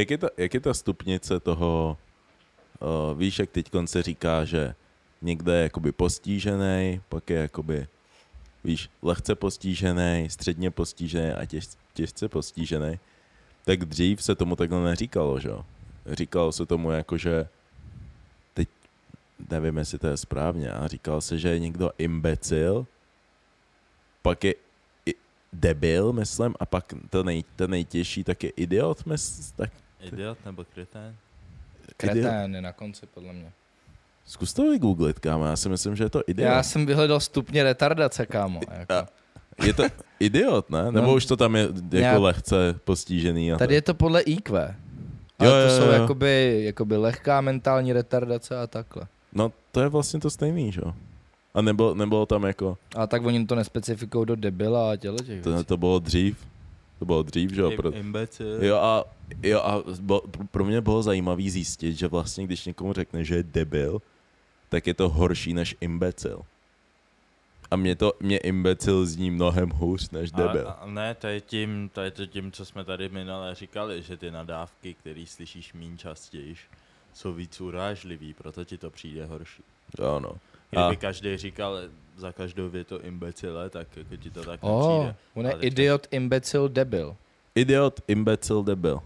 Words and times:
Jak 0.00 0.10
je, 0.10 0.18
ta, 0.18 0.28
jak 0.36 0.54
je 0.54 0.60
ta 0.60 0.74
stupnice 0.74 1.40
toho, 1.40 1.98
uh, 2.80 3.18
víš, 3.18 3.38
jak 3.38 3.50
teď 3.50 3.70
se 3.84 4.02
říká, 4.02 4.44
že 4.44 4.74
někde 5.22 5.56
je 5.56 5.62
jakoby 5.62 5.92
postížený, 5.92 7.00
pak 7.08 7.30
je 7.30 7.36
jakoby, 7.36 7.86
víš, 8.64 8.90
lehce 9.02 9.34
postížený, 9.34 10.30
středně 10.30 10.70
postížený 10.70 11.30
a 11.30 11.44
těž, 11.44 11.68
těžce 11.94 12.28
postížený, 12.28 12.98
tak 13.64 13.84
dřív 13.84 14.22
se 14.22 14.34
tomu 14.34 14.56
takhle 14.56 14.84
neříkalo, 14.84 15.40
že? 15.40 15.50
Říkalo 16.06 16.52
se 16.52 16.66
tomu 16.66 16.90
jako, 16.90 17.18
že 17.18 17.48
teď 18.54 18.68
nevím, 19.50 19.78
jestli 19.78 19.98
to 19.98 20.06
je 20.06 20.16
správně, 20.16 20.70
a 20.70 20.88
říkalo 20.88 21.20
se, 21.20 21.38
že 21.38 21.48
je 21.48 21.58
někdo 21.58 21.90
imbecil, 21.98 22.86
pak 24.22 24.44
je 24.44 24.54
debil, 25.52 26.12
myslím, 26.12 26.54
a 26.60 26.66
pak 26.66 26.94
to, 27.10 27.22
nej, 27.22 27.44
to 27.56 27.66
nejtěžší 27.68 28.24
tak 28.24 28.44
je 28.44 28.50
idiot, 28.50 29.06
myslím, 29.06 29.52
tak 29.56 29.70
Idiot 30.02 30.38
nebo 30.46 30.64
kretén? 30.74 31.16
Kretén 31.96 32.54
je 32.54 32.62
na 32.62 32.72
konci, 32.72 33.06
podle 33.14 33.32
mě. 33.32 33.52
Zkus 34.26 34.52
to 34.52 34.70
vygooglit, 34.70 35.18
kámo, 35.18 35.46
já 35.46 35.56
si 35.56 35.68
myslím, 35.68 35.96
že 35.96 36.04
je 36.04 36.10
to 36.10 36.22
idiot. 36.26 36.46
Já 36.48 36.62
jsem 36.62 36.86
vyhledal 36.86 37.20
stupně 37.20 37.62
retardace, 37.62 38.26
kámo. 38.26 38.60
Jako. 38.78 38.92
A- 38.92 39.08
Je 39.66 39.72
to 39.74 39.82
idiot, 40.20 40.70
ne? 40.70 40.84
Nebo 40.92 41.06
No, 41.06 41.14
už 41.14 41.26
to 41.26 41.36
tam 41.36 41.56
je 41.56 41.62
jako 41.62 41.96
já- 41.96 42.18
lehce 42.18 42.74
postižený? 42.84 43.52
A 43.52 43.58
Tady 43.58 43.68
tak? 43.68 43.74
je 43.74 43.82
to 43.82 43.94
podle 43.94 44.20
IQ. 44.20 44.58
Ale 45.38 45.48
Jo, 45.48 45.50
to 45.54 45.58
jo, 45.74 45.78
jsou 45.80 45.86
jo. 45.86 45.92
jakoby, 45.92 46.60
jakoby 46.64 46.96
lehká 46.96 47.40
mentální 47.40 47.92
retardace 47.92 48.60
a 48.60 48.66
takhle. 48.66 49.02
No, 49.32 49.52
to 49.72 49.80
je 49.80 49.88
vlastně 49.88 50.20
to 50.20 50.30
stejný, 50.30 50.72
že 50.72 50.80
jo? 50.84 50.94
A 51.54 51.62
nebylo, 51.62 51.94
nebylo 51.94 52.26
tam 52.26 52.42
jako, 52.44 52.78
A 52.96 53.06
tak 53.06 53.24
oni 53.24 53.46
to 53.46 53.54
nespecifikují 53.54 54.26
do 54.26 54.36
debila 54.36 54.92
a 54.92 54.96
těle 54.96 55.16
těch 55.18 55.42
to, 55.42 55.50
věcí. 55.50 55.64
to 55.64 55.76
bylo 55.76 55.98
dřív, 55.98 56.36
to 57.00 57.04
bylo 57.04 57.22
dřív, 57.22 57.50
že 57.50 57.60
jo? 57.60 57.70
Pro, 57.76 57.92
Imbecil. 57.92 58.64
jo 58.64 58.76
a, 58.76 59.04
jo 59.42 59.60
a 59.60 59.82
bo, 60.00 60.22
pro 60.50 60.64
mě 60.64 60.80
bylo 60.80 61.02
zajímavý 61.02 61.50
zjistit, 61.50 61.94
že 61.98 62.08
vlastně, 62.08 62.44
když 62.44 62.66
někomu 62.66 62.92
řekne, 62.92 63.24
že 63.24 63.34
je 63.36 63.42
debil, 63.42 64.02
tak 64.68 64.86
je 64.86 64.94
to 64.94 65.08
horší 65.08 65.54
než 65.54 65.76
imbecil. 65.80 66.42
A 67.70 67.76
mě 67.76 67.96
to, 67.96 68.12
mě 68.20 68.38
imbecil 68.38 69.06
zní 69.06 69.30
mnohem 69.30 69.70
hůř 69.70 70.10
než 70.10 70.30
debil. 70.32 70.68
A, 70.68 70.72
a 70.72 70.86
ne, 70.86 71.14
to 71.14 71.26
je, 71.26 71.40
tím, 71.40 71.90
to 71.92 72.00
je 72.00 72.10
to 72.10 72.26
tím, 72.26 72.52
co 72.52 72.64
jsme 72.64 72.84
tady 72.84 73.08
minule 73.08 73.54
říkali, 73.54 74.02
že 74.02 74.16
ty 74.16 74.30
nadávky, 74.30 74.94
které 74.94 75.24
slyšíš 75.26 75.72
méně 75.72 75.96
častěji, 75.96 76.56
jsou 77.14 77.32
víc 77.32 77.60
urážlivý, 77.60 78.34
proto 78.34 78.64
ti 78.64 78.78
to 78.78 78.90
přijde 78.90 79.26
horší. 79.26 79.62
Jo, 79.98 80.20
no. 80.20 80.32
Kdyby 80.70 80.96
A- 80.96 80.96
každý 80.96 81.36
říkal 81.36 81.78
za 82.16 82.32
každou 82.32 82.68
větu 82.68 82.98
imbecile, 82.98 83.70
tak 83.70 83.86
jako 83.96 84.16
ti 84.16 84.30
to 84.30 84.44
tak 84.44 84.60
Oh, 84.62 85.04
nepřijde. 85.04 85.14
on 85.34 85.46
je 85.46 85.52
idiot, 85.68 86.06
imbecil, 86.10 86.68
debil. 86.68 87.16
Idiot, 87.54 88.00
imbecil, 88.08 88.62
debil. 88.62 89.00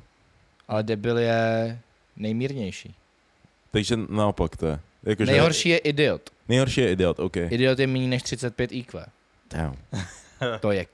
Ale 0.69 0.83
debil 0.83 1.19
je 1.19 1.79
nejmírnější. 2.17 2.95
Takže 3.71 3.97
naopak 4.09 4.57
to 4.57 4.67
je. 4.67 4.81
Jako, 5.03 5.25
že- 5.25 5.33
Nejhorší 5.33 5.69
je 5.69 5.79
idiot. 5.79 6.31
Nejhorší 6.49 6.81
je 6.81 6.93
idiot, 6.93 7.19
OK. 7.21 7.37
Idiot 7.37 7.79
je 7.79 7.87
méně 7.87 8.09
než 8.09 8.23
35 8.23 8.73
IQ. 8.73 9.07
Damn. 9.51 9.77
To 10.61 10.71
je. 10.73 10.87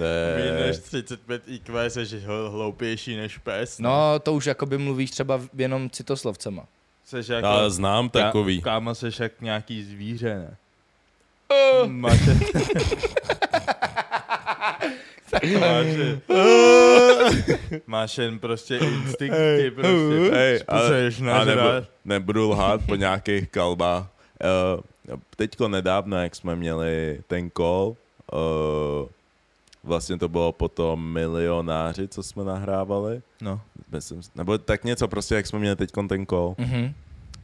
Méně 0.00 0.52
Ne. 0.52 0.66
než 0.66 0.78
35 0.78 1.42
IQ 1.46 1.90
jsi 1.90 2.00
hl- 2.00 2.50
hloupější 2.50 3.16
než 3.16 3.38
pes. 3.38 3.78
No, 3.78 4.18
to 4.18 4.34
už 4.34 4.46
jakoby 4.46 4.78
mluvíš 4.78 5.10
třeba 5.10 5.40
jenom 5.56 5.90
citoslovcema. 5.90 6.66
Seš 7.04 7.28
jako, 7.28 7.46
Já 7.46 7.70
znám 7.70 8.08
takový. 8.10 8.60
Ká, 8.60 8.64
kámo, 8.70 8.94
seš 8.94 9.18
jak 9.20 9.40
nějaký 9.40 9.82
zvíře, 9.82 10.34
ne? 10.38 10.56
Oh. 11.48 11.88
Máš, 11.88 12.20
máš, 15.60 15.86
máš 17.86 18.18
jen 18.18 18.38
prostě 18.38 18.76
instinkty, 18.76 19.70
prostě. 19.70 20.30
Hej, 20.32 20.60
ale, 20.68 21.10
a 21.32 21.44
nebu, 21.44 21.86
nebudu 22.04 22.50
lhát 22.50 22.80
po 22.86 22.94
nějakých 22.94 23.48
kalbách. 23.48 24.06
Uh, 24.06 25.16
teďko 25.36 25.68
nedávno, 25.68 26.22
jak 26.22 26.36
jsme 26.36 26.56
měli 26.56 27.20
ten 27.26 27.50
call, 27.56 27.96
uh, 28.32 29.08
vlastně 29.84 30.18
to 30.18 30.28
bylo 30.28 30.52
po 30.52 30.68
tom 30.68 31.12
milionáři, 31.12 32.08
co 32.08 32.22
jsme 32.22 32.44
nahrávali. 32.44 33.22
No. 33.40 33.60
Myslím, 33.92 34.20
nebo 34.34 34.58
tak 34.58 34.84
něco 34.84 35.08
prostě, 35.08 35.34
jak 35.34 35.46
jsme 35.46 35.58
měli 35.58 35.76
teďkon 35.76 36.08
ten 36.08 36.26
call. 36.26 36.54
Mhm. 36.58 36.94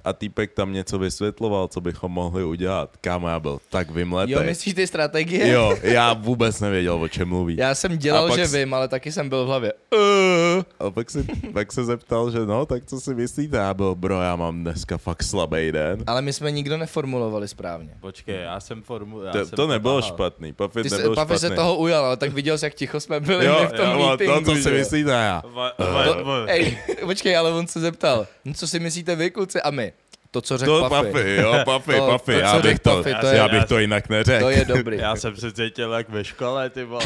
A 0.04 0.12
týpek 0.12 0.52
tam 0.52 0.72
něco 0.72 0.98
vysvětloval, 0.98 1.68
co 1.68 1.80
bychom 1.80 2.12
mohli 2.12 2.44
udělat. 2.44 2.96
Kámo, 3.00 3.28
já 3.28 3.40
byl 3.40 3.58
tak 3.70 3.90
vymletý. 3.90 4.32
Jo, 4.32 4.42
myslíš 4.44 4.74
ty 4.74 4.86
strategie? 4.86 5.48
Jo, 5.48 5.76
já 5.82 6.12
vůbec 6.12 6.60
nevěděl, 6.60 6.94
o 7.02 7.08
čem 7.08 7.28
mluví. 7.28 7.56
Já 7.56 7.74
jsem 7.74 7.98
dělal, 7.98 8.36
že 8.36 8.46
s- 8.46 8.54
vím, 8.54 8.74
ale 8.74 8.88
taky 8.88 9.12
jsem 9.12 9.28
byl 9.28 9.44
v 9.44 9.46
hlavě. 9.46 9.72
Uh. 9.94 10.62
A 10.78 10.90
pak 10.90 11.10
se, 11.10 11.24
pak 11.52 11.72
se 11.72 11.84
zeptal, 11.84 12.30
že 12.30 12.38
no, 12.46 12.66
tak 12.66 12.84
co 12.86 13.00
si 13.00 13.14
myslíte? 13.14 13.56
Já 13.56 13.74
byl, 13.74 13.94
bro, 13.94 14.20
já 14.20 14.36
mám 14.36 14.60
dneska 14.62 14.98
fakt 14.98 15.22
slabý 15.22 15.72
den. 15.72 16.04
Ale 16.06 16.22
my 16.22 16.32
jsme 16.32 16.50
nikdo 16.50 16.76
neformulovali 16.76 17.48
správně. 17.48 17.90
Počkej, 18.00 18.40
já 18.42 18.60
jsem 18.60 18.82
formu... 18.82 19.22
Já 19.22 19.32
To, 19.32 19.46
jsem 19.46 19.56
to 19.56 19.66
nebylo 19.66 20.00
tahal. 20.00 20.14
špatný, 20.14 20.52
Puffy 20.52 20.82
Ty 20.82 20.90
nebyl 20.90 21.08
se, 21.10 21.14
Papi 21.14 21.34
špatný. 21.34 21.48
se 21.48 21.54
toho 21.54 21.76
ujal, 21.76 22.04
ale 22.04 22.16
tak 22.16 22.32
viděl 22.32 22.58
jsi, 22.58 22.64
jak 22.66 22.74
ticho 22.74 23.00
jsme 23.00 23.20
byli 23.20 23.46
jo, 23.46 23.66
v 23.68 23.72
tom 23.72 23.86
jo, 24.00 24.06
meetingu. 24.08 24.32
no, 24.34 24.40
co 24.42 24.54
si 24.62 24.70
myslíte 24.70 25.10
já? 25.10 25.42
Va, 25.54 25.72
va, 25.78 26.04
To, 26.04 26.24
va, 26.24 26.44
ej, 26.46 26.78
počkej, 27.04 27.36
ale 27.36 27.50
on 27.50 27.66
se 27.66 27.80
zeptal, 27.80 28.26
no 28.44 28.54
co 28.54 28.68
si 28.68 28.80
myslíte 28.80 29.16
vy, 29.16 29.30
kluci, 29.30 29.60
a 29.62 29.70
my? 29.70 29.92
To, 30.34 30.40
co 30.40 30.58
řekl 30.58 30.80
To 30.80 30.88
Puffy. 30.88 31.10
Puffy, 31.12 31.36
jo, 31.36 31.54
Puffy, 31.64 31.92
To- 31.96 32.06
Puffy, 32.12 32.32
to, 32.32 32.38
já 32.38 32.58
bych 32.62 32.78
to, 32.78 32.96
Puffy, 32.96 33.14
to 33.20 33.26
je- 33.26 33.36
já 33.36 33.48
bych 33.48 33.64
to 33.64 33.78
jinak 33.78 34.08
neřekl. 34.08 34.44
To 34.44 34.50
je 34.50 34.64
dobrý. 34.64 34.98
Já 34.98 35.16
jsem 35.16 35.36
se 35.36 35.52
cítil 35.52 35.92
jak 35.92 36.08
ve 36.08 36.24
škole, 36.24 36.70
ty 36.70 36.84
vole. 36.84 37.04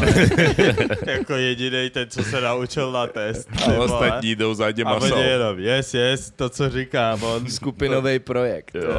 jako 1.06 1.34
jediný 1.34 1.90
ten, 1.90 2.10
co 2.10 2.22
se 2.22 2.40
naučil 2.40 2.92
na 2.92 3.06
test. 3.06 3.48
Ty 3.48 3.62
A 3.64 3.72
vole. 3.72 3.78
ostatní 3.84 4.34
jdou 4.34 4.54
za 4.54 4.72
těma 4.72 4.90
A 4.94 5.00
jsou. 5.00 5.16
jenom, 5.18 5.58
yes, 5.58 5.94
yes, 5.94 6.32
to, 6.36 6.48
co 6.48 6.70
říkám. 6.70 7.22
On, 7.22 7.50
Skupinový 7.50 8.18
projekt. 8.18 8.74
Jo. 8.74 8.98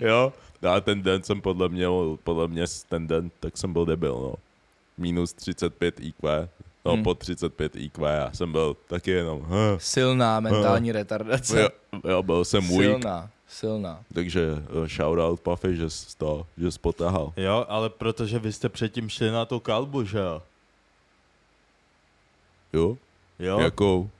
jo, 0.00 0.32
a 0.70 0.80
ten 0.80 1.02
den 1.02 1.22
jsem 1.22 1.40
podle 1.40 1.68
mě, 1.68 1.86
podle 2.24 2.48
mě 2.48 2.64
ten 2.88 3.06
den, 3.06 3.30
tak 3.40 3.56
jsem 3.56 3.72
byl 3.72 3.86
debil, 3.86 4.12
no. 4.14 4.34
Minus 4.98 5.32
35 5.32 5.94
IQ, 6.00 6.48
no 6.84 6.92
Hmm. 6.92 7.02
po 7.02 7.14
35 7.14 7.76
IQ, 7.76 8.04
já 8.14 8.32
jsem 8.32 8.52
byl 8.52 8.76
taky 8.86 9.10
jenom, 9.10 9.40
huh. 9.40 9.78
Silná 9.78 10.40
mentální 10.40 10.92
retardace. 10.92 11.60
jo, 11.62 11.68
jo, 12.08 12.22
byl 12.22 12.44
jsem 12.44 12.68
weak, 12.68 12.80
Silná, 12.80 13.30
silná. 13.48 14.00
takže 14.14 14.48
uh, 14.52 14.86
shout 14.86 15.18
out 15.18 15.40
Puffy, 15.40 15.76
že 15.76 15.90
jsi 15.90 16.18
to, 16.18 16.46
že 16.58 16.70
jsi 16.70 16.78
potahal. 16.78 17.32
Jo, 17.36 17.64
ale 17.68 17.90
protože 17.90 18.38
vy 18.38 18.52
jste 18.52 18.68
předtím 18.68 19.08
šli 19.08 19.30
na 19.30 19.44
tu 19.44 19.60
kalbu, 19.60 20.04
že 20.04 20.18
jo? 20.18 20.42
Jo, 22.72 22.96
Jo, 23.38 23.58
jakou? 23.60 24.10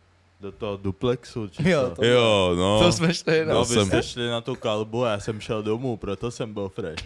Do 0.44 0.53
toho 0.53 0.77
duplexu, 0.77 1.49
či 1.49 1.69
Jo, 1.71 1.91
to- 1.97 2.05
Jo, 2.05 2.53
no. 2.56 2.81
To 2.82 2.93
jsme 2.93 3.15
šli, 3.15 3.44
No, 3.47 3.55
no. 3.55 3.65
vy 3.65 3.75
jsem- 3.75 3.87
jste 3.87 4.03
šli 4.03 4.28
na 4.28 4.41
tu 4.41 4.55
kalbu 4.55 5.05
a 5.05 5.10
já 5.10 5.21
jsem 5.21 5.41
šel 5.41 5.62
domů, 5.62 5.97
proto 5.97 6.31
jsem 6.31 6.55
byl 6.55 6.69
fresh. 6.69 7.05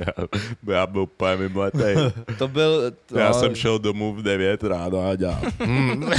já, 0.00 0.26
já 0.74 0.86
byl 0.86 1.00
úplně 1.02 1.36
mimletej. 1.36 1.96
To 2.38 2.48
byl... 2.48 2.90
To, 3.06 3.18
Já 3.18 3.32
jsem 3.32 3.54
šel 3.54 3.78
domů 3.78 4.14
v 4.14 4.22
9 4.22 4.64
ráno 4.64 5.08
a 5.08 5.16
dělal. 5.16 5.40
Hmm. 5.60 6.02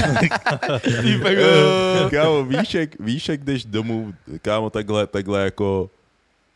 Týpek, 1.01 1.38
Eh, 1.39 2.09
kámo, 2.09 2.44
víš 2.45 2.73
jak, 2.73 3.00
víš, 3.00 3.29
jak 3.29 3.44
jdeš 3.44 3.66
domů, 3.66 4.13
kámo, 4.41 4.69
takhle, 4.69 5.07
takhle 5.07 5.44
jako 5.44 5.89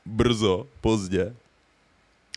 brzo, 0.05 0.65
pozdě 0.81 1.33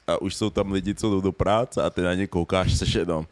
a 0.06 0.22
už 0.22 0.34
jsou 0.34 0.50
tam 0.50 0.72
lidi, 0.72 0.94
co 0.94 1.10
jdou 1.10 1.20
do 1.20 1.32
práce 1.32 1.82
a 1.82 1.90
ty 1.90 2.00
na 2.02 2.14
ně 2.14 2.26
koukáš, 2.26 2.78
seš 2.78 2.94
jenom. 2.94 3.26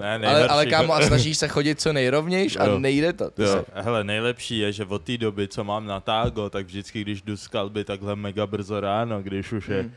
Ne, 0.00 0.06
ale, 0.08 0.18
nejhorší, 0.18 0.48
ale 0.48 0.66
kámo, 0.66 0.94
a 0.94 1.02
snažíš 1.02 1.38
se 1.38 1.48
chodit 1.48 1.80
co 1.80 1.92
nejrovnějš 1.92 2.56
a 2.56 2.64
Jo. 2.66 2.78
nejde 2.78 3.12
to. 3.12 3.30
Ty 3.30 3.42
Jo. 3.42 3.48
se- 3.48 3.64
Hele, 3.82 4.04
nejlepší 4.04 4.58
je, 4.58 4.72
že 4.72 4.84
od 4.84 5.02
té 5.02 5.16
doby, 5.18 5.48
co 5.48 5.64
mám 5.64 5.86
na 5.86 6.00
tágo, 6.00 6.50
tak 6.50 6.66
vždycky, 6.66 7.00
když 7.00 7.22
jdu 7.22 7.36
z 7.36 7.48
kalby 7.48 7.84
takhle 7.84 8.16
mega 8.16 8.46
brzo 8.46 8.80
ráno, 8.80 9.22
když 9.22 9.52
už 9.52 9.68
je 9.68 9.80
Hmm. 9.82 9.92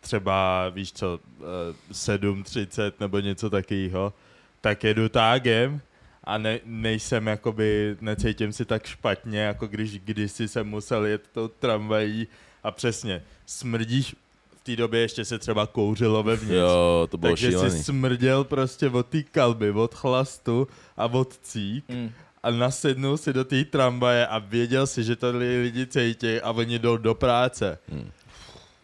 třeba, 0.00 0.68
víš 0.68 0.92
co, 0.92 1.20
eh, 1.40 1.74
7.30 1.92 3.00
nebo 3.00 3.18
něco 3.18 3.50
takového, 3.50 4.12
tak 4.60 4.84
jedu 4.84 5.08
tágem 5.08 5.80
a 6.24 6.38
ne, 6.38 6.58
nejsem 6.64 7.26
jakoby, 7.26 7.96
necítím 8.00 8.52
si 8.52 8.64
tak 8.64 8.86
špatně, 8.86 9.40
jako 9.40 9.66
když 9.66 9.98
kdysi 9.98 10.48
jsem 10.48 10.66
musel 10.68 11.04
jet 11.06 11.22
tou 11.32 11.48
tramvají 11.48 12.26
a 12.64 12.70
přesně, 12.70 13.22
smrdíš, 13.46 14.16
v 14.62 14.64
té 14.64 14.76
době 14.76 15.00
ještě 15.00 15.24
se 15.24 15.38
třeba 15.38 15.66
kouřilo 15.66 16.22
vevnitř. 16.22 16.54
Jo, 16.54 17.08
to 17.10 17.16
bylo 17.18 17.32
Takže 17.32 17.50
šílený. 17.50 17.70
si 17.70 17.82
smrděl 17.84 18.44
prostě 18.44 18.88
od 18.88 19.06
té 19.06 19.22
kalby, 19.22 19.70
od 19.70 19.94
chlastu 19.94 20.68
a 20.96 21.06
od 21.06 21.38
cík 21.42 21.84
Mm. 21.88 22.10
a 22.42 22.50
nasednul 22.50 23.16
si 23.16 23.32
do 23.32 23.44
té 23.44 23.64
tramvaje 23.64 24.26
a 24.26 24.38
věděl 24.38 24.86
si, 24.86 25.04
že 25.04 25.16
tady 25.16 25.62
lidi 25.62 25.86
cítí 25.86 26.40
a 26.40 26.50
oni 26.50 26.78
jdou 26.78 26.96
do 26.96 27.14
práce. 27.14 27.78
Hmm. 27.88 28.10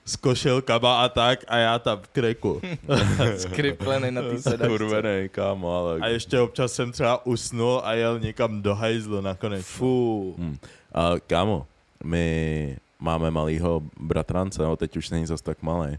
S 0.04 0.16
košilkama 0.16 1.02
a 1.04 1.08
tak 1.08 1.44
a 1.48 1.56
já 1.56 1.78
tam 1.78 1.98
v 2.00 2.08
kreku. 2.08 2.60
Skriplený 3.36 4.10
na 4.10 4.22
té 4.22 4.38
sedačce. 4.42 4.66
Kurvenej, 4.68 5.28
kámo, 5.28 5.76
ale... 5.76 5.98
A 6.00 6.06
ještě 6.06 6.40
občas 6.40 6.72
jsem 6.72 6.92
třeba 6.92 7.26
usnul 7.26 7.80
a 7.84 7.92
jel 7.94 8.20
někam 8.20 8.62
do 8.62 8.74
hajzlu 8.74 9.20
nakonec. 9.20 9.66
Fú. 9.66 10.34
Hmm. 10.38 10.58
A 10.94 11.12
kámo, 11.26 11.66
my 12.04 12.76
máme 13.00 13.30
malýho 13.30 13.82
bratrance, 14.00 14.62
no 14.62 14.76
teď 14.76 14.96
už 14.96 15.10
není 15.10 15.26
zas 15.26 15.40
tak 15.42 15.62
malý, 15.62 15.98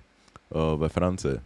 o, 0.49 0.77
ve 0.77 0.89
Francii. 0.89 1.39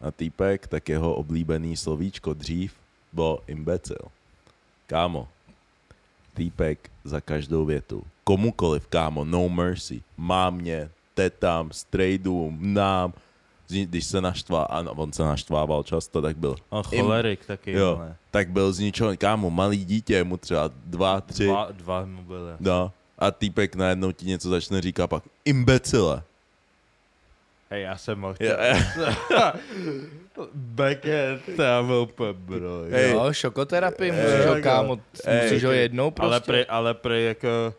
A 0.00 0.10
týpek, 0.10 0.66
tak 0.66 0.88
jeho 0.88 1.14
oblíbený 1.14 1.76
slovíčko 1.76 2.34
dřív 2.34 2.74
bylo 3.12 3.38
imbecil. 3.46 3.98
kámo, 4.86 5.28
týpek 6.34 6.90
za 7.04 7.20
každou 7.20 7.64
větu. 7.64 8.04
Komukoliv, 8.24 8.86
kámo, 8.86 9.24
no 9.24 9.48
mercy. 9.48 10.02
Mámě, 10.16 10.90
tetám, 11.14 11.72
strejdům, 11.72 12.58
nám. 12.60 13.12
Když 13.68 14.04
se 14.06 14.20
naštvá, 14.20 14.62
a 14.62 14.80
on 14.90 15.12
se 15.12 15.22
naštvával 15.22 15.82
často, 15.82 16.22
tak 16.22 16.36
byl. 16.36 16.56
On 16.70 16.82
cholerik 16.82 17.46
taky, 17.46 17.72
Jo, 17.72 17.96
ale 18.00 18.16
tak 18.30 18.50
byl 18.50 18.72
z 18.72 18.78
ničeho, 18.78 19.16
kámo, 19.16 19.50
malý 19.50 19.84
dítě, 19.84 20.24
mu 20.24 20.36
třeba 20.36 20.70
dva, 20.86 21.20
tři, 21.20 21.46
dva, 21.46 21.68
dva 21.72 22.04
mu 22.04 22.22
byly. 22.22 22.52
no. 22.60 22.92
A 23.18 23.30
týpek 23.30 23.74
najednou 23.74 24.12
ti 24.12 24.26
něco 24.26 24.48
začne 24.48 24.80
říkat 24.80 25.06
pak 25.06 25.22
imbecile. 25.44 26.22
Hej, 27.70 27.82
já 27.82 27.96
jsem 27.96 28.18
mohl 28.18 28.34
Jo, 28.40 28.56
Backhand, 30.54 31.58
já 31.58 31.82
byl 31.82 31.96
úplně 31.96 32.32
bro. 32.32 32.82
Hej. 32.90 33.10
Jo, 33.10 33.32
šokoterapii, 33.32 34.12
musíš 34.12 34.46
ho, 34.46 34.62
kámo, 34.62 35.00
musíš 35.42 35.64
ho 35.64 35.72
jednou 35.72 36.10
prostě. 36.10 36.26
Ale 36.30 36.40
prej, 36.40 36.66
ale 36.68 36.94
prej 36.94 37.24
jako... 37.26 37.74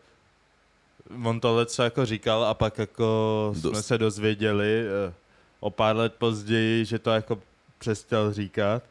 On 1.24 1.40
tohle 1.40 1.66
co 1.66 1.82
jako 1.82 2.06
říkal 2.06 2.44
a 2.44 2.54
pak 2.54 2.78
jako 2.78 3.50
jsme 3.58 3.70
Dost. 3.70 3.86
se 3.86 3.98
dozvěděli 3.98 4.84
eh, 5.08 5.12
o 5.60 5.70
pár 5.70 5.96
let 5.96 6.14
později, 6.18 6.84
že 6.84 6.98
to 6.98 7.10
jako 7.10 7.38
přestal 7.78 8.32
říkat. 8.32 8.82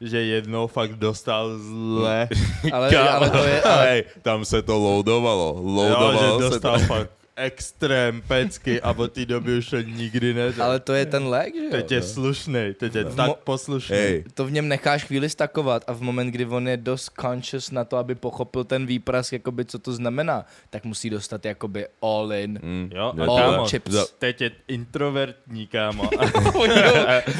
Že 0.00 0.18
jednou 0.22 0.66
fakt 0.66 0.92
dostal 0.92 1.58
zle. 1.58 2.28
ale, 2.72 2.96
ale 2.96 3.30
to 3.30 3.44
je, 3.44 3.62
ale 3.62 3.84
Hej, 3.88 4.04
tam 4.22 4.44
se 4.44 4.62
to 4.62 4.78
loadovalo. 4.78 5.54
jo, 5.56 5.62
Loadovalo 5.64 6.12
že 6.12 6.18
se 6.26 6.60
to. 6.60 6.68
dostal 6.68 6.78
fakt 6.78 7.10
extrém 7.36 8.22
pecky 8.28 8.80
a 8.80 8.90
od 8.96 9.12
té 9.12 9.26
doby 9.26 9.58
už 9.58 9.70
to 9.70 9.80
nikdy 9.80 10.34
ne. 10.34 10.52
Ale 10.60 10.80
to 10.80 10.92
je 10.92 11.06
ten 11.06 11.26
lék, 11.26 11.54
že 11.54 11.64
jo? 11.64 11.70
Teď 11.70 11.92
je 11.92 12.02
slušný, 12.02 12.74
teď 12.78 12.94
je 12.94 13.04
Mo- 13.04 13.14
tak 13.16 13.36
poslušný. 13.44 14.24
To 14.34 14.44
v 14.44 14.50
něm 14.52 14.68
necháš 14.68 15.04
chvíli 15.04 15.28
stakovat 15.30 15.84
a 15.86 15.92
v 15.92 16.00
moment, 16.00 16.30
kdy 16.30 16.46
on 16.46 16.68
je 16.68 16.76
dost 16.76 17.10
conscious 17.20 17.70
na 17.70 17.84
to, 17.84 17.96
aby 17.96 18.14
pochopil 18.14 18.64
ten 18.64 18.86
výprask, 18.86 19.32
jakoby, 19.32 19.64
co 19.64 19.78
to 19.78 19.92
znamená, 19.92 20.44
tak 20.70 20.84
musí 20.84 21.10
dostat 21.10 21.44
jakoby 21.44 21.86
all 22.02 22.32
in. 22.32 22.58
mm, 22.62 22.90
Jo, 22.94 23.12
je 23.16 23.22
a 23.22 23.26
to- 23.26 23.36
kámo, 23.36 23.68
chips. 23.68 23.90
za- 23.90 24.06
teď 24.18 24.40
je 24.40 24.50
introvertní, 24.68 25.66
kámo. 25.66 26.10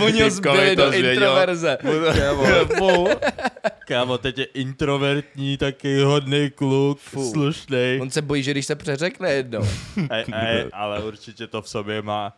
Oni 0.04 0.22
ho, 0.22 0.30
zbyli 0.36 0.76
do 0.76 0.88
zvěděl? 0.88 1.12
introverze. 1.12 1.78
Kámo, 2.18 3.08
kámo, 3.88 4.18
teď 4.18 4.38
je 4.38 4.44
introvertní, 4.44 5.56
taky 5.56 6.00
hodný 6.00 6.50
kluk, 6.50 6.98
Fu. 6.98 7.30
slušný. 7.32 7.98
On 8.00 8.10
se 8.10 8.22
bojí, 8.22 8.42
že 8.42 8.50
když 8.50 8.66
se 8.66 8.74
přeřekne 8.76 9.32
jednou. 9.32 9.66
Ej, 10.10 10.24
ej, 10.34 10.70
ale 10.72 11.02
určitě 11.02 11.46
to 11.46 11.62
v 11.62 11.68
sobě 11.68 12.02
má. 12.02 12.32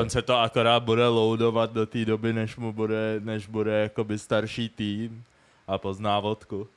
Teď 0.00 0.10
se 0.10 0.22
to 0.22 0.36
akorát 0.38 0.82
bude 0.82 1.08
loadovat 1.08 1.72
do 1.72 1.86
té 1.86 2.04
doby, 2.04 2.32
než 2.32 2.56
mu 2.56 2.72
bude, 2.72 3.20
než 3.24 3.46
bude 3.46 3.72
jakoby 3.82 4.18
starší 4.18 4.68
tým 4.68 5.24
a 5.68 5.78
pozná 5.78 6.20
vodku. 6.20 6.68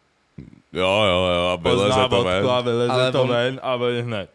Jo, 0.74 1.04
jo, 1.08 1.26
jo, 1.36 1.48
a 1.54 1.58
Pozná 1.58 1.72
vyleze 1.84 2.00
to 2.02 2.10
vodku 2.10 2.24
ven. 2.28 2.50
a 2.50 2.62
vyleze 2.62 2.92
Ale 2.94 3.12
to 3.12 3.22
on- 3.22 3.30
ven 3.30 3.60
a 3.64 3.76
ven 3.76 4.06
hned. 4.06 4.30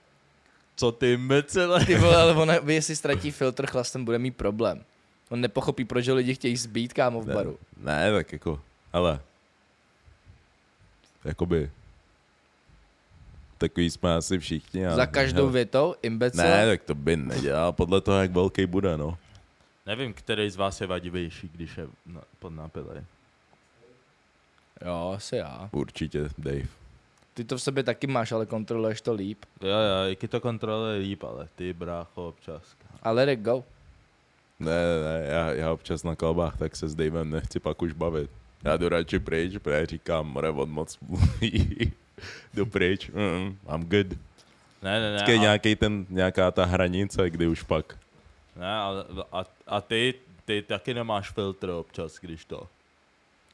Co 0.76 0.92
ty 0.92 1.12
imbecile? 1.12 1.84
Ty 1.86 1.94
vole, 1.98 2.16
ale 2.16 2.32
on, 2.62 2.70
jestli 2.70 2.96
ztratí 2.96 3.30
filtr 3.30 3.66
chlastem, 3.66 4.04
bude 4.04 4.18
mít 4.18 4.36
problém. 4.36 4.82
On 5.30 5.40
nepochopí, 5.40 5.84
proč 5.84 6.06
lidi 6.06 6.34
chtějí 6.34 6.56
zbít, 6.56 6.92
kámo, 6.92 7.20
v 7.20 7.26
Ne, 7.26 7.34
baru. 7.34 7.58
ne, 7.82 8.12
tak 8.12 8.32
jako, 8.32 8.60
ale, 8.92 9.20
jakoby, 11.24 11.70
takový 13.68 13.90
jsme 13.90 14.14
asi 14.14 14.38
všichni. 14.38 14.80
já- 14.80 14.96
Za 14.96 15.06
každou 15.06 15.42
hele. 15.42 15.52
větou, 15.58 15.94
imbecil. 16.02 16.44
Ne, 16.44 16.66
tak 16.66 16.82
to 16.82 16.94
by 16.94 17.16
nedělal, 17.16 17.72
podle 17.72 18.00
toho, 18.00 18.18
jak 18.18 18.30
velký 18.30 18.66
bude, 18.66 18.96
no. 18.96 19.18
Nevím, 19.86 20.12
který 20.12 20.50
z 20.50 20.56
vás 20.56 20.80
je 20.80 20.86
vadivější, 20.86 21.50
když 21.54 21.76
je 21.78 21.86
na, 22.06 22.20
pod 22.38 22.50
nápilej. 22.50 23.02
Jo, 24.86 25.12
asi 25.16 25.36
já. 25.36 25.68
Určitě, 25.72 26.28
Dave. 26.38 26.66
Ty 27.34 27.44
to 27.44 27.56
v 27.56 27.62
sobě 27.62 27.82
taky 27.82 28.06
máš, 28.06 28.32
ale 28.32 28.46
kontroluješ 28.46 29.00
to 29.00 29.12
líp. 29.12 29.38
Jo, 29.62 29.68
jo, 29.68 30.08
jaký 30.08 30.28
to 30.28 30.40
kontroluje 30.40 30.98
líp, 30.98 31.24
ale 31.24 31.48
ty 31.54 31.72
brácho 31.72 32.28
občas. 32.28 32.62
A 33.02 33.10
let 33.10 33.28
it 33.28 33.40
go. 33.40 33.64
Ne, 34.60 34.66
ne, 34.72 35.04
ne, 35.20 35.26
já, 35.26 35.52
já 35.52 35.72
občas 35.72 36.02
na 36.02 36.16
kalbách, 36.16 36.56
tak 36.58 36.76
se 36.76 36.88
s 36.88 36.94
Davem 36.94 37.30
nechci 37.30 37.60
pak 37.60 37.82
už 37.82 37.92
bavit. 37.92 38.30
Já 38.64 38.76
jdu 38.76 38.88
radši 38.88 39.18
pryč, 39.18 39.52
protože 39.62 39.86
říkám, 39.86 40.26
more 40.26 40.50
on 40.50 40.70
moc 40.70 40.98
mluví. 41.08 41.92
jdu 42.54 42.66
pryč, 42.66 43.10
mm, 43.10 43.58
I'm 43.74 43.82
good. 43.84 44.18
Ne, 44.82 45.00
ne, 45.00 45.10
ne. 45.10 45.16
Vždycky 45.16 45.32
je 45.32 45.38
a- 45.38 45.42
nějaký 45.42 45.76
ten, 45.76 46.06
nějaká 46.10 46.50
ta 46.50 46.64
hranice, 46.64 47.30
kdy 47.30 47.46
už 47.46 47.62
pak. 47.62 47.96
Ne, 48.56 48.74
ale, 48.74 49.04
a, 49.32 49.44
a 49.66 49.80
ty, 49.80 50.14
ty 50.44 50.62
taky 50.62 50.94
nemáš 50.94 51.30
filtr 51.30 51.70
občas, 51.70 52.18
když 52.20 52.44
to. 52.44 52.68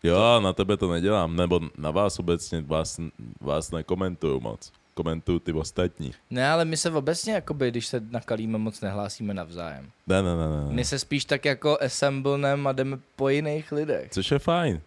Jo, 0.02 0.40
na 0.40 0.52
tebe 0.52 0.76
to 0.76 0.92
nedělám, 0.92 1.36
nebo 1.36 1.60
na 1.78 1.90
vás 1.90 2.18
obecně, 2.18 2.60
vás, 2.60 3.00
vás 3.40 3.70
nekomentuju 3.70 4.40
moc. 4.40 4.72
Komentuju 4.94 5.38
ty 5.38 5.52
ostatní. 5.52 6.12
Ne, 6.30 6.50
ale 6.50 6.64
my 6.64 6.76
se 6.76 6.90
obecně, 6.90 7.32
jakoby, 7.32 7.70
když 7.70 7.86
se 7.86 8.00
nakalíme, 8.10 8.58
moc 8.58 8.80
nehlásíme 8.80 9.34
navzájem. 9.34 9.90
Ne, 10.06 10.22
ne, 10.22 10.36
ne, 10.36 10.48
ne. 10.48 10.72
My 10.72 10.84
se 10.84 10.98
spíš 10.98 11.24
tak 11.24 11.44
jako 11.44 11.78
assemblenem 11.80 12.66
a 12.66 12.72
jdeme 12.72 12.98
po 13.16 13.28
jiných 13.28 13.72
lidech. 13.72 14.10
Což 14.10 14.30
je 14.30 14.38
fajn. 14.38 14.80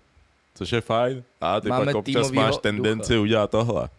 Což 0.56 0.72
je 0.72 0.82
fajn. 0.82 1.24
A 1.42 1.62
ty 1.62 1.70
Máme 1.70 1.86
pak 1.86 1.96
občas 1.96 2.32
máš 2.32 2.58
tendenci 2.58 3.18
udělat 3.18 3.52
tohle. 3.52 3.90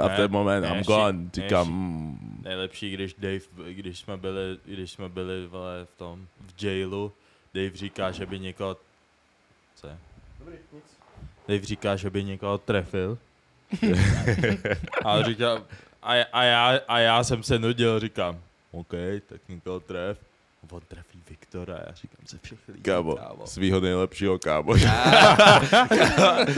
A 0.00 0.08
v 0.08 0.16
ten 0.16 0.30
moment 0.30 0.60
ne, 0.62 0.68
I'm 0.68 0.76
ještě- 0.76 0.92
gone. 0.92 1.12
ne, 1.12 1.30
Říkám, 1.34 1.66
ještě- 1.66 1.72
mm, 1.72 2.40
Nejlepší, 2.44 2.92
když 2.94 3.14
Dave, 3.18 3.40
když 3.72 3.98
jsme 3.98 4.16
byli, 4.16 4.58
když 4.64 4.90
jsme 4.90 5.08
byli 5.08 5.46
vole, 5.46 5.86
v 5.94 5.98
tom, 5.98 6.26
v 6.58 6.62
jailu, 6.64 7.12
Dave 7.54 7.70
říká, 7.76 8.10
že 8.10 8.26
by 8.26 8.40
někoho, 8.40 8.76
co 9.76 9.86
je? 9.86 9.98
Dave 11.48 11.64
říká, 11.66 11.96
že 11.96 12.10
by 12.10 12.24
někoho 12.24 12.58
trefil. 12.58 13.18
a 15.04 15.22
říká, 15.22 15.62
a, 16.02 16.12
a, 16.32 16.42
já, 16.42 16.80
a 16.88 16.98
já 16.98 17.24
jsem 17.24 17.42
se 17.42 17.58
nudil, 17.58 18.00
říkám, 18.00 18.40
OK, 18.72 18.92
tak 19.28 19.40
někoho 19.48 19.80
tref. 19.80 20.18
On 20.72 20.80
trefí 20.88 21.22
Viktora, 21.30 21.74
já 21.86 21.94
říkám 21.94 22.26
se 22.26 22.38
všech 22.42 22.58
lidí, 22.68 22.82
kámo, 22.82 23.16
kámo. 23.16 23.46
svýho 23.46 23.80
nejlepšího 23.80 24.38
kámo. 24.44 24.76
Já 24.76 25.64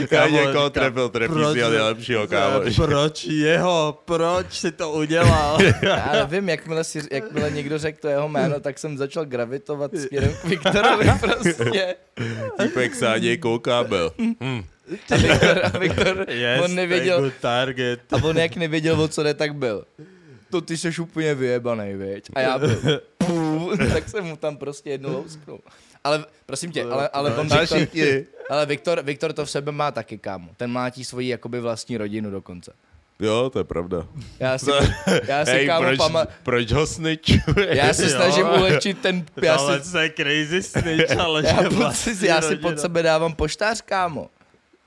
Kámo, 0.09 0.37
někoho 0.37 0.69
trefil, 0.69 1.09
trefí 1.09 1.33
proč- 1.33 1.51
svýho 1.51 1.69
nejlepšího 1.69 2.27
kámo. 2.27 2.59
Proč 2.75 3.25
jeho? 3.25 3.99
Proč 4.05 4.53
si 4.59 4.71
to 4.71 4.91
udělal? 4.91 5.57
Já 5.81 6.11
nevím, 6.13 6.49
jakmile, 6.49 6.83
si, 6.83 7.01
jakmile 7.11 7.51
někdo 7.51 7.77
řekl 7.77 7.97
to 8.01 8.07
jeho 8.07 8.29
jméno, 8.29 8.59
tak 8.59 8.79
jsem 8.79 8.97
začal 8.97 9.25
gravitovat 9.25 9.91
směrem 9.97 10.33
k 10.41 10.43
Viktorovi 10.43 11.05
prostě. 11.19 11.95
Týpek 12.61 12.95
se 12.95 13.05
na 13.05 13.17
něj 13.17 13.37
kouká 13.37 13.83
byl. 13.83 14.13
A 15.11 15.17
Viktor, 15.17 15.59
a 15.63 15.77
Viktor 15.77 16.25
Yes, 16.29 16.61
on 16.63 16.75
nevěděl, 16.75 17.31
target. 17.41 17.99
a 18.13 18.23
on 18.23 18.37
jak 18.37 18.55
nevěděl, 18.55 19.01
o 19.01 19.07
co 19.07 19.23
jde, 19.23 19.33
tak 19.33 19.55
byl. 19.55 19.85
To 20.49 20.61
ty 20.61 20.77
seš 20.77 20.99
úplně 20.99 21.35
vyjebanej, 21.35 21.95
viď? 21.95 22.29
A 22.35 22.39
já 22.39 22.59
byl. 22.59 22.81
Tak 23.93 24.09
jsem 24.09 24.25
mu 24.25 24.37
tam 24.37 24.57
prostě 24.57 24.89
jednu 24.89 25.13
lousknul. 25.13 25.59
Ale 26.03 26.25
prosím 26.45 26.71
tě, 26.71 26.83
ale, 26.83 27.07
ale 27.09 27.35
on 27.35 27.47
Viktor, 27.49 27.79
ale 28.49 28.65
Viktor, 28.65 29.01
Viktor 29.01 29.33
to 29.33 29.45
v 29.45 29.49
sebe 29.49 29.71
má 29.71 29.91
taky, 29.91 30.17
kámo. 30.17 30.49
Ten 30.57 30.71
mlátí 30.71 31.05
svoji 31.05 31.27
jakoby 31.27 31.59
vlastní 31.59 31.97
rodinu 31.97 32.31
dokonce. 32.31 32.73
Jo, 33.19 33.49
to 33.53 33.59
je 33.59 33.63
pravda. 33.63 34.07
Já 34.39 34.57
si, 34.57 34.69
já 35.27 35.45
si 35.45 35.51
Hej, 35.51 35.67
kámo, 35.67 35.85
proč, 35.87 35.97
pama, 35.97 36.25
proč 36.43 36.71
ho 36.71 36.87
snitchuje? 36.87 37.77
já 37.77 37.93
se 37.93 38.03
Jo. 38.03 38.09
snažím 38.09 38.45
ulehčit 38.47 38.99
ten, 39.01 39.25
já 39.41 39.57
Tohle 39.57 39.83
si, 39.83 39.97
je 39.97 40.09
crazy 40.09 40.63
snitch, 40.63 41.11
ale 41.19 41.43
já, 41.45 41.63
že 41.63 41.69
pod, 41.69 41.73
vlastní 41.73 42.27
já 42.27 42.41
si 42.41 42.49
rodina. 42.49 42.69
pod 42.69 42.79
sebe 42.79 43.03
dávám 43.03 43.35
poštář, 43.35 43.81
kámo. 43.81 44.29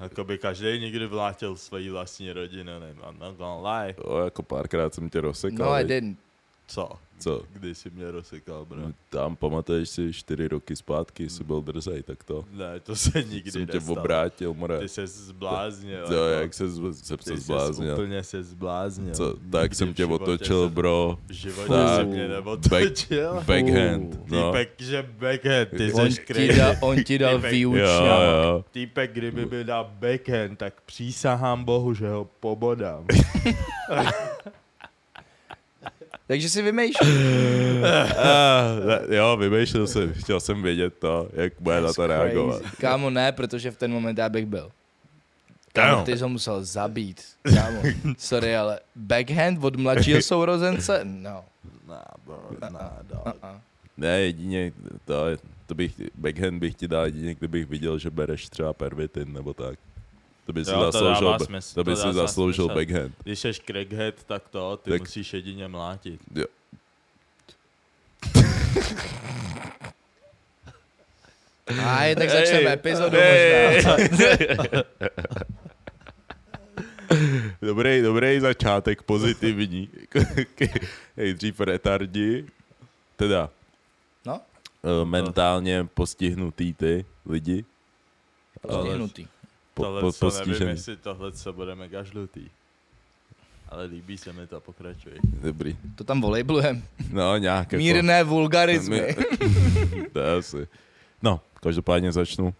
Jakoby 0.00 0.38
každý 0.38 0.80
někdy 0.80 1.06
vlátil 1.06 1.56
svoji 1.56 1.90
vlastní 1.90 2.32
rodinu, 2.32 2.80
nevím, 2.80 3.02
I'm 3.10 3.18
not 3.18 3.36
gonna 3.36 3.80
lie. 3.80 3.94
Jo, 4.04 4.16
jako 4.24 4.42
párkrát 4.42 4.94
jsem 4.94 5.10
tě 5.10 5.20
rozsekal. 5.20 5.66
No, 5.66 5.72
I 5.72 5.84
didn't. 5.84 6.18
Co? 6.66 6.90
Co? 7.18 7.42
Kdy 7.52 7.74
jsi 7.74 7.90
mě 7.90 8.10
rozsekal, 8.10 8.64
bro? 8.64 8.80
No, 8.80 8.92
Tam 9.08 9.36
pamatuješ 9.36 9.88
si 9.88 10.12
čtyři 10.12 10.48
roky 10.48 10.76
zpátky, 10.76 11.28
jsi 11.30 11.44
byl 11.44 11.60
drzej, 11.62 12.02
tak 12.02 12.24
to. 12.24 12.44
Ne, 12.52 12.80
to 12.80 12.96
se 12.96 13.22
nikdy 13.22 13.50
jsem 13.50 13.66
tě 13.66 13.72
nestalo. 13.78 13.98
obrátil, 14.00 14.54
more. 14.54 14.78
Ty 14.78 14.88
se 14.88 15.06
zbláznil. 15.06 15.98
Jo, 16.12 16.24
jako. 16.24 16.40
jak 16.42 16.54
se, 16.54 16.70
jsem 16.70 17.16
Ty 17.16 17.24
se 17.24 17.36
zbláznil. 17.36 17.92
úplně 17.94 18.22
se 18.22 18.42
zbláznil. 18.42 19.14
Co, 19.14 19.36
tak 19.50 19.62
Nikdy 19.62 19.76
jsem 19.76 19.94
tě 19.94 20.06
otočil, 20.06 20.64
jsem- 20.64 20.74
bro. 20.74 21.18
V 21.26 21.32
životě 21.32 21.68
Tak. 21.68 22.00
si 22.00 22.04
mě 22.06 22.28
neotočil. 22.28 23.34
Backhand, 23.34 24.30
no. 24.30 24.52
Týpek, 24.52 24.70
že 24.78 25.02
backhand, 25.18 25.68
ty 25.76 25.92
On 25.92 26.10
jsi 26.10 26.22
ti, 26.34 26.48
dal, 26.56 26.74
on 26.80 27.04
ti 27.04 27.18
dal 27.18 27.36
Týpek. 27.36 27.52
výuč. 27.52 27.78
Jo, 27.78 28.04
jo. 28.22 28.64
Týpek, 28.70 29.12
kdyby 29.12 29.46
byl 29.46 29.64
dal 29.64 29.90
backhand, 29.98 30.58
tak 30.58 30.80
přísahám 30.86 31.64
bohu, 31.64 31.94
že 31.94 32.08
ho 32.08 32.24
pobodám. 32.40 33.06
Takže 36.26 36.50
si 36.50 36.62
vymýšlíš. 36.62 37.10
Ah, 38.18 38.86
ne, 38.86 39.16
jo, 39.16 39.36
vymýšlel 39.36 39.86
jsem, 39.86 40.12
chtěl 40.12 40.40
jsem 40.40 40.62
vědět 40.62 40.94
to, 40.98 41.28
jak 41.32 41.52
bude 41.60 41.80
na 41.80 41.92
to 41.92 42.06
reagovat. 42.06 42.62
Kámo, 42.80 43.10
ne, 43.10 43.32
protože 43.32 43.70
v 43.70 43.76
ten 43.76 43.92
moment 43.92 44.18
já 44.18 44.28
bych 44.28 44.46
byl. 44.46 44.70
Kámo. 45.72 46.04
Ty 46.04 46.16
jsi 46.16 46.22
ho 46.22 46.28
musel 46.28 46.64
zabít. 46.64 47.22
Kámo, 47.54 47.82
sorry, 48.18 48.56
ale 48.56 48.80
backhand 48.96 49.64
od 49.64 49.76
mladšího 49.76 50.22
sourozence? 50.32 51.00
No. 51.04 51.44
Nah, 51.88 52.02
bro, 52.24 52.40
nah, 52.70 52.92
dog. 53.02 53.26
Uh-uh. 53.26 53.60
Ne, 53.96 54.20
jedině, 54.20 54.72
to, 55.04 55.14
to 55.66 55.74
bych, 55.74 55.92
backhand 56.14 56.58
bych 56.58 56.74
ti 56.74 56.88
dal 56.88 57.04
jedině, 57.04 57.34
kdybych 57.34 57.66
viděl, 57.66 57.98
že 57.98 58.10
bereš 58.10 58.48
třeba 58.48 58.72
pervitin 58.72 59.32
nebo 59.32 59.54
tak. 59.54 59.78
To 60.46 60.52
by 60.52 60.64
si 60.64 60.70
Jo, 60.70 60.76
to 60.78 60.92
zasloužil, 60.92 61.28
ba- 61.30 61.38
smysl, 61.44 61.74
to 61.74 61.84
by 61.84 61.90
to 61.90 61.96
si 61.96 62.12
zasloužil 62.12 62.64
smysl. 62.64 62.74
backhand. 62.78 63.14
Když 63.24 63.38
jsi 63.38 63.54
crackhead, 63.54 64.14
tak 64.26 64.48
to, 64.48 64.76
ty 64.76 64.90
Tak- 64.90 65.00
musíš 65.00 65.34
jedině 65.34 65.68
mlátit. 65.68 66.20
Jo. 66.34 66.44
A 71.86 72.04
je, 72.04 72.16
tak 72.16 72.30
začneme 72.30 72.58
Hej, 72.64 72.72
epizodu 72.72 73.16
hej. 73.20 73.74
možná. 73.74 73.96
Dobrý, 77.62 78.02
dobrý 78.02 78.40
začátek, 78.40 79.02
pozitivní. 79.02 79.88
Nejdřív 81.16 81.60
retardi, 81.60 82.46
teda 83.16 83.50
No, 84.26 84.40
uh, 84.82 85.04
mentálně 85.08 85.84
postihnutý 85.94 86.72
ty 86.74 87.04
lidi. 87.26 87.64
postihnutý. 88.60 89.26
Po, 89.76 89.82
tohle 89.82 90.00
po, 90.00 90.12
co 90.12 90.26
nevím, 90.26 90.38
postižený. 90.46 90.70
jestli 90.70 90.96
tohle 90.96 91.32
co 91.32 91.52
bude 91.52 91.74
mega 91.74 92.02
žlutý. 92.02 92.48
Ale 93.68 93.84
líbí 93.84 94.18
se 94.18 94.32
mi 94.32 94.46
to, 94.46 94.60
pokračuj. 94.60 95.12
Dobrý. 95.24 95.76
To 95.96 96.04
tam 96.04 96.20
volejblujem. 96.20 96.84
No, 97.12 97.36
nějak 97.36 97.72
jako... 97.72 97.76
Mírné 97.82 98.24
vulgarizmy. 98.24 99.00
My- 99.00 100.06
to 100.12 100.18
je 100.18 100.36
asi. 100.38 100.68
No, 101.22 101.40
každopádně 101.62 102.12
začnu. 102.12 102.54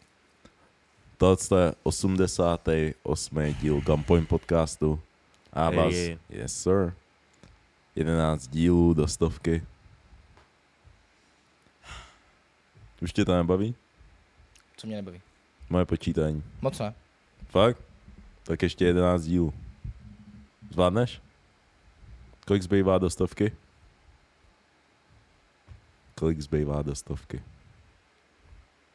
Tohle 1.19 1.37
je 1.65 1.75
88. 1.83 3.55
díl 3.61 3.81
Gunpoint 3.81 4.29
podcastu. 4.29 5.01
A 5.53 5.69
Hey, 5.69 5.77
vás, 5.77 5.95
hey. 5.95 6.19
yes 6.31 6.63
sir. 6.63 6.93
11 7.97 8.47
dílů 8.49 8.95
do 8.95 9.09
stovky. 9.09 9.63
Už 13.03 13.13
tě 13.13 13.25
to 13.25 13.37
nebaví? 13.37 13.75
Co 14.77 14.87
mě 14.87 14.97
nebaví? 14.97 15.21
Moje 15.71 15.85
počítání. 15.85 16.43
Moc 16.61 16.79
ne. 16.79 16.95
Fakt? 17.49 17.79
Tak 18.43 18.63
ještě 18.63 18.85
11 18.85 19.23
dílů. 19.23 19.55
Zvládneš? 20.73 21.23
Kolik 22.47 22.63
zbývá 22.63 22.99
do 22.99 23.11
stovky? 23.11 23.53
Kolik 26.15 26.41
zbývá 26.41 26.83
do 26.83 26.95
stovky? 26.95 27.43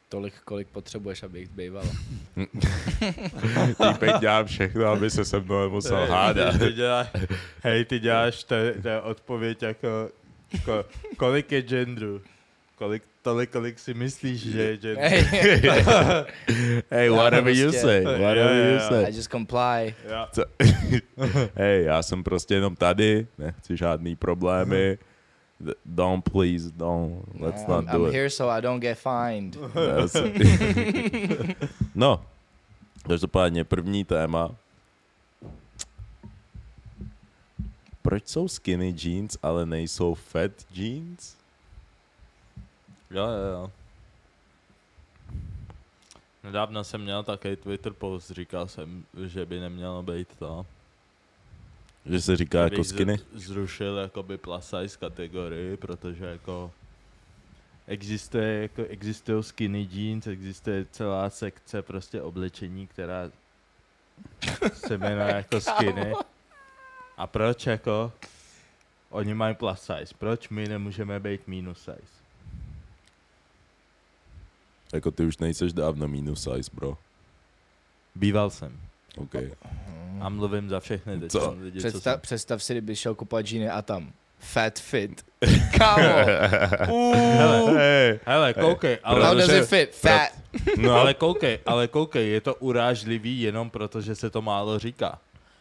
Tolik, 0.08 0.34
kolik 0.44 0.68
potřebuješ, 0.68 1.22
aby 1.22 1.38
jich 1.38 1.48
zbývalo. 1.48 1.90
Týpek 3.92 4.18
dělá 4.20 4.44
všechno, 4.44 4.86
aby 4.86 5.10
se 5.10 5.24
se 5.24 5.40
mnou 5.40 5.60
nemusel 5.60 6.06
hádat. 6.06 6.58
Ty 6.58 6.72
děláš, 6.72 7.08
hej, 7.62 7.84
ty 7.84 7.98
děláš, 7.98 8.44
to, 8.44 8.54
je- 8.54 8.72
to 8.82 8.88
je 8.88 9.00
odpověď 9.00 9.62
jako, 9.62 9.88
ko, 10.64 10.84
kolik 11.16 11.52
je 11.52 11.62
genderu? 11.62 12.22
Kolik, 12.76 13.02
tolik, 13.22 13.50
kolik 13.50 13.78
si 13.78 13.94
myslíš, 13.94 14.40
že 14.40 14.62
je 14.62 14.76
gender? 14.76 15.10
Hey, 15.10 15.24
Hey, 16.90 17.06
Já 17.06 17.12
whatever 17.12 17.54
you 17.54 17.62
prostě- 17.64 17.80
say, 17.80 18.02
Jo, 18.04 18.10
whatever 18.10 18.56
jo, 18.56 18.64
you 18.64 18.70
jo. 18.72 18.76
I 18.76 18.80
say. 18.88 19.14
just 19.16 19.30
comply. 19.30 19.94
Já, 20.08 20.28
Co? 20.32 20.44
Hej, 21.54 21.84
já 21.84 22.02
jsem 22.02 22.24
prostě 22.24 22.54
jenom 22.54 22.76
tady, 22.76 23.26
nechci 23.38 23.76
žádný 23.76 24.16
problémy. 24.16 24.98
Don't 25.86 26.30
please, 26.30 26.70
don't, 26.76 27.24
let's 27.40 27.62
No, 27.68 27.74
not 27.76 27.84
I'm, 27.84 27.92
do 27.92 27.98
I'm 27.98 28.06
it. 28.08 28.14
here 28.14 28.30
so 28.30 28.58
I 28.58 28.62
don't 28.62 28.80
get 28.82 28.98
fined. 28.98 29.56
No, 31.94 32.24
každopádně 33.08 33.64
první 33.64 34.04
téma. 34.04 34.50
Proč 38.02 38.28
jsou 38.28 38.48
skinny 38.48 38.94
jeans, 39.02 39.36
ale 39.42 39.66
nejsou 39.66 40.14
fat 40.14 40.50
jeans? 40.74 41.36
Jo, 43.12 43.26
jo, 43.26 43.52
jo. 43.52 43.72
Nedávno 46.44 46.84
jsem 46.84 47.00
měl 47.00 47.22
takový 47.22 47.56
Twitter 47.56 47.92
post, 47.92 48.30
říkal 48.30 48.68
jsem, 48.68 49.04
že 49.26 49.46
by 49.46 49.60
nemělo 49.60 50.02
být 50.02 50.28
to. 50.38 50.66
Že 52.06 52.20
se 52.20 52.36
říká 52.36 52.58
že 52.58 52.74
jako 52.74 52.84
skinny? 52.84 53.18
Zrušil 53.34 53.96
jakoby 53.96 54.38
plus 54.38 54.64
size 54.64 54.98
kategorii, 54.98 55.76
protože 55.76 56.24
jako 56.24 56.70
existuje, 57.86 58.62
jako 58.62 58.84
existují 58.84 59.44
skinny 59.44 59.88
jeans, 59.90 60.26
existuje 60.26 60.86
celá 60.90 61.30
sekce 61.30 61.82
prostě 61.82 62.22
oblečení, 62.22 62.86
která 62.86 63.30
se 64.72 64.98
jmenuje 64.98 65.34
jako 65.34 65.60
skinny. 65.60 66.12
A 67.16 67.26
proč 67.26 67.66
jako 67.66 68.12
oni 69.10 69.34
mají 69.34 69.54
plus 69.54 69.80
size? 69.80 70.14
Proč 70.18 70.48
my 70.48 70.68
nemůžeme 70.68 71.20
být 71.20 71.48
minus 71.48 71.78
size? 71.78 72.21
Jako 74.92 75.10
ty 75.10 75.24
už 75.24 75.38
nejseš 75.38 75.72
dávno 75.72 76.08
minus 76.08 76.42
size, 76.42 76.70
bro. 76.74 76.98
Býval 78.14 78.50
jsem. 78.50 78.80
OK. 79.16 79.34
A 80.20 80.28
mluvím 80.28 80.68
za 80.68 80.80
všechny 80.80 81.20
teď 81.20 81.32
Co? 81.32 81.56
lidi, 81.60 81.80
co 81.80 81.88
Představ, 81.88 82.12
jsem. 82.14 82.20
představ 82.20 82.62
si, 82.62 82.72
kdyby 82.74 82.96
šel 82.96 83.14
kupovat 83.14 83.46
džíny 83.46 83.68
a 83.68 83.82
tam 83.82 84.12
fat 84.38 84.78
fit. 84.78 85.24
Kámo, 85.78 86.02
Hele, 87.14 87.72
Hey. 87.78 88.18
hele, 88.26 88.54
koukej, 88.54 88.98
ale... 89.04 89.24
how 89.26 89.34
does 89.34 89.46
Protože- 89.46 89.58
it 89.58 89.66
fit? 89.68 89.94
Fat. 89.94 90.28
No, 90.78 90.92
Ale 90.92 91.14
koukej, 91.14 91.58
ale 91.66 91.88
koukej, 91.88 92.28
je 92.30 92.40
to 92.40 92.54
urážlivý 92.54 93.40
jenom 93.42 93.70
proto, 93.70 94.00
že 94.00 94.14
se 94.14 94.30
to 94.30 94.42
málo 94.42 94.78
říká. 94.78 95.18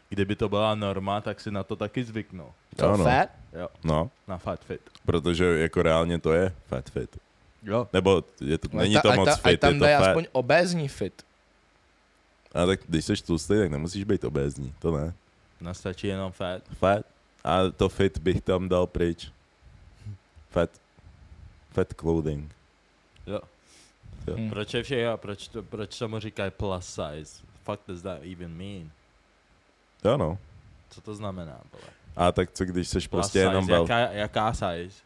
Kdyby 0.09 0.35
to 0.35 0.50
byla 0.50 0.75
norma, 0.75 1.21
tak 1.21 1.41
si 1.41 1.51
na 1.51 1.63
to 1.63 1.75
taky 1.75 2.03
zvyknou. 2.03 2.51
To 2.75 2.89
Ano. 2.93 3.03
fat? 3.03 3.29
Jo, 3.59 3.67
no, 3.83 4.09
na 4.27 4.38
fat 4.38 4.59
fit. 4.65 4.81
protože 5.05 5.45
jako 5.45 5.81
reálně 5.83 6.19
to 6.19 6.33
je 6.33 6.53
fat 6.67 6.89
fit. 6.89 7.17
Jo. 7.63 7.87
Nebo 7.93 8.23
je 8.41 8.57
to, 8.57 8.67
není 8.77 8.97
Ať 8.97 9.01
to 9.01 9.09
ta- 9.09 9.15
moc 9.15 9.25
ta- 9.29 9.33
ať 9.33 9.41
fit, 9.41 9.59
tam 9.59 9.73
je 9.73 9.79
to 9.79 9.85
dají 9.85 9.97
fat. 9.97 10.07
aspoň 10.09 10.27
obézní 10.31 10.87
fit. 10.87 11.25
A 12.53 12.65
tak 12.65 12.79
když 12.87 13.05
jsi 13.05 13.13
tlustý, 13.15 13.53
tak 13.57 13.71
nemusíš 13.71 14.03
být 14.03 14.23
obézní, 14.23 14.73
to 14.79 14.97
ne. 14.97 15.13
Nastačí 15.61 16.07
jenom 16.07 16.31
fat. 16.31 16.61
Fat. 16.73 17.05
A 17.43 17.69
to 17.77 17.89
fit 17.89 18.17
bych 18.17 18.41
tam 18.41 18.69
dal 18.69 18.87
pryč. 18.87 19.31
Fat. 20.49 20.69
Fat 21.71 21.93
clothing. 21.93 22.55
Jo. 23.27 23.39
Jo. 24.27 24.35
Hm. 24.37 24.49
Proč 24.49 24.73
je 24.73 24.83
vše, 24.83 25.07
proč, 25.15 25.47
to, 25.47 25.63
proč 25.63 25.97
tomu 25.99 26.19
říkají 26.19 26.51
plus 26.51 26.85
size? 26.85 27.43
Fuck 27.63 27.81
does 27.87 28.01
that 28.01 28.19
even 28.31 28.51
mean? 28.57 28.91
Jo 30.05 30.17
no. 30.17 30.37
Co 30.89 31.01
to 31.01 31.15
znamená, 31.15 31.57
vole? 31.71 31.83
A 32.15 32.31
tak 32.31 32.51
co 32.51 32.65
když 32.65 32.87
jsi 32.87 32.93
Plus 32.99 33.07
prostě 33.07 33.39
size, 33.39 33.43
jenom 33.45 33.67
bel... 33.67 33.81
jaká, 33.81 33.97
jaká 33.99 34.53
size? 34.53 35.01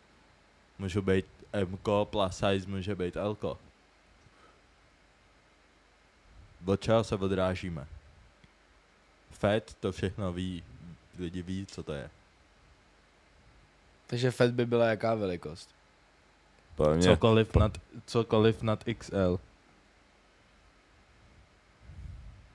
Můžu 0.80 1.02
být 1.02 1.26
M, 1.56 1.78
plus 2.04 2.36
size 2.36 2.68
může 2.68 2.96
být 2.96 3.16
L. 3.18 3.38
Od 6.66 6.82
čeho 6.82 7.04
se 7.04 7.16
odrážíme? 7.16 7.88
Fat, 9.32 9.74
to 9.80 9.92
všechno 9.92 10.34
ví, 10.34 10.64
lidi 11.20 11.42
ví, 11.42 11.66
co 11.66 11.84
to 11.84 11.94
je. 11.94 12.10
Takže 14.08 14.32
fat 14.32 14.52
by 14.52 14.66
byla 14.66 14.86
jaká 14.86 15.16
velikost? 15.16 15.70
Podle 16.76 16.96
mě, 16.96 17.04
Cokoliv 17.08 17.56
nad, 17.56 17.78
cokoliv 18.06 18.62
nad 18.62 18.84
XL. 19.00 19.40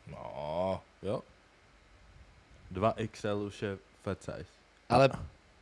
No, 0.06 0.82
Jo? 1.02 1.22
2XL 2.72 3.36
už 3.46 3.62
je 3.62 3.78
fat 4.02 4.22
size. 4.22 4.44
ale 4.88 5.10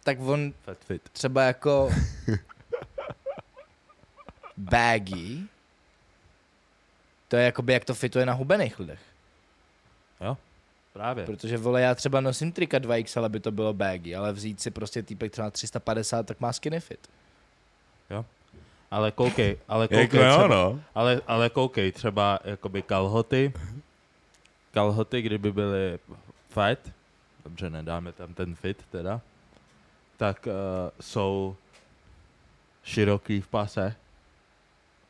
tak 0.05 0.21
on 0.21 0.53
Fat 0.65 0.79
fit. 0.79 1.09
třeba 1.09 1.43
jako 1.43 1.91
baggy, 4.59 5.43
to 7.29 7.37
je 7.37 7.45
jakoby 7.45 7.73
jak 7.73 7.85
to 7.85 7.95
fituje 7.95 8.27
na 8.27 8.33
hubených 8.33 8.79
lidech. 8.79 9.01
Právě. 10.93 11.27
Protože 11.27 11.57
vole, 11.59 11.81
já 11.81 11.95
třeba 11.95 12.21
nosím 12.21 12.53
trika 12.53 12.79
2XL, 12.79 13.25
aby 13.25 13.41
to 13.41 13.51
bylo 13.51 13.75
baggy, 13.75 14.15
ale 14.15 14.33
vzít 14.33 14.61
si 14.61 14.71
prostě 14.71 15.03
týpek 15.03 15.33
třeba 15.33 15.51
350, 15.51 16.27
tak 16.27 16.41
má 16.41 16.53
skinny 16.53 16.81
fit. 16.81 17.09
Ale 18.91 19.11
koukej, 19.11 19.59
ale 19.69 19.85
jako 19.91 19.95
koukej, 19.95 20.21
jo 20.21 20.39
třeba, 20.39 20.47
no. 20.49 20.81
ale, 20.95 21.21
ale 21.27 21.51
koukej, 21.51 21.93
třeba 21.93 22.39
jakoby 22.45 22.83
kalhoty, 22.83 23.53
kalhoty, 24.73 25.23
kdyby 25.23 25.53
byly 25.53 25.99
fat, 26.49 26.79
dobře, 27.45 27.71
nedáme 27.71 28.13
tam 28.13 28.35
ten 28.35 28.55
fit 28.55 28.85
teda, 28.91 29.21
tak 30.17 30.47
uh, 30.47 30.53
jsou 31.01 31.57
široký 32.85 33.41
v 33.41 33.49
pase, 33.49 33.95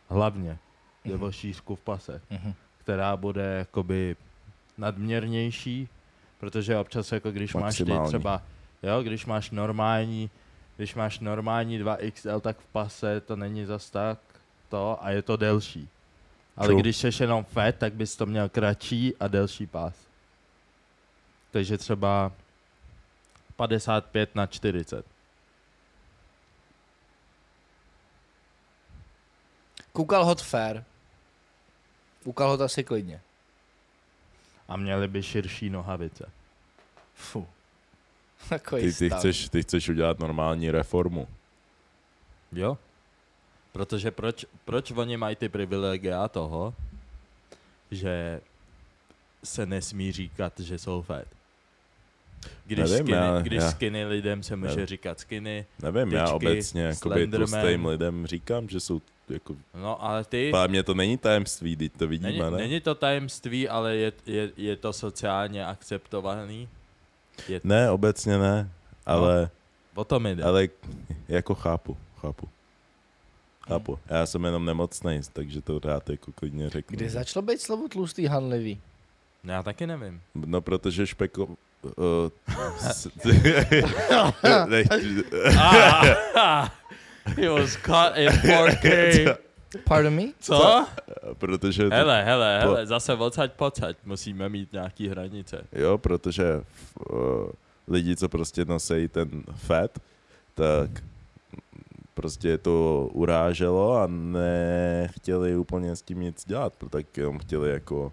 hlavně, 0.09 0.59
nebo 1.05 1.25
Mhm. 1.25 1.33
šířku 1.33 1.77
v 1.77 1.81
pase, 1.81 2.21
Mhm. 2.31 2.55
která 2.79 3.17
bude 3.17 3.43
jakoby 3.59 4.17
nadměrnější, 4.79 5.89
protože 6.41 6.79
občas 6.79 7.13
jako 7.13 7.31
když 7.31 7.55
máš 7.55 7.77
ty 7.77 7.83
Maximální. 7.85 8.09
třeba, 8.09 8.43
jo, 8.83 9.03
když 9.03 9.27
máš 9.27 9.51
normální, 9.51 10.31
když 10.77 10.95
máš 10.95 11.19
normální 11.21 11.79
2XL, 11.79 12.41
tak 12.41 12.59
v 12.59 12.67
pase 12.67 13.21
to 13.21 13.37
není 13.37 13.65
zas 13.65 13.91
tak 13.91 14.19
to 14.69 14.99
a 15.05 15.11
je 15.11 15.23
to 15.23 15.37
delší. 15.37 15.89
Ale 16.57 16.69
True. 16.69 16.81
když 16.83 16.97
jsi 16.97 17.11
jenom 17.21 17.45
fat, 17.45 17.75
tak 17.79 17.93
bys 17.93 18.17
to 18.17 18.27
měl 18.27 18.49
kratší 18.49 19.17
a 19.21 19.29
delší 19.29 19.67
pás. 19.67 19.95
Takže 21.51 21.79
třeba 21.79 22.33
55 23.57 24.35
na 24.35 24.47
40. 24.47 25.05
Koukal 29.99 30.25
hot 30.25 30.43
fair. 30.43 30.85
Koukal 32.25 32.49
hot 32.51 32.61
asi 32.61 32.85
klidně. 32.85 33.21
A 34.69 34.77
měli 34.77 35.09
by 35.09 35.23
širší 35.23 35.71
nohavice. 35.71 36.31
Fu. 37.15 37.47
Takový 38.49 38.83
Ty, 38.83 38.93
ty, 38.95 39.07
stav. 39.09 39.19
chceš, 39.19 39.49
ty 39.49 39.63
chceš 39.63 39.89
udělat 39.89 40.19
normální 40.19 40.71
reformu. 40.71 41.29
Jo? 42.53 42.79
Protože 43.73 44.11
proč, 44.11 44.45
proč 44.65 44.91
oni 44.91 45.17
mají 45.17 45.37
ty 45.37 45.49
privilegia 45.49 46.29
toho, 46.29 46.75
že 47.91 48.41
se 49.45 49.67
nesmí 49.67 50.13
říkat, 50.13 50.61
že 50.61 50.79
jsou 50.79 51.03
fat? 51.03 51.25
Když, 52.67 52.79
Nevím, 52.91 53.07
skinny, 53.07 53.13
já- 53.13 53.41
když 53.41 53.63
já- 53.63 53.71
skinny 53.71 54.05
lidem 54.07 54.43
se 54.43 54.57
může 54.57 54.71
Nevím. 54.71 54.87
říkat 54.87 55.21
skinny, 55.21 55.67
Nevím, 55.83 56.13
já 56.13 56.25
Tyčky, 56.25 56.35
obecně 56.37 56.83
jakoby 56.83 57.27
tlustým 57.29 57.87
lidem 57.87 58.27
říkám, 58.27 58.69
že 58.69 58.81
jsou 58.81 59.01
jako... 59.31 59.57
no 59.75 60.05
ale 60.05 60.25
ty... 60.25 60.53
Ale 60.53 60.69
mě 60.69 60.83
to 60.83 60.95
není 60.95 61.19
tajemství, 61.19 61.77
teď 61.77 61.93
to 61.99 62.07
vidíme, 62.07 62.31
Není, 62.33 62.41
ne? 62.41 62.51
není 62.51 62.81
to 62.81 62.95
tajemství, 62.95 63.69
ale 63.69 63.97
je, 63.97 64.13
je, 64.27 64.51
je 64.57 64.77
to 64.77 64.93
sociálně 64.93 65.67
akceptovaný. 65.67 66.69
Je, 67.49 67.61
Ne, 67.65 67.91
obecně 67.91 68.39
ne, 68.39 68.71
ale, 69.07 69.51
o 69.95 70.05
tom 70.05 70.27
jde. 70.27 70.43
ale 70.43 70.69
jako 71.29 71.55
chápu, 71.55 71.97
chápu. 72.21 72.47
Hmm. 72.47 73.75
Chápu. 73.79 73.99
Já 74.09 74.27
jsem 74.27 74.45
jenom 74.45 74.65
nemocnej, 74.65 75.21
takže 75.33 75.61
to 75.63 75.79
rád 75.79 76.11
jako 76.11 76.33
klidně 76.33 76.71
řeknu. 76.71 76.97
Kdy 76.97 77.09
začalo 77.11 77.47
být 77.47 77.61
slovo 77.61 77.89
tlustý 77.89 78.27
hanlivý? 78.27 78.81
No, 79.45 79.53
Já 79.53 79.63
taky 79.63 79.87
nevím. 79.87 80.21
No, 80.35 80.61
protože 80.61 81.07
špeko... 81.07 81.47
Uh, 81.47 81.55
s, 82.79 83.09
ne, 84.69 84.85
He 87.37 87.49
was 87.49 87.77
caught 87.77 88.17
in 88.17 88.29
4K. 88.29 89.37
Pardon 89.85 90.15
me? 90.15 90.23
Co? 90.41 90.87
protože... 91.39 91.89
To, 91.89 91.95
Hele, 91.95 92.25
hele, 92.25 92.61
Po- 92.63 92.69
hele, 92.69 92.87
zase 92.87 93.15
odsaď 93.15 93.53
pocať. 93.53 93.97
Musíme 94.05 94.49
mít 94.49 94.73
nějaký 94.73 95.09
hranice. 95.09 95.65
Jo, 95.73 95.99
protože 95.99 96.63
uh, 97.11 97.19
lidi, 97.89 98.17
co 98.17 98.29
prostě 98.29 98.65
nosí 98.65 99.09
ten 99.09 99.29
fat, 99.57 99.99
tak 100.55 100.91
prostě 102.15 102.49
je 102.49 102.59
to 102.59 103.09
uráželo 103.13 103.97
a 103.97 104.07
nechtěli 104.07 105.57
úplně 105.57 105.97
s 105.97 106.03
tím 106.03 106.21
nic 106.21 106.45
dělat, 106.45 106.73
tak 106.91 107.17
jenom 107.17 107.39
chtěli 107.39 107.71
jako, 107.71 108.13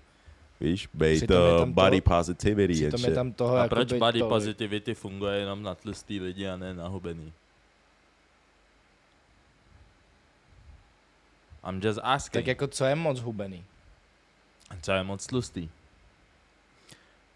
víš, 0.61 0.89
být 0.93 1.31
uh, 1.31 1.59
tam 1.59 1.71
body 1.73 2.01
to- 2.01 2.09
positivity 2.09 2.73
Přitom 2.73 3.03
je 3.05 3.11
tam 3.15 3.31
toho 3.31 3.55
A 3.55 3.61
jako 3.63 3.75
proč 3.75 3.93
body 3.93 4.19
to, 4.19 4.29
positivity 4.29 4.93
funguje 4.93 5.37
jenom 5.39 5.63
na 5.63 5.75
tlustý 5.75 6.19
lidi 6.19 6.47
a 6.47 6.57
ne 6.57 6.73
na 6.73 6.87
hubený? 6.87 7.33
I'm 11.69 11.81
just 11.83 11.99
asking. 12.03 12.31
Tak 12.43 12.47
jako 12.47 12.67
co 12.67 12.85
je 12.85 12.95
moc 12.95 13.19
hubený? 13.19 13.63
Co 14.81 14.91
je 14.91 15.03
moc 15.03 15.27
tlustý? 15.27 15.69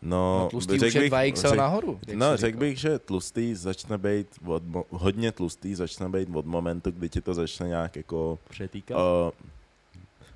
No, 0.02 0.40
No, 0.40 0.48
tlustý 0.50 0.74
už 0.74 0.80
řekl 0.80 0.98
je 0.98 1.02
bych- 1.02 1.12
2XL 1.12 1.50
řek- 1.50 1.58
nahoru. 1.58 2.00
No, 2.14 2.38
řekl 2.38 2.58
bych, 2.58 2.80
že 2.80 3.00
tlustý 3.00 3.56
začne 3.56 3.98
být, 3.98 4.28
od, 4.46 4.64
hodně 4.90 5.32
tlustý 5.32 5.76
začne 5.76 6.10
být 6.10 6.30
od 6.36 6.46
momentu, 6.46 6.92
kdy 6.92 7.10
ti 7.10 7.22
to 7.22 7.34
začne 7.34 7.68
nějak 7.68 7.96
jako 7.96 8.40
Přetýkat? 8.50 8.98
uh, 8.98 9.32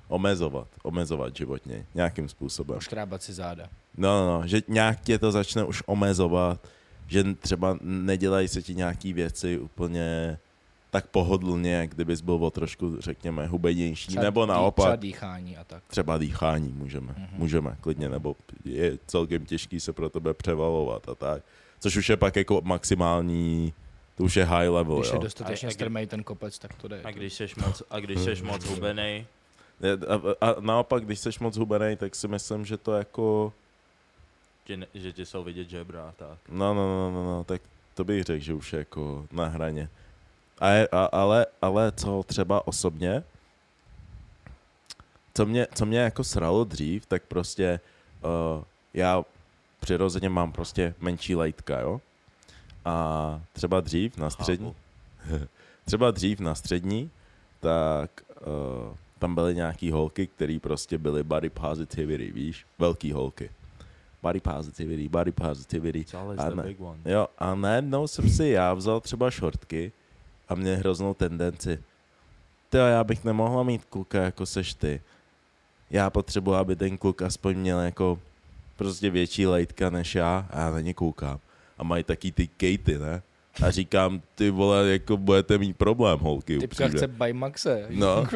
omezovat, 0.08 0.68
omezovat 0.82 1.36
životně, 1.36 1.86
nějakým 1.94 2.28
způsobem. 2.28 2.74
Poškrábat 2.76 3.22
si 3.22 3.32
záda. 3.32 3.68
No, 3.96 4.26
no, 4.26 4.40
no, 4.40 4.46
že 4.46 4.62
nějak 4.68 5.00
tě 5.00 5.18
to 5.18 5.32
začne 5.32 5.64
už 5.64 5.82
omezovat, 5.86 6.60
že 7.06 7.24
třeba 7.34 7.78
nedělají 7.82 8.48
se 8.48 8.62
ti 8.62 8.74
nějaký 8.74 9.12
věci 9.12 9.58
úplně 9.58 10.38
tak 10.94 11.06
pohodlně, 11.06 11.86
kdybys 11.90 12.20
byl 12.20 12.34
o 12.34 12.50
trošku, 12.50 12.96
řekněme, 13.00 13.46
hubenější, 13.46 14.06
Třeba 14.08 14.22
nebo 14.22 14.40
dý- 14.40 14.46
Třeba 14.46 14.54
naopak 14.60 15.00
dýchání 15.00 15.56
a 15.56 15.64
tak. 15.64 15.82
třeba 15.88 16.18
dýchání 16.18 16.72
můžeme, 16.72 17.14
Mhm. 17.18 17.28
můžeme 17.32 17.76
klidně, 17.80 18.08
nebo 18.08 18.36
je 18.64 18.98
celkem 19.06 19.46
těžký 19.46 19.80
se 19.80 19.92
pro 19.92 20.08
tebe 20.10 20.34
převalovat 20.34 21.08
a 21.08 21.14
tak. 21.14 21.42
Což 21.80 21.96
už 21.96 22.08
je 22.08 22.16
pak 22.16 22.36
jako 22.36 22.60
maximální, 22.64 23.72
to 24.16 24.24
už 24.24 24.36
je 24.36 24.44
high 24.44 24.68
level, 24.68 24.96
Když 24.98 25.10
je 25.10 25.14
jo. 25.16 25.22
dostatečně 25.22 25.68
A- 25.68 25.70
a- 25.70 25.74
strmej 25.74 26.06
ten 26.06 26.22
kopec, 26.22 26.58
tak 26.58 26.74
to 26.74 26.88
jde. 26.88 27.00
A 27.04 27.10
když 27.10 27.32
seš 27.34 27.54
moc, 27.56 27.82
a 27.90 28.00
když 28.00 28.20
seš 28.20 28.42
moc 28.42 28.64
hubenej, 28.70 29.26
A, 30.40 30.46
a, 30.50 30.54
naopak, 30.60 31.04
když 31.04 31.18
jsi 31.20 31.30
moc 31.40 31.56
hubený, 31.56 31.96
tak 31.96 32.14
si 32.14 32.28
myslím, 32.28 32.64
že 32.64 32.76
to 32.76 32.92
jako, 32.92 33.52
že, 34.68 34.76
ne, 34.76 34.86
že 34.94 35.12
ti 35.12 35.26
jsou 35.26 35.44
vidět 35.44 35.70
žebra 35.70 36.08
a 36.08 36.12
tak. 36.12 36.38
no, 36.48 36.74
no, 36.74 36.86
no, 36.88 37.10
no, 37.10 37.24
no 37.24 37.44
tak 37.44 37.62
to 37.94 38.04
bych 38.04 38.24
řekl, 38.24 38.44
že 38.44 38.54
už 38.54 38.72
je 38.72 38.78
jako 38.78 39.26
na 39.32 39.46
hraně. 39.46 39.88
A, 40.58 40.68
je, 40.68 40.88
a 40.92 41.04
ale, 41.04 41.46
ale 41.62 41.92
co 41.92 42.22
třeba 42.26 42.66
osobně, 42.68 43.22
co 45.34 45.46
mě, 45.46 45.66
co 45.74 45.86
mě 45.86 45.98
jako 45.98 46.24
sralo 46.24 46.64
dřív, 46.64 47.06
tak 47.06 47.22
prostě 47.22 47.80
uh, 48.24 48.64
já 48.94 49.24
přirozeně 49.80 50.28
mám 50.28 50.52
prostě 50.52 50.94
menší 51.00 51.34
lejtka, 51.34 51.80
jo? 51.80 52.00
A 52.84 53.40
třeba 53.52 53.80
dřív 53.80 54.16
na 54.16 54.30
střední, 54.30 54.74
třeba 55.84 56.10
dřív 56.10 56.40
na 56.40 56.54
střední, 56.54 57.10
tak 57.60 58.10
uh, 58.40 58.96
tam 59.18 59.34
byly 59.34 59.54
nějaký 59.54 59.90
holky, 59.90 60.26
které 60.26 60.58
prostě 60.62 60.98
byly 60.98 61.22
body 61.22 61.50
positivity, 61.50 62.32
víš? 62.32 62.66
Velký 62.78 63.12
holky. 63.12 63.50
Body 64.22 64.40
positivity, 64.40 65.08
body 65.08 65.32
positivity. 65.32 66.04
A 66.38 66.50
ne. 66.50 66.74
Jo, 67.04 67.28
a 67.38 67.54
najednou 67.54 68.06
jsem 68.06 68.30
si 68.30 68.44
já 68.44 68.74
vzal 68.74 69.00
třeba 69.00 69.30
šortky 69.30 69.92
a 70.48 70.54
mě 70.54 70.76
hroznou 70.76 71.14
tendenci. 71.14 71.78
Ty 72.68 72.76
já 72.78 73.04
bych 73.04 73.24
nemohla 73.24 73.62
mít 73.62 73.84
kluka 73.84 74.22
jako 74.22 74.46
seš 74.46 74.74
ty. 74.74 75.00
Já 75.90 76.10
potřebuji, 76.10 76.54
aby 76.54 76.76
ten 76.76 76.96
kluk 76.98 77.22
aspoň 77.22 77.56
měl 77.56 77.80
jako 77.80 78.18
prostě 78.76 79.10
větší 79.10 79.46
lejtka 79.46 79.90
než 79.90 80.14
já 80.14 80.46
a 80.50 80.60
já 80.60 80.70
na 80.70 80.80
ně 80.80 80.94
koukám. 80.94 81.38
A 81.78 81.84
mají 81.84 82.04
taky 82.04 82.32
ty 82.32 82.46
kejty, 82.46 82.98
ne? 82.98 83.22
A 83.66 83.70
říkám, 83.70 84.20
ty 84.34 84.50
vole, 84.50 84.88
jako 84.88 85.16
budete 85.16 85.58
mít 85.58 85.76
problém, 85.76 86.18
holky, 86.18 86.58
Typka 86.58 86.84
upřímně. 86.84 86.98
chce 86.98 87.06
Baymaxe. 87.08 87.86
No. 87.90 88.24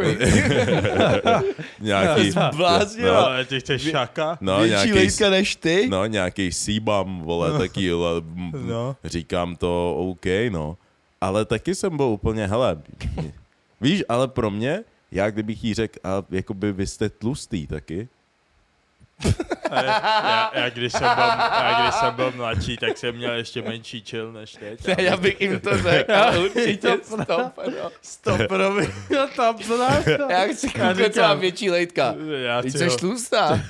nějaký, 1.80 2.30
Zbláznila. 2.52 3.20
no, 3.20 3.26
ale 3.26 3.44
ty 3.44 3.60
chceš 3.60 3.90
šaka? 3.90 4.38
no, 4.40 4.56
Větší 4.58 4.70
nějaký, 4.70 4.92
lejtka 4.92 5.30
než 5.30 5.56
ty? 5.56 5.86
no, 5.90 6.06
nějaký 6.06 6.52
síbam, 6.52 7.20
vole, 7.22 7.58
taky, 7.58 7.92
le, 7.92 8.10
m- 8.18 8.52
No. 8.66 8.96
Říkám 9.04 9.56
to 9.56 9.96
OK, 9.96 10.26
no. 10.50 10.76
Ale 11.20 11.44
taky 11.44 11.74
jsem 11.74 11.96
byl 11.96 12.06
úplně, 12.06 12.46
hele, 12.46 12.82
víš, 13.80 14.04
ale 14.08 14.28
pro 14.28 14.50
mě, 14.50 14.84
já 15.12 15.30
kdybych 15.30 15.64
jí 15.64 15.74
řekl, 15.74 15.98
a 16.04 16.22
jakoby 16.30 16.72
vy 16.72 16.86
jste 16.86 17.08
tlustý 17.08 17.66
taky, 17.66 18.08
Já, 19.70 20.50
já, 20.54 20.70
když 20.70 20.92
jsem 20.92 21.14
byl, 21.14 21.24
já, 21.24 21.80
když 21.82 21.94
jsem 21.94 22.14
byl 22.14 22.32
mladší, 22.36 22.76
tak 22.76 22.98
jsem 22.98 23.16
měl 23.16 23.32
ještě 23.32 23.62
menší 23.62 24.00
chill 24.00 24.32
než 24.32 24.52
teď. 24.52 24.86
Ne, 24.86 24.96
já 24.98 25.16
bych 25.16 25.40
jim 25.40 25.60
to 25.60 25.82
řekl, 25.82 26.14
ale 26.14 26.38
určitě 26.38 26.98
stop, 27.02 27.58
no. 27.66 27.90
Stop, 28.02 28.40
promiň, 28.48 28.86
tam 29.36 29.56
Já 30.30 30.46
chci 30.46 30.66
Já 30.78 30.94
koukat, 30.94 31.14
co 31.14 31.20
mám 31.20 31.40
větší 31.40 31.70
lejtka. 31.70 32.14
Já 32.42 32.62
Teď 32.62 32.70
chci, 32.70 32.78
jsi 32.78 32.88
ho, 32.88 32.96
tlustá. 32.96 33.60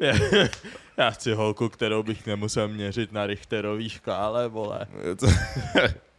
já 0.96 1.10
chci 1.10 1.32
holku, 1.32 1.68
kterou 1.68 2.02
bych 2.02 2.26
nemusel 2.26 2.68
měřit 2.68 3.12
na 3.12 3.26
Richterový 3.26 3.88
škále, 3.88 4.48
vole. 4.48 4.86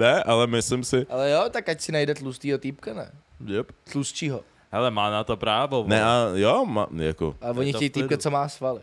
ne, 0.00 0.22
ale 0.24 0.46
myslím 0.46 0.84
si, 0.84 1.06
Ale 1.10 1.30
jo, 1.30 1.42
tak 1.52 1.68
ať 1.68 1.78
si 1.80 1.92
najde 1.92 2.14
tlustýho 2.16 2.56
týpka, 2.58 2.96
ne? 2.96 3.12
Yep. 3.44 3.72
Tlustšího. 3.92 4.40
Hele, 4.72 4.90
má 4.90 5.10
na 5.10 5.24
to 5.24 5.36
právo, 5.36 5.84
ne, 5.86 6.00
a 6.04 6.32
jo, 6.34 6.64
ma, 6.64 6.86
jako, 6.96 7.36
A 7.42 7.50
oni 7.50 7.72
chtějí 7.72 7.90
týpka, 7.90 8.16
co 8.16 8.30
má 8.30 8.48
svaly. 8.48 8.80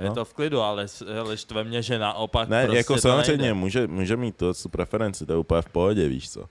Je 0.00 0.08
No. 0.08 0.14
to 0.14 0.24
v 0.24 0.34
klidu, 0.34 0.60
ale, 0.60 0.86
hele, 1.06 1.36
štve 1.36 1.64
mě, 1.64 1.82
že 1.82 1.98
naopak 1.98 2.48
ne, 2.48 2.64
prostě 2.64 2.76
jako 2.78 2.98
samozřejmě 2.98 3.42
nejde. 3.42 3.54
může, 3.54 3.86
může 3.86 4.16
mít 4.16 4.36
to, 4.36 4.54
tu 4.54 4.68
preferenci, 4.68 5.26
to 5.26 5.32
je 5.32 5.38
úplně 5.38 5.62
v 5.62 5.68
pohodě, 5.68 6.08
víš 6.08 6.30
co. 6.30 6.48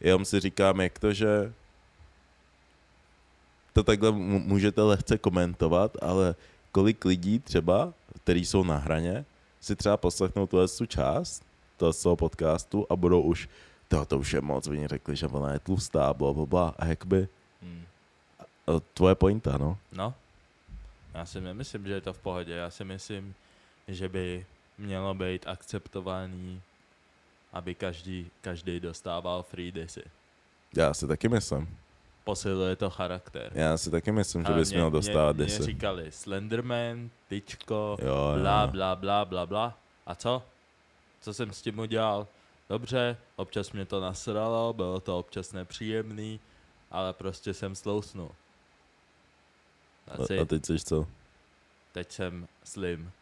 Jenom 0.00 0.24
si 0.24 0.40
říkám, 0.40 0.80
jak 0.80 0.98
to, 0.98 1.12
že 1.12 1.52
to 3.72 3.82
takhle 3.82 4.12
můžete 4.12 4.82
lehce 4.82 5.18
komentovat, 5.18 5.96
ale 6.02 6.34
kolik 6.72 7.04
lidí 7.04 7.38
třeba, 7.38 7.92
který 8.22 8.44
jsou 8.44 8.64
na 8.64 8.76
hraně, 8.76 9.24
si 9.60 9.76
třeba 9.76 9.96
poslechnou 9.96 10.46
tuhle 10.46 10.68
tu 10.68 10.86
část 10.86 11.43
toho, 11.76 11.92
z 11.92 12.02
toho 12.02 12.16
podcastu 12.16 12.86
a 12.90 12.96
budou 12.96 13.20
už, 13.22 13.48
to, 13.88 14.04
to 14.04 14.18
už 14.18 14.32
je 14.32 14.40
moc, 14.40 14.66
oni 14.68 14.88
řekli, 14.88 15.16
že 15.16 15.26
ona 15.26 15.52
je 15.52 15.58
tlustá, 15.58 16.14
bla, 16.14 16.32
bla, 16.32 16.46
bla, 16.46 16.74
a 16.78 16.84
jakoby, 16.86 17.28
Hmm. 17.62 17.82
a 18.66 18.80
tvoje 18.94 19.14
pointa, 19.14 19.58
no. 19.58 19.78
No. 19.92 20.14
Já 21.14 21.26
si 21.26 21.40
nemyslím, 21.40 21.86
že 21.86 21.92
je 21.92 22.00
to 22.00 22.12
v 22.12 22.18
pohodě. 22.18 22.52
Já 22.52 22.70
si 22.70 22.84
myslím, 22.84 23.34
že 23.88 24.08
by 24.08 24.46
mělo 24.78 25.14
být 25.14 25.46
akceptovaný, 25.46 26.60
aby 27.52 27.74
každý, 27.74 28.30
každý 28.40 28.80
dostával 28.80 29.42
free 29.42 29.72
disy. 29.72 30.02
Já 30.76 30.94
si 30.94 31.06
taky 31.06 31.28
myslím. 31.28 31.76
Posiluje 32.24 32.76
to 32.76 32.90
charakter. 32.90 33.52
Já 33.54 33.76
si 33.76 33.90
taky 33.90 34.12
myslím, 34.12 34.44
že 34.46 34.52
bys 34.52 34.68
mě- 34.70 34.78
měl 34.78 34.90
dostávat 34.90 35.36
mě, 35.36 35.44
mě 35.44 35.58
říkali 35.58 36.12
Slenderman, 36.12 37.10
tyčko, 37.28 37.96
Jo, 38.02 38.06
jo, 38.06 38.40
bla, 38.40 38.62
jo. 38.62 38.68
bla, 38.68 38.96
bla, 38.96 39.24
bla, 39.24 39.46
bla. 39.46 39.78
A 40.06 40.14
co? 40.14 40.42
Co 41.24 41.34
jsem 41.34 41.52
s 41.52 41.62
tím 41.62 41.78
udělal? 41.78 42.28
Dobře, 42.68 43.16
občas 43.36 43.72
mě 43.72 43.84
to 43.84 44.00
nasralo, 44.00 44.72
bylo 44.72 45.00
to 45.00 45.18
občas 45.18 45.52
nepříjemný, 45.52 46.40
ale 46.90 47.12
prostě 47.12 47.54
jsem 47.54 47.74
slousnul. 47.74 48.30
Asi, 50.08 50.38
A, 50.38 50.42
a 50.42 50.44
teď 50.44 50.66
jsi 50.66 50.78
co? 50.78 51.06
teď 51.92 52.12
jsem 52.12 52.48
slim. 52.64 53.12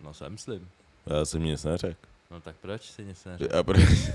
No 0.00 0.14
jsem 0.14 0.38
slim. 0.38 0.70
Já 1.06 1.24
jsem 1.24 1.42
nic 1.44 1.64
neřekl. 1.64 2.08
No 2.30 2.40
tak 2.40 2.56
proč 2.56 2.90
si 2.90 3.04
nic 3.04 3.24
neřekl? 3.24 3.58
A 3.58 3.62
proč? 3.62 3.80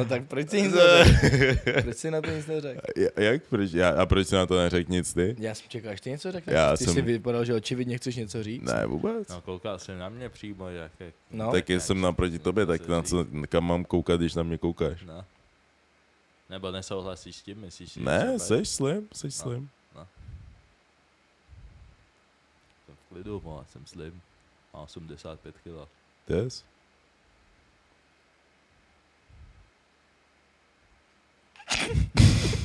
No 0.00 0.08
tak 0.08 0.26
proč 0.28 0.50
si 0.50 0.62
nic 0.62 0.74
neřekl? 0.74 1.82
Proč 1.82 1.96
si 1.96 2.10
na 2.10 2.20
to 2.20 2.30
nic 2.30 2.46
neřekl? 2.46 2.80
Jak 3.16 3.42
proč? 3.42 3.72
Já, 3.72 3.90
a 4.02 4.06
proč 4.06 4.26
jsi 4.28 4.34
na 4.34 4.46
to 4.46 4.56
neřekl 4.58 4.92
nic 4.92 5.14
ty? 5.14 5.36
Já 5.38 5.54
jsem 5.54 5.68
čekal, 5.68 5.92
až 5.92 6.00
ty 6.00 6.10
něco 6.10 6.32
řekneš. 6.32 6.54
Já 6.54 6.76
ty 6.76 6.84
jsem- 6.84 6.94
si 6.94 7.02
vypadal, 7.02 7.44
že 7.44 7.54
očividně 7.54 7.96
chceš 7.98 8.16
něco 8.16 8.42
říct. 8.42 8.62
Ne, 8.62 8.86
vůbec. 8.86 9.28
No 9.28 9.40
koukal 9.40 9.78
jsem 9.78 9.98
na 9.98 10.08
mě 10.08 10.28
přímo, 10.28 10.68
jak 10.68 10.92
je. 11.00 11.12
No, 11.30 11.52
tak 11.52 11.70
jsem 11.70 12.00
naproti 12.00 12.38
tobě, 12.38 12.66
tak 12.66 12.88
na 12.88 13.02
co, 13.02 13.26
kam 13.48 13.64
mám 13.64 13.84
koukat, 13.84 14.20
když 14.20 14.34
na 14.34 14.42
mě 14.42 14.58
koukáš? 14.58 15.02
No. 15.02 15.24
Nebo 16.50 16.70
nesouhlasíš 16.70 17.36
s 17.36 17.42
tím, 17.42 17.58
myslíš? 17.60 17.92
že 17.92 18.00
Ne, 18.00 18.38
jsi 18.38 18.66
slim, 18.66 19.08
jsi 19.12 19.30
slim. 19.30 19.68
Jsem 22.86 22.94
v 22.94 23.08
klidu, 23.08 23.42
jsem 23.72 23.86
slim. 23.86 24.20
Má 24.74 24.80
85 24.80 25.54
kg. 25.64 25.88
Yes. 26.28 26.64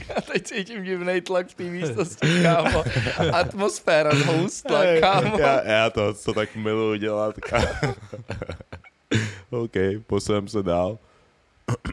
Já 0.10 0.22
teď 0.32 0.44
cítím 0.44 0.84
divný 0.84 1.22
tlak 1.22 1.48
v 1.48 1.54
té 1.54 1.64
místnosti, 1.64 2.28
kámo. 2.44 2.84
Atmosféra 3.34 4.16
zhoustla, 4.16 4.82
kámo. 5.00 5.38
Já, 5.40 5.64
já 5.68 5.90
to, 5.90 6.14
co 6.14 6.34
tak 6.34 6.56
miluji 6.56 7.00
dělat. 7.00 7.36
ká- 7.38 7.96
OK, 9.50 9.72
posuneme 10.08 10.48
se 10.50 10.64
dál. 10.64 10.98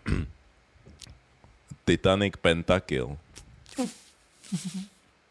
Titanic 1.85 2.35
Pentakill. 2.41 3.17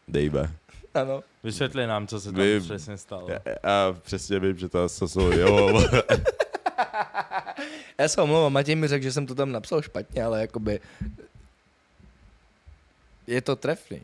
Dejbe. 0.07 0.49
Ano. 0.93 1.23
Vysvětli 1.43 1.87
nám, 1.87 2.07
co 2.07 2.19
se 2.19 2.31
tam 2.31 2.41
Vy- 2.41 2.59
přesně 2.59 2.97
stalo. 2.97 3.27
Já, 3.29 3.39
já 3.63 3.95
přesně 4.01 4.39
vím, 4.39 4.57
že 4.57 4.69
to 4.69 4.89
se 4.89 5.07
jsou, 5.07 5.31
jo. 5.31 5.83
Já 7.99 8.07
se 8.07 8.21
omlouvám, 8.21 8.53
Matěj 8.53 8.75
mi 8.75 8.87
řekl, 8.87 9.03
že 9.03 9.11
jsem 9.11 9.25
to 9.27 9.35
tam 9.35 9.51
napsal 9.51 9.81
špatně, 9.81 10.23
ale 10.23 10.41
jakoby... 10.41 10.79
Je 13.31 13.41
to 13.41 13.55
trefný. 13.55 14.01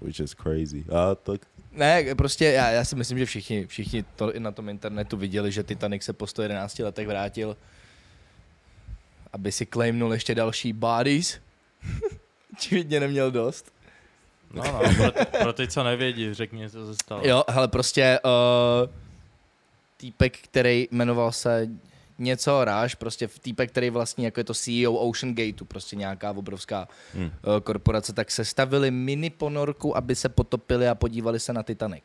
Which 0.00 0.20
is 0.20 0.34
crazy. 0.34 0.84
A 0.92 1.14
tak 1.14 1.40
Ne, 1.72 2.14
prostě 2.14 2.44
já, 2.44 2.70
já 2.70 2.84
si 2.84 2.96
myslím, 2.96 3.18
že 3.18 3.26
všichni, 3.26 3.66
všichni 3.66 4.02
to 4.02 4.34
i 4.34 4.40
na 4.40 4.52
tom 4.52 4.68
internetu 4.68 5.16
viděli, 5.16 5.52
že 5.52 5.62
Titanic 5.62 6.02
se 6.02 6.12
po 6.12 6.26
111 6.26 6.78
letech 6.78 7.06
vrátil, 7.06 7.56
aby 9.32 9.52
si 9.52 9.66
claimnul 9.66 10.12
ještě 10.12 10.34
další 10.34 10.72
bodies. 10.72 11.38
Očividně 12.52 13.00
neměl 13.00 13.30
dost. 13.30 13.72
No, 14.52 14.62
no, 14.62 14.80
pro, 14.96 15.10
ty, 15.10 15.24
pro 15.24 15.52
ty, 15.52 15.68
co 15.68 15.84
nevědí, 15.84 16.34
řekni, 16.34 16.70
co 16.70 16.86
se 16.86 16.94
stalo. 16.94 17.26
Jo, 17.26 17.44
hele, 17.48 17.68
prostě 17.68 18.20
uh, 18.24 18.90
týpek, 19.96 20.38
který 20.38 20.88
jmenoval 20.90 21.32
se 21.32 21.68
něco 22.18 22.64
Ráž, 22.64 22.94
prostě 22.94 23.28
týpek, 23.28 23.70
který 23.70 23.90
vlastně 23.90 24.24
jako 24.24 24.40
je 24.40 24.44
to 24.44 24.54
CEO 24.54 24.92
Ocean 24.92 25.34
Gateu, 25.34 25.64
prostě 25.64 25.96
nějaká 25.96 26.30
obrovská 26.30 26.88
Hm. 27.14 27.24
uh, 27.24 27.30
korporace, 27.60 28.12
tak 28.12 28.30
se 28.30 28.44
stavili 28.44 28.90
mini 28.90 29.30
ponorku, 29.30 29.96
aby 29.96 30.14
se 30.14 30.28
potopili 30.28 30.88
a 30.88 30.94
podívali 30.94 31.40
se 31.40 31.52
na 31.52 31.62
Titanic. 31.62 32.04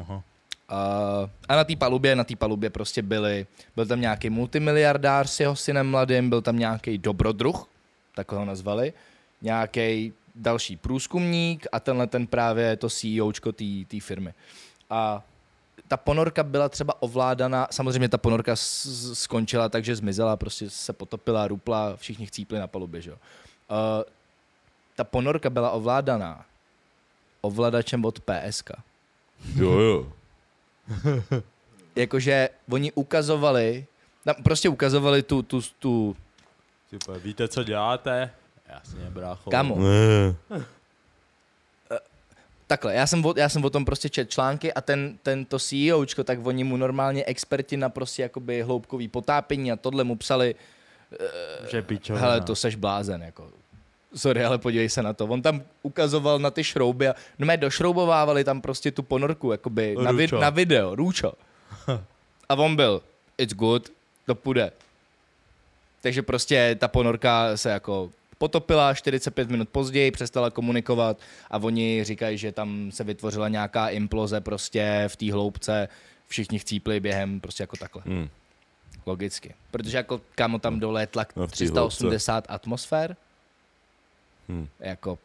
Aha. 0.00 0.14
Uh, 0.14 1.30
a 1.48 1.56
na 1.56 1.64
té 1.64 1.76
palubě, 1.76 2.16
na 2.16 2.24
té 2.24 2.36
palubě 2.36 2.70
prostě 2.70 3.02
byli, 3.02 3.46
byl 3.76 3.86
tam 3.86 4.00
nějaký 4.00 4.30
multimiliardář 4.30 5.30
s 5.30 5.40
jeho 5.40 5.56
synem 5.56 5.90
mladým, 5.90 6.28
byl 6.28 6.42
tam 6.42 6.58
nějaký 6.58 6.98
dobrodruh, 6.98 7.68
tak 8.14 8.32
ho 8.32 8.44
nazvali, 8.44 8.92
nějaký 9.42 10.12
další 10.34 10.76
průzkumník 10.76 11.66
a 11.72 11.80
tenhle 11.80 12.06
ten 12.06 12.26
právě 12.26 12.76
to 12.76 12.90
CEOčko 12.90 13.52
té 13.88 14.00
firmy. 14.00 14.34
A 14.90 15.22
ta 15.92 15.96
ponorka 15.96 16.42
byla 16.42 16.68
třeba 16.68 17.02
ovládaná, 17.02 17.68
samozřejmě 17.70 18.08
ta 18.08 18.18
ponorka 18.18 18.56
skončila 19.12 19.68
tak, 19.68 19.84
že 19.84 19.96
zmizela, 19.96 20.36
prostě 20.36 20.70
se 20.70 20.92
potopila, 20.92 21.48
rupla, 21.48 21.96
všichni 21.96 22.26
chcípli 22.26 22.58
na 22.58 22.66
palubě, 22.66 23.00
že 23.00 23.10
jo. 23.10 23.16
Uh, 23.16 23.76
ta 24.96 25.04
ponorka 25.04 25.50
byla 25.50 25.70
ovládaná 25.70 26.44
ovladačem 27.40 28.04
od 28.04 28.20
PSK. 28.20 28.70
jo, 29.54 29.70
jo. 29.70 30.12
jakože 31.96 32.48
oni 32.70 32.92
ukazovali, 32.92 33.86
tam 34.24 34.34
prostě 34.42 34.68
ukazovali 34.68 35.22
tu, 35.22 35.42
tu, 35.42 35.60
tu, 35.78 36.16
Super, 36.90 37.18
víte, 37.18 37.48
co 37.48 37.64
děláte? 37.64 38.30
Jasně, 38.68 39.10
brácho. 39.10 39.50
kamo, 39.50 39.76
Ne. 39.78 40.64
Takhle, 42.72 42.94
já 42.94 43.06
jsem, 43.06 43.24
o, 43.26 43.34
já 43.36 43.48
jsem 43.48 43.64
o 43.64 43.70
tom 43.70 43.84
prostě 43.84 44.08
čet 44.08 44.30
články 44.30 44.72
a 44.72 44.80
ten, 44.80 45.18
tento 45.22 45.58
CEOčko, 45.58 46.24
tak 46.24 46.46
oni 46.46 46.64
mu 46.64 46.76
normálně 46.76 47.24
experti 47.24 47.76
na 47.76 47.88
prostě 47.88 48.22
jakoby 48.22 48.62
hloubkový 48.62 49.08
potápění 49.08 49.72
a 49.72 49.76
tohle 49.76 50.04
mu 50.04 50.16
psali, 50.16 50.54
Že 51.70 51.82
pičovina. 51.82 52.26
hele, 52.26 52.40
to 52.40 52.56
seš 52.56 52.76
blázen, 52.76 53.22
jako. 53.22 53.50
Sorry, 54.14 54.44
ale 54.44 54.58
podívej 54.58 54.88
se 54.88 55.02
na 55.02 55.12
to. 55.12 55.26
On 55.26 55.42
tam 55.42 55.62
ukazoval 55.82 56.38
na 56.38 56.50
ty 56.50 56.64
šrouby 56.64 57.08
a 57.08 57.14
no 57.38 57.46
mé 57.46 57.56
došroubovávali 57.56 58.44
tam 58.44 58.60
prostě 58.60 58.90
tu 58.90 59.02
ponorku, 59.02 59.52
jakoby 59.52 59.96
na, 60.02 60.12
vid, 60.12 60.32
na 60.32 60.50
video, 60.50 60.94
růčo. 60.94 61.32
A 62.48 62.54
on 62.54 62.76
byl, 62.76 63.02
it's 63.38 63.54
good, 63.54 63.88
to 64.26 64.34
půjde. 64.34 64.72
Takže 66.02 66.22
prostě 66.22 66.76
ta 66.78 66.88
ponorka 66.88 67.56
se 67.56 67.70
jako 67.70 68.10
potopila, 68.42 68.94
45 68.94 69.50
minut 69.50 69.68
později 69.68 70.10
přestala 70.10 70.50
komunikovat 70.50 71.20
a 71.50 71.58
oni 71.58 72.04
říkají, 72.04 72.38
že 72.38 72.52
tam 72.52 72.90
se 72.90 73.04
vytvořila 73.04 73.48
nějaká 73.48 73.88
imploze 73.88 74.40
prostě 74.40 75.04
v 75.08 75.16
té 75.16 75.32
hloubce, 75.32 75.88
všichni 76.26 76.58
chcípli 76.58 77.00
během 77.00 77.40
prostě 77.40 77.62
jako 77.62 77.76
takhle. 77.76 78.02
Hm. 78.06 78.28
Logicky. 79.06 79.54
Protože 79.70 79.96
jako 79.96 80.20
kamo 80.34 80.58
tam 80.58 80.80
dole 80.80 81.02
je 81.02 81.06
tlak 81.06 81.36
No, 81.36 81.46
v 81.46 81.50
té 81.50 81.52
380 81.54 82.44
atmosfér, 82.48 83.16
Hm. 84.48 84.66
jako 84.80 85.18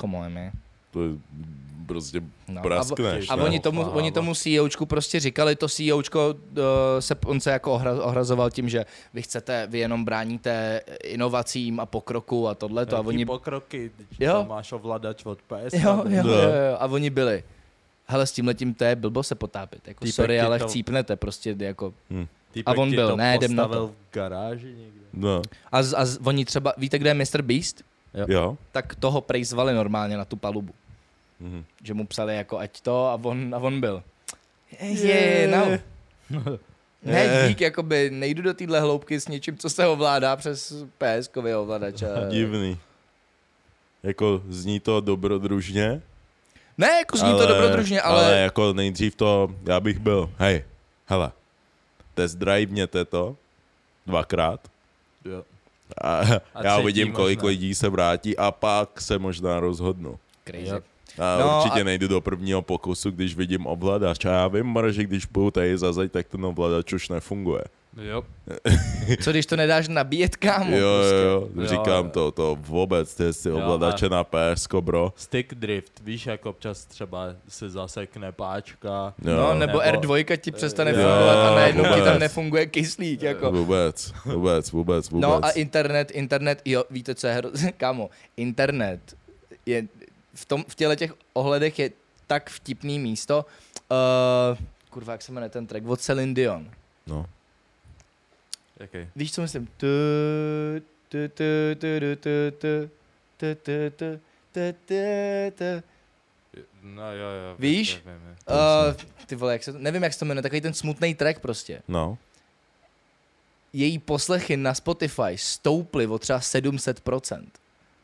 come 0.00 0.18
on, 0.18 0.34
man. 0.34 0.50
To 0.98 1.04
je 1.04 1.10
prostě 1.86 2.20
No, 2.48 2.62
praskneš. 2.62 3.30
A 3.30 3.36
ne? 3.36 3.42
oni 3.42 3.60
tomu, 3.60 3.80
oni 3.82 4.12
tomu 4.12 4.34
CEOčku 4.34 4.86
prostě 4.86 5.20
říkali, 5.20 5.56
to 5.56 5.68
CEOčko, 5.68 6.28
uh, 6.34 6.36
se, 7.00 7.14
on 7.26 7.40
se 7.40 7.50
jako 7.50 7.72
ohra, 7.72 7.92
ohrazoval 8.02 8.50
tím, 8.50 8.68
že 8.68 8.84
vy 9.14 9.22
chcete, 9.22 9.66
vy 9.70 9.78
jenom 9.78 10.04
bráníte 10.04 10.80
inovacím 11.04 11.80
a 11.80 11.86
pokroku 11.86 12.48
a 12.48 12.54
tohleto. 12.54 12.96
A 12.96 12.98
Jaký 12.98 13.08
oni, 13.08 13.26
pokroky, 13.26 13.90
Jo. 14.20 14.30
jo. 14.30 14.32
tam 14.32 14.48
máš 14.48 14.72
ovladač 14.72 15.26
od 15.26 15.38
PS. 15.38 15.72
jo, 15.74 16.04
jo, 16.08 16.22
jo, 16.28 16.32
jo, 16.38 16.76
a 16.78 16.86
oni 16.86 17.10
byli, 17.10 17.44
hele, 18.06 18.26
s 18.26 18.32
tímhletím 18.32 18.74
to 18.74 18.84
je 18.84 18.96
blbo 18.96 19.22
se 19.22 19.34
potápět. 19.34 19.88
Jako, 19.88 20.00
Týpek 20.04 20.14
sorry, 20.14 20.40
ale 20.40 20.58
to- 20.58 20.68
chcípnete 20.68 21.16
prostě 21.16 21.56
jako. 21.58 21.94
Týpek 22.52 22.76
A 22.78 22.80
on 22.80 22.90
byl, 22.90 23.08
to 23.08 23.16
ne, 23.16 23.34
jdem 23.36 23.54
na 23.56 23.64
postavil 23.64 23.86
to. 23.86 23.92
v 23.92 24.14
garáži 24.14 24.66
někde. 24.66 25.00
No, 25.14 25.42
A, 25.72 25.82
z- 25.82 25.94
a 25.94 26.04
z- 26.04 26.18
oni 26.24 26.44
třeba, 26.44 26.72
víte, 26.76 26.98
kde 26.98 27.10
je 27.10 27.14
Mr. 27.14 27.42
Beast? 27.42 27.82
jo. 28.28 28.56
Tak 28.72 28.94
toho 28.94 29.20
prej 29.20 29.44
zvali 29.44 29.74
normálně 29.74 30.16
na 30.16 30.24
tu 30.24 30.36
palubu. 30.36 30.72
Mhm. 31.40 31.64
Že 31.84 31.94
mu 31.94 32.06
psali 32.06 32.36
jako 32.36 32.58
ať 32.58 32.80
to 32.80 33.06
a 33.06 33.14
on, 33.22 33.54
a 33.54 33.58
on 33.58 33.80
byl. 33.80 34.02
Je, 34.80 35.06
yeah, 35.06 35.50
no. 35.50 35.78
Ne, 37.02 37.44
dík, 37.48 37.60
jakoby 37.60 38.10
nejdu 38.10 38.42
do 38.42 38.54
téhle 38.54 38.80
hloubky 38.80 39.20
s 39.20 39.28
něčím, 39.28 39.56
co 39.58 39.70
se 39.70 39.86
ovládá 39.86 40.36
přes 40.36 40.72
PS-kový 40.98 41.54
ovladač. 41.60 42.02
a- 42.02 42.28
Divný. 42.30 42.78
Jako 44.02 44.42
zní 44.48 44.80
to 44.80 45.00
dobrodružně. 45.00 46.02
Ne, 46.78 46.88
jako 46.88 47.16
zní 47.16 47.30
to 47.32 47.46
dobrodružně, 47.46 48.00
ale... 48.00 48.24
ale... 48.26 48.38
jako 48.38 48.72
nejdřív 48.72 49.14
to, 49.14 49.54
já 49.64 49.80
bych 49.80 49.98
byl, 49.98 50.30
hej, 50.38 50.64
hele, 51.06 51.32
test 52.14 52.34
drivněte 52.34 53.04
to 53.04 53.36
dvakrát 54.06 54.60
Jo. 55.24 55.42
a, 56.02 56.20
A 56.54 56.64
já 56.64 56.78
uvidím, 56.78 57.12
kolik 57.12 57.38
možná. 57.38 57.48
lidí 57.48 57.74
se 57.74 57.88
vrátí 57.88 58.36
a 58.36 58.50
pak 58.50 59.00
se 59.00 59.18
možná 59.18 59.60
rozhodnu. 59.60 60.18
Crazy. 60.44 60.66
Jo. 60.68 60.80
A 61.18 61.38
No 61.40 61.56
určitě 61.58 61.80
a- 61.80 61.84
nejdu 61.84 62.08
do 62.08 62.20
prvního 62.20 62.62
pokusu, 62.62 63.10
když 63.10 63.36
vidím 63.36 63.66
ovladač. 63.66 64.24
A 64.24 64.30
já 64.32 64.48
vím, 64.48 64.78
že 64.90 65.02
když 65.04 65.26
půjdu 65.26 65.50
tady 65.50 65.78
za 65.78 65.92
zeď, 65.92 66.12
tak 66.12 66.28
ten 66.28 66.44
ovladač 66.44 66.92
už 66.92 67.08
nefunguje. 67.08 67.62
Jo. 68.02 68.22
Co 69.22 69.30
když 69.30 69.46
to 69.46 69.56
nedáš 69.56 69.88
nabíjet, 69.88 70.36
kámo? 70.36 70.76
jo, 70.76 70.88
prostě. 71.00 71.16
jo, 71.24 71.48
Jo, 71.62 71.66
říkám 71.68 72.04
jo. 72.04 72.10
to, 72.10 72.30
to 72.30 72.58
vůbec, 72.60 73.14
ty 73.14 73.32
si 73.32 73.48
Jo, 73.48 73.56
ovladače 73.56 74.08
na 74.08 74.24
PS, 74.24 74.66
bro. 74.80 75.12
Stick 75.16 75.54
drift, 75.54 75.92
víš, 76.04 76.26
jak 76.26 76.46
občas 76.46 76.84
třeba 76.84 77.26
se 77.48 77.70
zasekne 77.70 78.32
páčka. 78.32 79.14
Jo. 79.24 79.36
No, 79.36 79.54
nebo, 79.54 79.80
Nebo- 79.80 79.98
R2 79.98 80.36
ti 80.36 80.50
přestane 80.52 80.90
Jo, 80.90 80.96
fungovat 80.96 81.36
a 81.52 81.54
najednou 81.54 81.84
ti 81.94 82.00
tam 82.02 82.18
nefunguje 82.18 82.66
kyslík, 82.66 83.22
jako. 83.22 83.52
Vůbec, 83.52 84.12
vůbec, 84.24 84.72
vůbec, 84.72 85.10
vůbec. 85.10 85.22
No 85.22 85.44
a 85.44 85.50
internet, 85.50 86.10
internet, 86.10 86.62
jo, 86.64 86.84
víte, 86.90 87.14
co 87.14 87.26
je 87.26 87.32
hro... 87.34 87.50
Kámo, 87.76 88.10
internet 88.36 89.00
je 89.66 89.86
v, 90.38 90.44
tom, 90.44 90.64
v 90.68 90.74
těle 90.74 90.96
těch 90.96 91.14
ohledech 91.32 91.78
je 91.78 91.90
tak 92.26 92.50
vtipný 92.50 92.98
místo. 92.98 93.46
Uh, 93.90 94.58
kurva, 94.90 95.12
jak 95.12 95.22
se 95.22 95.32
jmenuje 95.32 95.50
ten 95.50 95.66
track, 95.66 95.86
od 95.86 96.00
Celine 96.00 96.34
Dion. 96.34 96.70
No. 97.06 97.26
Jaký? 98.80 98.98
Víš, 99.16 99.32
co 99.32 99.42
myslím? 99.42 99.66
Tu, 99.66 99.86
tu, 101.08 101.18
tu, 101.28 101.44
tu, 101.78 102.00
tu, 102.00 102.16
tu, 102.16 102.50
tu, 102.60 102.90
tu, 103.36 103.56
tu, 103.56 103.90
tu, 103.96 104.20
tu, 104.52 104.72
tu, 104.86 105.50
tu. 105.58 105.82
No 106.82 107.12
jo, 107.12 107.28
jo. 107.28 107.56
Víš? 107.58 107.94
Vím, 107.94 108.14
vím, 108.14 108.22
vím. 108.26 108.36
Uh, 108.48 108.94
ty 109.26 109.36
vole, 109.36 109.52
jak 109.52 109.62
se 109.62 109.72
to, 109.72 109.78
nevím, 109.78 110.02
jak 110.02 110.12
se 110.12 110.18
to 110.18 110.24
jmenuje, 110.24 110.42
takový 110.42 110.60
ten 110.60 110.74
smutný 110.74 111.14
track 111.14 111.38
prostě. 111.38 111.82
No. 111.88 112.18
Její 113.72 113.98
poslechy 113.98 114.56
na 114.56 114.74
Spotify 114.74 115.36
stouply 115.38 116.06
o 116.06 116.18
třeba 116.18 116.38
700%. 116.38 117.46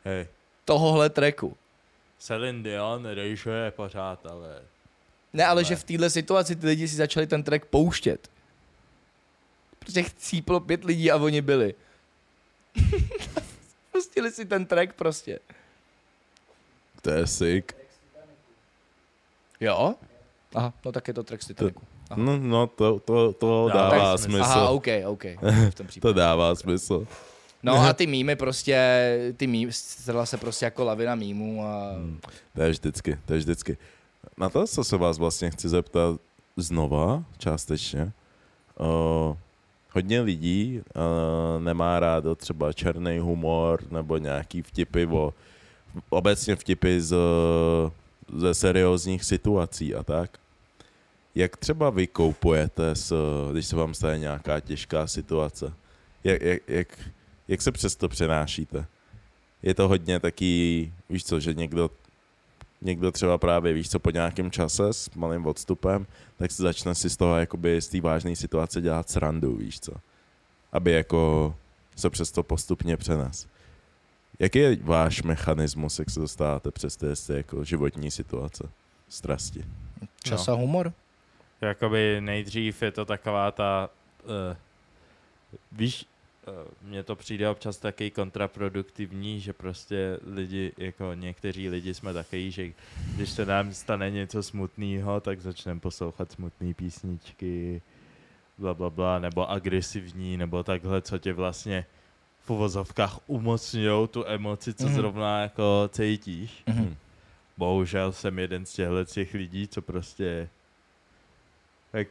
Hej, 0.03 0.27
Tohohle 0.65 1.09
tracku. 1.09 1.57
Celine 2.25 2.63
Dion 2.63 3.05
rejžuje 3.05 3.71
pořád, 3.71 4.25
ale... 4.25 4.61
Ne, 5.33 5.45
ale 5.45 5.61
Ne. 5.61 5.65
že 5.65 5.75
v 5.75 5.83
téhle 5.83 6.09
situaci 6.09 6.55
ty 6.55 6.67
lidi 6.67 6.87
si 6.87 6.95
začali 6.95 7.27
ten 7.27 7.43
track 7.43 7.65
pouštět. 7.65 8.29
Prostě 9.79 10.03
chcíplo 10.03 10.59
pět 10.59 10.83
lidí 10.83 11.11
a 11.11 11.15
oni 11.17 11.41
byli. 11.41 11.75
Pustili 13.91 14.31
si 14.31 14.45
ten 14.45 14.65
track 14.65 14.93
prostě. 14.93 15.39
To 17.01 17.09
je 17.11 17.27
sick. 17.27 17.71
Jo? 19.59 19.95
Aha, 20.55 20.73
no 20.85 20.91
tak 20.91 21.07
je 21.07 21.13
to 21.13 21.23
track 21.23 21.43
z 21.43 21.47
Titanicu. 21.47 21.81
Aha. 22.09 22.21
No, 22.23 22.37
no 22.37 22.67
to, 22.67 22.99
to, 22.99 23.33
to 23.33 23.69
Dává 23.73 23.89
dává 23.89 24.17
smysl. 24.17 24.29
smysl. 24.31 24.43
Aha, 24.43 24.69
OK, 24.69 24.87
OK. 25.05 25.23
V 25.69 25.75
tom 25.75 25.87
To 26.01 26.13
dává 26.13 26.55
smysl. 26.55 27.07
No 27.65 27.81
a 27.81 27.93
ty 27.97 28.07
mýmy 28.07 28.35
prostě, 28.35 29.33
ty 29.37 29.47
mýmy, 29.47 29.73
stala 29.73 30.25
se 30.25 30.37
prostě 30.37 30.65
jako 30.65 30.83
lavina 30.83 31.15
mýmů 31.15 31.65
a... 31.65 31.91
Hmm. 31.93 32.19
To 32.55 32.61
je 32.61 32.69
vždycky, 32.69 33.17
to 33.25 33.33
je 33.33 33.39
vždycky. 33.39 33.77
Na 34.37 34.49
to, 34.49 34.67
co 34.67 34.83
se 34.83 34.97
vás 34.97 35.17
vlastně 35.17 35.51
chci 35.51 35.69
zeptat 35.69 36.19
znova, 36.57 37.23
částečně. 37.37 38.11
Uh, 38.79 39.37
hodně 39.91 40.21
lidí 40.21 40.81
uh, 40.95 41.63
nemá 41.63 41.99
rádo 41.99 42.35
třeba 42.35 42.73
černý 42.73 43.19
humor 43.19 43.83
nebo 43.91 44.17
nějaký 44.17 44.61
vtipy 44.61 45.05
o, 45.05 45.33
obecně 46.09 46.55
vtipy 46.55 47.01
z, 47.01 47.15
ze 48.35 48.53
seriózních 48.53 49.23
situací 49.23 49.95
a 49.95 50.03
tak. 50.03 50.39
Jak 51.35 51.57
třeba 51.57 51.89
vy 51.89 52.07
koupujete, 52.07 52.95
s, 52.95 53.13
když 53.51 53.65
se 53.65 53.75
vám 53.75 53.93
stane 53.93 54.17
nějaká 54.17 54.59
těžká 54.59 55.07
situace? 55.07 55.73
Jak, 56.23 56.41
jak, 56.41 56.61
jak, 56.67 56.87
jak 57.47 57.61
se 57.61 57.71
přes 57.71 57.95
to 57.95 58.09
přenášíte? 58.09 58.85
Je 59.63 59.73
to 59.73 59.87
hodně 59.87 60.19
taký, 60.19 60.93
víš 61.09 61.25
co, 61.25 61.39
že 61.39 61.53
někdo, 61.53 61.89
někdo 62.81 63.11
třeba 63.11 63.37
právě, 63.37 63.73
víš 63.73 63.89
co, 63.89 63.99
po 63.99 64.11
nějakém 64.11 64.51
čase 64.51 64.93
s 64.93 65.09
malým 65.15 65.45
odstupem, 65.45 66.07
tak 66.37 66.51
se 66.51 66.63
začne 66.63 66.95
si 66.95 67.09
z 67.09 67.17
toho, 67.17 67.37
jakoby 67.37 67.81
z 67.81 67.87
té 67.87 68.01
vážné 68.01 68.35
situace 68.35 68.81
dělat 68.81 69.09
srandu, 69.09 69.55
víš 69.55 69.79
co. 69.79 69.91
Aby 70.71 70.91
jako 70.91 71.55
se 71.95 72.09
přes 72.09 72.31
to 72.31 72.43
postupně 72.43 72.97
přenes. 72.97 73.47
Jaký 74.39 74.59
je 74.59 74.75
váš 74.75 75.23
mechanismus, 75.23 75.99
jak 75.99 76.09
se 76.09 76.19
dostáváte 76.19 76.71
přes 76.71 76.97
ty 76.97 77.05
ty 77.27 77.33
jako 77.33 77.63
životní 77.63 78.11
situace, 78.11 78.69
strasti? 79.09 79.65
Čas 80.23 80.47
a 80.47 80.53
humor? 80.53 80.93
Jakoby 81.61 82.21
nejdřív 82.21 82.81
je 82.81 82.91
to 82.91 83.05
taková 83.05 83.51
ta, 83.51 83.89
uh, 84.23 84.57
víš, 85.71 86.05
mně 86.81 87.03
to 87.03 87.15
přijde 87.15 87.49
občas 87.49 87.77
taky 87.77 88.11
kontraproduktivní, 88.11 89.39
že 89.41 89.53
prostě 89.53 90.19
lidi, 90.33 90.71
jako 90.77 91.13
někteří 91.13 91.69
lidi 91.69 91.93
jsme 91.93 92.13
takový, 92.13 92.51
že 92.51 92.69
když 93.15 93.29
se 93.29 93.45
nám 93.45 93.73
stane 93.73 94.11
něco 94.11 94.43
smutného, 94.43 95.21
tak 95.21 95.41
začneme 95.41 95.79
poslouchat 95.79 96.31
smutné 96.31 96.73
písničky, 96.73 97.81
bla, 98.57 98.73
bla, 98.73 98.89
bla, 98.89 99.19
nebo 99.19 99.49
agresivní, 99.49 100.37
nebo 100.37 100.63
takhle, 100.63 101.01
co 101.01 101.17
tě 101.17 101.33
vlastně 101.33 101.85
v 102.39 102.49
uvozovkách 102.49 103.19
umocňují 103.27 104.07
tu 104.07 104.25
emoci, 104.27 104.73
co 104.73 104.85
Mhm. 104.85 104.95
zrovna 104.95 105.41
jako 105.41 105.89
cítíš. 105.93 106.63
Mhm. 106.67 106.95
Bohužel 107.57 108.11
jsem 108.11 108.39
jeden 108.39 108.65
z 108.65 108.73
těchto 108.73 109.05
těch 109.05 109.33
lidí, 109.33 109.67
co 109.67 109.81
prostě 109.81 110.49
jak 111.93 112.07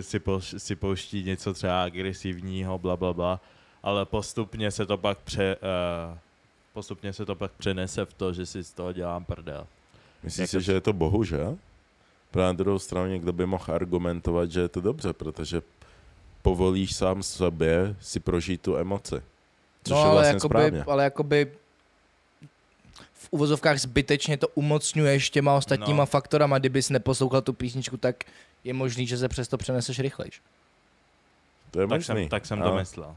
si, 0.00 0.18
pouš- 0.18 0.56
si 0.58 0.76
pouští 0.76 1.22
něco 1.24 1.54
třeba 1.54 1.82
agresivního, 1.84 2.78
bla, 2.78 2.96
bla, 2.96 3.12
bla, 3.12 3.40
ale 3.86 4.04
postupně 4.04 4.70
se 4.70 4.86
to 4.86 4.98
pak 4.98 5.18
pře, 5.18 5.56
uh, 5.56 6.18
postupně 6.72 7.12
se 7.12 7.26
to 7.26 7.34
pak 7.34 7.52
přenese 7.52 8.04
v 8.04 8.12
to, 8.14 8.32
že 8.32 8.46
si 8.46 8.64
z 8.64 8.72
toho 8.72 8.92
dělám 8.92 9.24
prdel. 9.24 9.66
Myslíš 10.22 10.38
Jako- 10.52 10.60
si, 10.60 10.66
že 10.66 10.72
je 10.72 10.80
to 10.80 10.92
bohužel? 10.92 11.56
Právě 12.30 12.46
na 12.46 12.52
druhou 12.52 12.78
stranu 12.78 13.06
někdo 13.10 13.32
by 13.32 13.46
mohl 13.46 13.64
argumentovat, 13.68 14.50
že 14.50 14.60
je 14.60 14.68
to 14.68 14.80
dobře, 14.80 15.12
protože 15.12 15.62
povolíš 16.42 16.96
sám 16.96 17.22
sobě 17.22 17.96
si 18.00 18.20
prožít 18.20 18.60
tu 18.60 18.76
emoci. 18.76 19.14
Což 19.84 19.90
no 19.90 19.96
je 19.98 20.02
ale 20.04 20.12
vlastně 20.14 20.28
jakoby, 20.34 20.48
správně. 20.52 20.84
ale 20.84 21.04
jakoby 21.04 21.52
v 23.14 23.28
uvozovkách 23.30 23.78
zbytečně 23.78 24.36
to 24.36 24.48
umocňuješ 24.48 25.30
těma 25.30 25.54
ostatníma 25.54 26.02
No. 26.02 26.06
faktorama, 26.06 26.58
kdybys 26.58 26.90
neposlouchal 26.90 27.42
tu 27.42 27.52
písničku, 27.52 27.96
tak 27.96 28.24
je 28.64 28.74
možný, 28.74 29.06
že 29.06 29.18
se 29.18 29.28
přes 29.28 29.48
to 29.48 29.58
přeneseš 29.58 29.98
rychlejš. 29.98 30.40
To 31.70 31.80
je 31.80 31.86
Tak 31.86 31.98
možný. 31.98 32.04
jsem, 32.14 32.28
tak 32.28 32.46
jsem 32.46 32.62
ale- 32.62 32.70
to 32.70 32.76
myslel. 32.76 33.16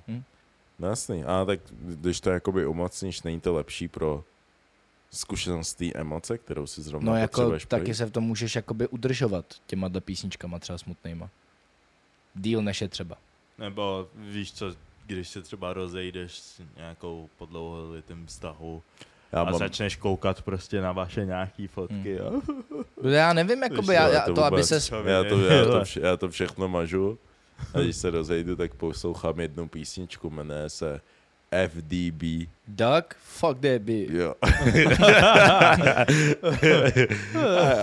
No 0.80 0.88
jasný, 0.88 1.24
a 1.24 1.46
tak 1.46 1.60
když 1.72 2.22
to 2.22 2.30
jakoby 2.30 2.66
umocníš, 2.66 3.22
není 3.24 3.40
to 3.40 3.54
lepší 3.54 3.88
pro 3.88 4.24
zkušenost 5.12 5.74
té 5.74 5.86
emoce, 5.94 6.38
kterou 6.38 6.68
si 6.68 6.82
zrovna 6.82 7.12
No 7.12 7.18
jako 7.18 7.32
potřebuješ 7.32 7.66
taky 7.66 7.82
projít? 7.84 7.96
se 7.98 8.06
v 8.06 8.12
tom 8.12 8.24
můžeš 8.24 8.56
jakoby 8.56 8.88
udržovat 8.88 9.46
těma 9.68 9.88
dle 9.88 10.02
písničkama 10.02 10.60
třeba 10.60 10.78
smutnýma. 10.78 11.30
Díl 12.36 12.62
než 12.62 12.82
je 12.82 12.88
třeba. 12.88 13.18
Nebo 13.58 14.08
víš 14.16 14.54
co, 14.54 14.76
když 15.06 15.30
se 15.30 15.42
třeba 15.42 15.74
rozejdeš 15.74 16.40
s 16.40 16.62
nějakou 16.78 17.30
po 17.38 17.46
dlouholetém 17.46 18.26
vztahu 18.26 18.82
Já 19.32 19.42
a 19.42 19.44
mám, 19.44 19.60
začneš 19.60 19.96
koukat 19.96 20.42
prostě 20.42 20.82
na 20.82 20.92
vaše 20.92 21.26
nějaký 21.26 21.68
fotky. 21.68 22.18
Hmm. 22.18 22.42
A... 23.04 23.08
Já 23.08 23.34
nevím, 23.34 23.64
jakoby, 23.64 23.82
Víš 23.82 23.88
já, 23.96 24.08
já, 24.08 24.22
to 24.22 24.34
to, 24.34 24.44
aby 24.44 24.56
vůbec- 24.56 24.68
se... 24.84 24.96
já, 25.06 25.24
to, 25.24 25.40
já, 25.40 25.66
to 25.66 25.84
vše, 25.84 26.00
já 26.00 26.18
to 26.18 26.30
všechno 26.30 26.68
mažu 26.68 27.18
a 27.74 27.80
když 27.80 27.96
se 27.96 28.10
rozejdu, 28.10 28.56
tak 28.56 28.74
poslouchám 28.74 29.40
jednu 29.40 29.68
písničku, 29.68 30.30
jmenuje 30.30 30.70
se 30.70 31.02
FDB. 31.68 32.24
Duck? 32.68 33.16
Fuck 33.24 33.60
that 33.60 33.82
bitch. 33.82 34.12
Jo. 34.12 34.36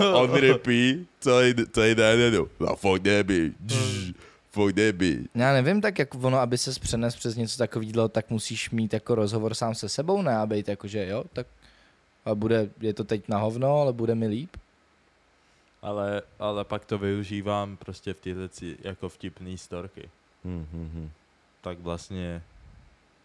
On 0.14 0.34
repeat, 0.34 0.96
celý, 1.20 1.54
celý 1.72 1.94
den 1.94 2.20
jedu. 2.20 2.48
No, 2.60 2.76
fuck 2.76 3.02
that 3.02 3.26
bitch. 3.26 3.56
Fuck 4.50 4.74
that 4.74 4.94
bitch. 4.94 5.20
Já 5.34 5.52
nevím, 5.52 5.80
tak 5.80 5.98
jak 5.98 6.14
ono, 6.14 6.38
aby 6.38 6.58
ses 6.58 6.78
přenes 6.78 7.16
přes 7.16 7.36
něco 7.36 7.58
takového, 7.58 8.08
tak 8.08 8.30
musíš 8.30 8.70
mít 8.70 8.92
jako 8.92 9.14
rozhovor 9.14 9.54
sám 9.54 9.74
se 9.74 9.88
sebou, 9.88 10.22
ne? 10.22 10.36
A 10.36 10.46
být 10.46 10.68
jako, 10.68 10.88
že 10.88 11.06
jo, 11.06 11.24
tak 11.32 11.46
a 12.24 12.34
bude, 12.34 12.68
je 12.80 12.94
to 12.94 13.04
teď 13.04 13.28
na 13.28 13.38
hovno, 13.38 13.80
ale 13.80 13.92
bude 13.92 14.14
mi 14.14 14.26
líp. 14.26 14.50
Ale, 15.86 16.22
ale 16.38 16.64
pak 16.64 16.84
to 16.84 16.98
využívám 16.98 17.76
prostě 17.76 18.14
v 18.14 18.20
tyhle 18.20 18.48
jako 18.84 19.08
vtipný 19.08 19.58
storky. 19.58 20.10
Hm, 20.44 20.66
hm, 20.72 20.90
hm. 20.94 21.10
Tak 21.60 21.78
vlastně 21.80 22.42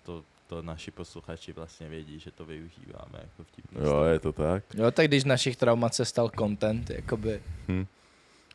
to, 0.05 0.23
to 0.47 0.61
naši 0.61 0.91
posluchači 0.91 1.53
vlastně 1.53 1.89
vědí, 1.89 2.19
že 2.19 2.31
to 2.31 2.45
využíváme 2.45 3.13
jako 3.21 3.43
vtipný 3.43 3.79
Jo, 3.81 3.87
storky. 3.89 4.11
je 4.11 4.19
to 4.19 4.31
tak. 4.31 4.63
Jo, 4.73 4.91
tak 4.91 5.07
když 5.07 5.21
z 5.21 5.25
našich 5.25 5.55
traumat 5.57 5.95
se 5.95 6.05
stal 6.05 6.29
content, 6.39 6.89
jakoby. 6.89 7.41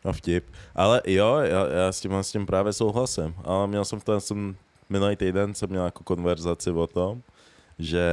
No 0.05 0.12
vtip. 0.12 0.45
Ale 0.75 1.03
jo, 1.07 1.35
já, 1.37 1.66
já 1.66 1.92
s 1.92 2.01
tím, 2.01 2.14
s 2.14 2.33
tím 2.33 2.47
právě 2.47 2.73
souhlasím. 2.73 3.35
Ale 3.45 3.66
měl 3.66 3.85
jsem 3.85 4.01
v 4.01 4.05
tom, 4.05 4.21
jsem 4.21 4.57
minulý 4.88 5.16
týden 5.16 5.55
jsem 5.55 5.71
měl 5.71 5.85
jako 5.85 6.05
konverzaci 6.05 6.71
o 6.71 6.87
tom, 6.87 7.23
že 7.79 8.09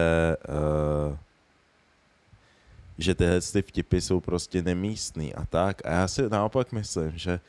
uh, 1.09 1.17
že 2.97 3.15
tyhle 3.15 3.41
ty 3.41 3.61
vtipy 3.61 4.01
jsou 4.01 4.19
prostě 4.19 4.61
nemístný 4.61 5.33
a 5.33 5.45
tak. 5.45 5.85
A 5.85 5.91
já 5.91 6.07
si 6.07 6.29
naopak 6.29 6.71
myslím, 6.71 7.11
že 7.15 7.39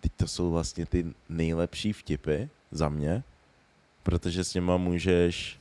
teď 0.00 0.12
to 0.16 0.28
jsou 0.28 0.50
vlastně 0.50 0.86
ty 0.86 1.06
nejlepší 1.28 1.92
vtipy 1.92 2.42
za 2.70 2.88
mě, 2.88 3.22
protože 4.02 4.44
s 4.44 4.54
nima 4.54 4.76
můžeš, 4.76 5.58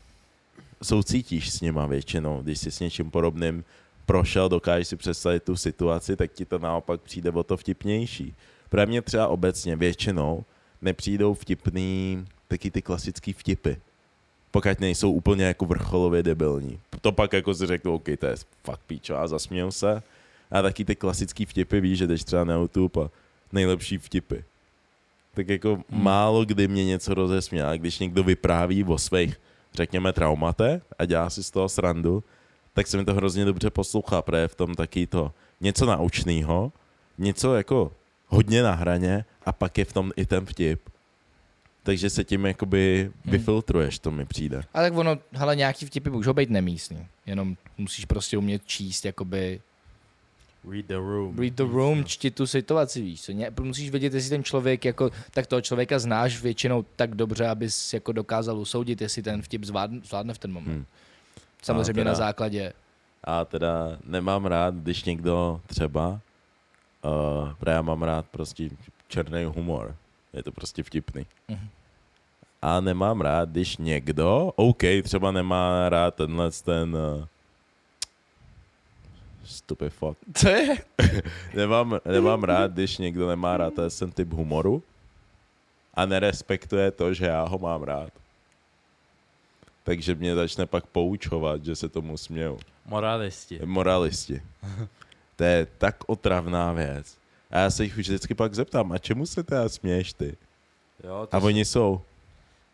soucítíš 0.83 1.51
s 1.51 1.61
nima 1.61 1.85
většinou, 1.85 2.41
když 2.41 2.59
jsi 2.59 2.71
s 2.71 2.79
něčím 2.79 3.11
podobným 3.11 3.63
prošel, 4.05 4.49
dokážeš 4.49 4.87
si 4.87 4.95
představit 4.95 5.43
tu 5.43 5.55
situaci, 5.55 6.15
tak 6.15 6.31
ti 6.31 6.45
to 6.45 6.59
naopak 6.59 7.01
přijde 7.01 7.31
o 7.31 7.43
to 7.43 7.57
vtipnější. 7.57 8.33
Pro 8.69 8.87
mě 8.87 9.01
třeba 9.01 9.27
obecně 9.27 9.75
většinou 9.75 10.45
nepřijdou 10.81 11.33
vtipný 11.33 12.25
taky 12.47 12.71
ty 12.71 12.81
klasický 12.81 13.33
vtipy. 13.33 13.77
Pokud 14.57 14.79
nejsou 14.79 15.11
úplně 15.11 15.45
jako 15.45 15.65
vrcholově 15.65 16.23
debilní. 16.23 16.79
To 17.01 17.11
pak 17.11 17.33
jako 17.33 17.53
si 17.53 17.65
řeknu, 17.65 17.93
OK, 17.93 18.03
to 18.19 18.25
je 18.25 18.35
fakt 18.63 18.81
píčo 18.87 19.15
a 19.15 19.27
zasmějou 19.27 19.71
se. 19.71 20.03
A 20.51 20.61
taky 20.61 20.85
ty 20.85 20.95
klasický 20.95 21.45
vtipy, 21.45 21.79
víš, 21.81 21.97
že 21.97 22.07
jdeš 22.07 22.23
třeba 22.23 22.43
na 22.43 22.55
YouTube 22.55 23.05
a 23.05 23.09
nejlepší 23.53 23.97
vtipy. 23.97 24.35
Tak 25.33 25.49
jako 25.49 25.73
hmm. 25.73 25.83
málo 25.89 26.45
kdy 26.45 26.67
mě 26.67 26.85
něco 26.85 27.13
rozesměje, 27.13 27.65
a 27.65 27.77
když 27.77 27.99
někdo 27.99 28.23
vypráví 28.23 28.83
o 28.83 28.97
svých, 28.97 29.39
řekněme, 29.73 30.13
traumate 30.13 30.81
a 30.99 31.05
dělá 31.05 31.29
si 31.29 31.43
z 31.43 31.51
toho 31.51 31.69
srandu, 31.69 32.23
tak 32.73 32.87
se 32.87 32.97
mi 32.97 33.05
to 33.05 33.13
hrozně 33.13 33.45
dobře 33.45 33.69
poslouchá, 33.69 34.21
protože 34.21 34.41
je 34.41 34.47
v 34.47 34.55
tom 34.55 34.75
taky 34.75 35.07
to 35.07 35.31
něco 35.61 35.85
naučného, 35.85 36.71
něco 37.17 37.55
jako 37.55 37.91
hodně 38.27 38.63
na 38.63 38.71
hraně 38.71 39.25
a 39.45 39.51
pak 39.51 39.77
je 39.77 39.85
v 39.85 39.93
tom 39.93 40.11
i 40.15 40.25
ten 40.25 40.45
vtip. 40.45 40.89
Takže 41.87 42.09
se 42.09 42.23
tím 42.23 42.45
jakoby 42.45 43.11
vyfiltruješ, 43.25 43.99
to 43.99 44.11
mi 44.11 44.25
přijde. 44.25 44.61
A 44.73 44.81
tak 44.81 44.93
ono, 44.93 45.17
hele, 45.31 45.55
nějaký 45.55 45.85
vtipy 45.85 46.09
můžou 46.09 46.33
být 46.33 46.49
nemístný. 46.49 47.07
Jenom 47.25 47.57
musíš 47.77 48.05
prostě 48.05 48.37
umět 48.37 48.61
číst, 48.65 49.05
jakoby 49.05 49.61
Read 50.71 50.85
the 50.85 50.95
room. 50.95 51.39
read 51.39 51.53
the 51.53 51.63
room, 51.63 52.05
čti 52.05 52.31
tu 52.31 52.47
situaci, 52.47 53.01
víš 53.01 53.21
co. 53.21 53.31
Ně, 53.31 53.51
musíš 53.61 53.89
vědět, 53.89 54.13
jestli 54.13 54.29
ten 54.29 54.43
člověk, 54.43 54.85
jako, 54.85 55.09
tak 55.31 55.47
toho 55.47 55.61
člověka 55.61 55.99
znáš 55.99 56.41
většinou 56.41 56.85
tak 56.95 57.15
dobře, 57.15 57.47
abys 57.47 57.93
jako 57.93 58.11
dokázal 58.11 58.59
usoudit, 58.59 59.01
jestli 59.01 59.23
ten 59.23 59.41
vtip 59.41 59.63
zvládne, 59.63 59.99
zvládne 60.03 60.33
v 60.33 60.37
ten 60.37 60.51
moment. 60.53 60.73
Hmm. 60.73 60.85
Samozřejmě 61.61 61.93
teda- 61.93 62.11
na 62.11 62.15
základě. 62.15 62.73
A 63.23 63.45
teda 63.45 63.97
nemám 64.03 64.45
rád, 64.45 64.75
když 64.75 65.03
někdo 65.03 65.61
třeba, 65.67 66.07
uh, 66.09 67.53
protože 67.59 67.71
já 67.71 67.81
mám 67.81 68.03
rád 68.03 68.25
prostě 68.25 68.69
černý 69.07 69.43
humor. 69.43 69.95
Je 70.33 70.43
to 70.43 70.51
prostě 70.51 70.83
vtipný. 70.83 71.25
Mhm. 71.47 71.69
A 72.61 72.79
nemám 72.81 73.21
rád, 73.21 73.49
když 73.49 73.77
někdo, 73.77 74.51
OK, 74.55 74.83
třeba 75.03 75.31
nemá 75.31 75.89
rád 75.89 76.15
tenhle 76.15 76.51
ten 76.51 76.95
uh, 76.95 77.25
stupid 79.45 79.93
fuck. 79.93 80.17
Co 80.33 80.49
je? 80.49 80.75
Nemám, 81.53 81.99
nemám 82.05 82.43
rád, 82.43 82.71
když 82.71 82.97
někdo 82.97 83.27
nemá 83.27 83.57
rád 83.57 83.73
ten 83.99 84.11
typ 84.11 84.33
humoru 84.33 84.83
a 85.93 86.05
nerespektuje 86.05 86.91
to, 86.91 87.13
že 87.13 87.25
já 87.25 87.43
ho 87.43 87.57
mám 87.57 87.83
rád. 87.83 88.09
Takže 89.83 90.15
mě 90.15 90.35
začne 90.35 90.65
pak 90.65 90.85
poučovat, 90.85 91.65
že 91.65 91.75
se 91.75 91.89
tomu 91.89 92.17
směju. 92.17 92.59
Moralisti. 92.85 93.59
Moralisti. 93.65 94.41
To 95.35 95.43
je 95.43 95.67
tak 95.77 95.95
otravná 96.07 96.73
věc. 96.73 97.17
A 97.51 97.59
já 97.59 97.69
se 97.69 97.83
jich 97.83 97.97
už 97.97 98.07
vždycky 98.07 98.33
pak 98.33 98.53
zeptám, 98.53 98.91
a 98.91 98.97
čemu 98.97 99.25
se 99.25 99.43
teda 99.43 99.69
směješ 99.69 100.13
ty? 100.13 100.37
Jo, 101.03 101.27
to, 101.31 101.35
A 101.35 101.39
jsou, 101.39 101.45
oni 101.45 101.65
jsou. 101.65 102.01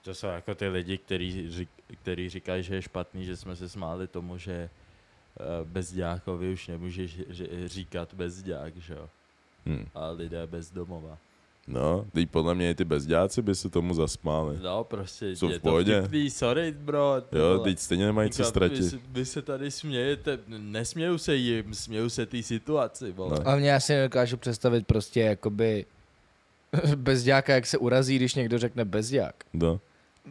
To 0.03 0.13
jsou 0.15 0.27
jako 0.27 0.55
ty 0.55 0.67
lidi, 0.67 0.97
který, 0.97 1.51
řík, 1.51 1.69
který 2.01 2.29
říkají, 2.29 2.63
že 2.63 2.75
je 2.75 2.81
špatný, 2.81 3.25
že 3.25 3.37
jsme 3.37 3.55
se 3.55 3.69
smáli 3.69 4.07
tomu, 4.07 4.37
že 4.37 4.69
uh, 5.39 5.67
bezďákovi 5.67 6.53
už 6.53 6.67
nemůžeš 6.67 7.17
říkat 7.65 8.13
bezďák, 8.13 8.75
že 8.77 8.93
jo? 8.93 9.09
Hm. 9.65 9.85
A 9.95 10.09
lidé 10.09 10.47
bezdomova. 10.47 11.17
No, 11.67 12.05
teď 12.13 12.29
podle 12.29 12.55
mě 12.55 12.69
i 12.69 12.75
ty 12.75 12.83
bezďáci 12.85 13.41
by 13.41 13.55
se 13.55 13.69
tomu 13.69 13.93
zasmáli. 13.93 14.57
No, 14.63 14.83
prostě 14.83 15.35
Jsou 15.35 15.47
v 15.47 15.51
je 15.51 15.59
to 15.59 15.63
pohodě. 15.63 15.99
vtipný, 16.01 16.29
sorry, 16.29 16.71
bro. 16.71 17.21
ty 17.29 17.37
Jo, 17.37 17.59
teď 17.59 17.79
stejně 17.79 18.05
nemají 18.05 18.29
co 18.29 18.43
ztratit. 18.43 18.77
Vy, 18.79 18.89
se- 18.89 18.99
vy 19.09 19.25
se 19.25 19.41
tady 19.41 19.71
smějete, 19.71 20.39
nesměju 20.47 21.17
se 21.17 21.35
jim, 21.35 21.73
směju 21.73 22.09
se 22.09 22.25
té 22.25 22.43
situaci, 22.43 23.11
vole. 23.11 23.39
No. 23.39 23.47
A 23.47 23.55
mě 23.55 23.75
asi 23.75 23.93
nedokážu 23.93 24.37
představit 24.37 24.87
prostě 24.87 25.21
jakoby 25.21 25.85
bezďáka, 26.95 27.53
jak 27.53 27.65
se 27.65 27.77
urazí, 27.77 28.15
když 28.15 28.35
někdo 28.35 28.57
řekne 28.57 28.85
bezďák. 28.85 29.35
No. 29.53 29.79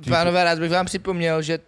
Pánové, 0.08 0.44
rád 0.44 0.58
bych 0.58 0.70
vám 0.70 0.86
připomněl, 0.86 1.42
že 1.42 1.58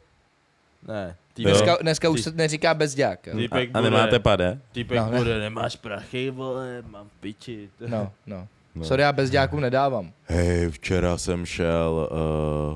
Ne, 0.88 1.16
týpek, 1.34 1.52
dneska, 1.52 1.76
dneska 1.82 2.08
už 2.08 2.20
se 2.20 2.30
neříká 2.30 2.74
bezďák. 2.74 3.26
jo. 3.26 3.32
Ty- 3.36 3.38
A, 3.38 3.48
Týpek 3.48 3.70
a 3.74 3.78
bude- 3.78 3.90
nemáte 3.90 4.18
pade? 4.18 4.60
týpek 4.72 4.98
No, 4.98 5.10
ne. 5.10 5.18
bude, 5.18 5.38
nemáš 5.38 5.76
prachy, 5.76 6.30
vole, 6.30 6.82
mám 6.90 7.08
piči. 7.20 7.68
No, 7.86 8.12
no. 8.26 8.48
No. 8.76 8.84
Sorry, 8.84 9.02
já 9.02 9.12
bezďákům 9.12 9.60
nedávám. 9.60 10.12
Hej, 10.26 10.70
včera 10.70 11.18
jsem 11.18 11.46
šel 11.46 12.08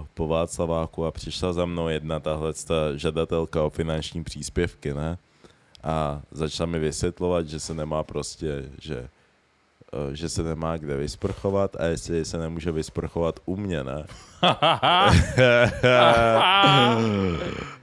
uh, 0.01 0.07
po 0.15 0.29
Václaváku 0.29 1.05
a 1.07 1.11
přišla 1.11 1.53
za 1.53 1.65
mnou 1.65 1.89
jedna 1.89 2.21
tahle 2.21 2.53
ta 2.53 2.97
žadatelka 2.97 3.63
o 3.63 3.71
finanční 3.71 4.25
příspěvky, 4.25 4.95
ne? 4.95 5.19
A 5.83 6.23
začala 6.31 6.67
mi 6.67 6.79
vysvětlovat, 6.79 7.47
že 7.49 7.61
se 7.61 7.75
nemá 7.75 8.03
prostě, 8.03 8.65
že, 8.81 9.09
že 10.13 10.29
se 10.29 10.43
nemá 10.43 10.77
kde 10.77 10.97
vysprchovat 10.97 11.77
a 11.77 11.85
jestli 11.85 12.25
se 12.25 12.39
nemůže 12.39 12.73
vysprchovat 12.73 13.41
u 13.45 13.57
mě, 13.57 13.85
ne? 13.85 14.07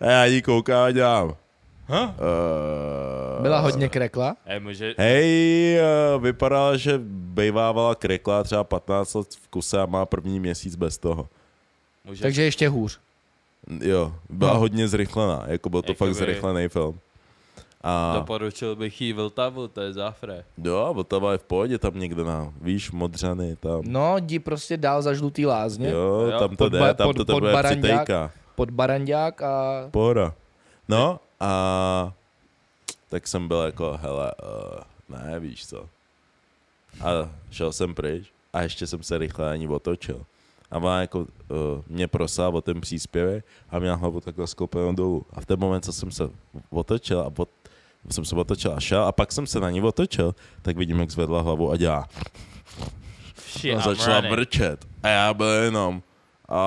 a 0.02 0.06
já 0.06 0.26
jí 0.26 0.42
koukám 0.42 0.84
a 0.84 0.92
dělám. 0.92 1.36
Huh? 1.88 1.98
Uh, 2.00 3.42
Byla 3.42 3.60
hodně 3.60 3.90
krekla. 3.90 4.36
Hej, 4.46 4.60
může, 4.60 4.94
Hej, 4.98 5.78
uh, 6.16 6.24
vypadala, 6.24 6.78
že 6.78 6.94
bejvávala 7.08 7.96
krekla 7.96 8.44
třeba 8.44 8.64
15 8.64 9.14
let 9.14 9.28
v 9.44 9.48
kuse 9.48 9.82
a 9.82 9.86
má 9.86 10.06
první 10.06 10.40
měsíc 10.40 10.76
bez 10.76 10.98
toho. 10.98 11.28
může, 12.06 12.22
Takže 12.22 12.44
ještě 12.44 12.70
hůř. 12.70 13.00
Jo, 13.82 14.16
byla 14.30 14.54
No. 14.54 14.60
hodně 14.60 14.88
zrychlená, 14.88 15.44
jako 15.48 15.70
byl 15.70 15.82
to 15.82 15.92
Jakoby- 15.92 16.10
fakt 16.14 16.18
zrychlený 16.18 16.68
film. 16.68 17.00
A 17.88 18.14
doporučil 18.16 18.76
bych 18.76 19.02
jí 19.02 19.14
Vltavu, 19.14 19.68
to 19.68 19.82
je 19.82 19.94
záfré. 19.94 20.44
jo, 20.64 20.94
Vltava 20.94 21.32
je 21.32 21.38
v 21.38 21.44
pohodě 21.44 21.78
tam 21.78 22.00
někde 22.00 22.24
na, 22.24 22.54
víš, 22.62 22.92
Modřany, 22.92 23.56
tam. 23.56 23.82
No, 23.84 24.18
jdi 24.18 24.40
prostě 24.40 24.78
dál 24.78 25.02
za 25.02 25.14
žlutý 25.14 25.46
lázně, 25.46 25.90
Jo, 25.90 26.28
Jo, 26.32 26.40
tam 26.40 26.50
to 26.50 26.56
pod 26.56 26.70
jde, 26.72 26.94
tam 26.94 27.08
pod- 27.08 27.18
to 27.18 27.26
pod 27.26 27.44
Barandák. 27.44 27.82
přitejká. 27.82 28.32
pod 28.56 28.70
Barandák 28.70 29.42
a... 29.42 29.88
Pohoda. 29.92 30.34
No 30.90 31.20
a 31.40 32.14
tak 33.10 33.28
jsem 33.28 33.48
byl 33.48 33.58
jako, 33.62 34.00
hele, 34.02 34.32
uh, 35.10 35.18
ne, 35.18 35.40
víš 35.40 35.68
co. 35.68 35.86
A 37.02 37.30
šel 37.52 37.72
jsem 37.74 37.96
pryč 37.96 38.32
a 38.54 38.62
ještě 38.62 38.88
jsem 38.88 39.04
se 39.04 39.18
rychle 39.18 39.52
ani 39.52 39.68
otočil. 39.68 40.26
A 40.72 40.78
ona 40.78 41.02
jako 41.02 41.20
uh, 41.20 41.26
mě 41.88 42.08
prosila 42.08 42.50
o 42.50 42.62
ten 42.62 42.82
příspěvek 42.82 43.46
a 43.70 43.80
měla 43.80 43.96
hlavu 43.96 44.22
takhle 44.22 44.48
sklopenou 44.48 44.94
dolů. 44.96 45.26
A 45.34 45.42
v 45.42 45.46
ten 45.46 45.60
moment, 45.60 45.86
co 45.86 45.94
jsem 45.94 46.12
se 46.12 46.30
otočil 46.70 47.20
a 47.22 47.30
pot, 47.30 47.50
jsem 48.12 48.26
se 48.26 48.36
otočil 48.36 48.74
a 48.74 48.80
šel 48.80 49.04
a 49.04 49.12
pak 49.12 49.32
jsem 49.32 49.48
se 49.48 49.60
na 49.60 49.70
ní 49.70 49.82
otočil, 49.82 50.36
tak 50.62 50.78
vidím, 50.78 51.00
jak 51.00 51.12
zvedla 51.12 51.42
hlavu 51.42 51.72
a 51.72 51.78
dělá. 51.78 52.08
Shit, 53.48 53.76
A 53.78 53.80
začala 53.80 54.16
running. 54.16 54.32
vrčet. 54.36 54.86
A 55.04 55.08
já 55.08 55.34
byl 55.34 55.48
jenom... 55.48 56.02
A 56.50 56.62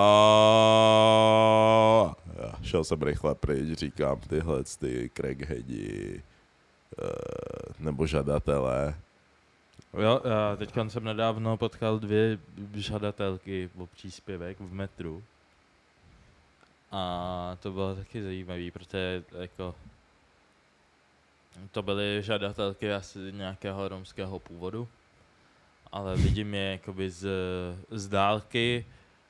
já 2.42 2.52
šel 2.62 2.84
jsem 2.84 3.02
rychle 3.02 3.34
pryč, 3.34 3.78
říkám 3.78 4.20
tyhle 4.20 4.64
ty 4.78 5.10
crackheadi 5.14 6.22
eh, 7.02 7.04
nebo 7.78 8.06
žadatelé. 8.06 8.94
Jo, 9.98 10.20
já 10.24 10.56
teď 10.56 10.74
jsem 10.88 11.04
nedávno 11.04 11.56
potkal 11.56 11.98
dvě 11.98 12.38
žadatelky 12.74 13.70
o 13.78 13.86
příspěvek 13.86 14.60
v 14.60 14.72
metru. 14.72 15.22
A 16.92 17.56
to 17.60 17.72
bylo 17.72 17.94
taky 17.94 18.22
zajímavý, 18.22 18.70
protože 18.70 19.22
jako 19.38 19.74
to 21.70 21.82
byly 21.82 22.22
žadatelky 22.22 22.92
asi 22.92 23.18
nějakého 23.18 23.88
romského 23.88 24.38
původu, 24.38 24.88
ale 25.92 26.16
vidím 26.16 26.54
je 26.54 26.70
jakoby 26.70 27.10
z, 27.10 27.28
z 27.90 28.08
dálky 28.08 28.86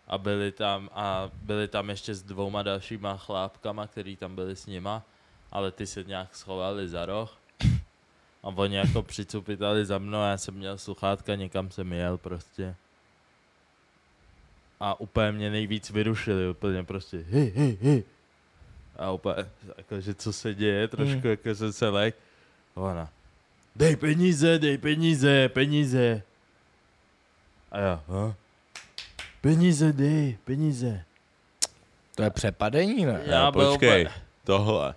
a 0.06 0.18
byli 0.18 0.52
tam 0.52 0.90
a 0.92 1.30
byli 1.42 1.68
tam 1.68 1.90
ještě 1.90 2.14
s 2.14 2.22
dvouma 2.22 2.62
dalšíma 2.62 3.16
chlápkama, 3.16 3.86
který 3.86 4.16
tam 4.16 4.34
byli 4.34 4.56
s 4.56 4.66
nima, 4.66 5.02
ale 5.52 5.72
ty 5.72 5.86
se 5.86 6.04
nějak 6.04 6.36
schovali 6.36 6.88
za 6.88 7.06
roh 7.06 7.38
a 8.42 8.48
oni 8.48 8.76
jako 8.76 9.02
přicupitali 9.02 9.84
za 9.84 9.98
mnou 9.98 10.22
já 10.22 10.38
jsem 10.38 10.54
měl 10.54 10.78
sluchátka, 10.78 11.34
někam 11.34 11.70
jsem 11.70 11.92
jel 11.92 12.18
prostě. 12.18 12.76
A 14.80 15.00
úplně 15.00 15.32
mě 15.32 15.50
nejvíc 15.50 15.90
vyrušili, 15.90 16.50
úplně 16.50 16.84
prostě 16.84 17.24
hej, 17.30 17.52
hej, 17.56 17.78
hej. 17.82 18.04
A 18.98 19.10
úplně, 19.10 19.34
jakože 19.78 20.14
co 20.14 20.32
se 20.32 20.54
děje, 20.54 20.88
trošku 20.88 21.12
Hmm. 21.20 21.30
jako 21.30 21.54
jsem 21.54 21.72
se 21.72 21.88
lek. 21.88 22.16
A 22.76 22.80
Ona, 22.80 23.08
dej 23.76 23.96
peníze, 23.96 24.58
dej 24.58 24.78
peníze, 24.78 25.48
peníze. 25.48 26.22
A 27.70 27.78
já, 27.78 28.02
ha? 28.08 28.34
Peníze 29.40 29.92
dej, 29.92 30.38
peníze. 30.44 31.04
To 32.16 32.22
je 32.22 32.30
přepadení, 32.30 33.04
ne? 33.06 33.20
Já 33.24 33.50
byl 33.50 33.70
počkej, 33.70 34.02
úplně- 34.06 34.22
tohle. 34.44 34.94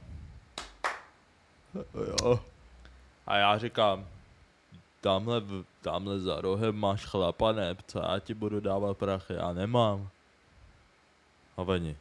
Jo. 2.22 2.39
A 3.28 3.38
já 3.38 3.58
říkám, 3.58 4.08
tamhle, 5.02 5.41
tamhle 5.82 6.20
za 6.20 6.41
rohem 6.41 6.76
máš 6.76 7.06
chlapa, 7.06 7.52
ne? 7.52 7.76
Co 7.88 7.99
já 7.99 8.20
ti 8.20 8.34
budu 8.34 8.60
dávat 8.60 8.97
prachy? 8.97 9.34
Já 9.34 9.54
nemám. 9.54 10.10
A 11.58 11.62
oni, 11.62 11.97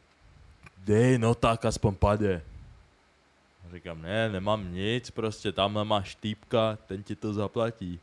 dej, 0.85 1.17
no 1.17 1.35
tak 1.35 1.65
aspoň 1.65 1.95
pade. 1.95 2.41
A 3.67 3.71
říkám, 3.75 4.01
ne, 4.01 4.29
nemám 4.29 4.73
nic, 4.73 5.11
prostě 5.11 5.51
tamhle 5.51 5.85
máš 5.85 6.15
týpka, 6.15 6.77
ten 6.85 7.03
ti 7.03 7.15
to 7.15 7.33
zaplatí. 7.33 7.99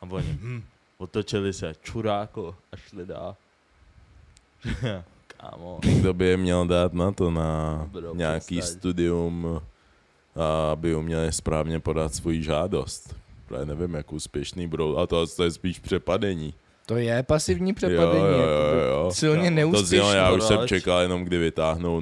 A 0.00 0.06
oni, 0.10 0.38
hm, 0.40 0.62
otočili 0.98 1.52
se, 1.52 1.74
čuráko, 1.82 2.56
a 2.72 2.76
šli 2.76 3.06
dál. 3.06 3.36
Kámo. 5.26 5.80
Někdo 5.84 6.14
by 6.14 6.26
je 6.26 6.36
měl 6.36 6.66
dát 6.66 6.92
na 6.92 7.12
to, 7.12 7.30
na 7.30 7.82
Bro, 7.92 8.14
nějaký 8.14 8.58
přestaň. 8.58 8.78
studium, 8.78 9.60
a 10.36 10.70
aby 10.72 10.94
uměli 10.94 11.32
správně 11.32 11.80
podat 11.80 12.14
svou 12.14 12.32
žádost. 12.32 13.14
Já 13.58 13.64
nevím, 13.64 13.94
jak 13.94 14.12
úspěšný 14.12 14.66
budou, 14.66 14.96
a 14.96 15.06
to, 15.06 15.26
to 15.26 15.44
je 15.44 15.50
spíš 15.50 15.78
přepadení. 15.78 16.54
To 16.88 16.96
je 16.96 17.22
pasivní 17.22 17.70
Jo, 17.70 17.74
přepadení. 17.74 18.18
jo, 18.24 18.30
jakoby. 18.30 18.80
jo, 18.80 18.86
jo. 19.04 19.10
Silně 19.12 19.36
Kámo, 19.42 19.50
to 19.50 19.54
neúspěšný. 19.56 19.86
znělo, 19.88 20.12
já 20.12 20.32
už 20.32 20.42
jsem 20.42 20.68
čekal 20.68 21.00
jenom, 21.00 21.24
kdy 21.24 21.38
vytáhnou, 21.38 22.00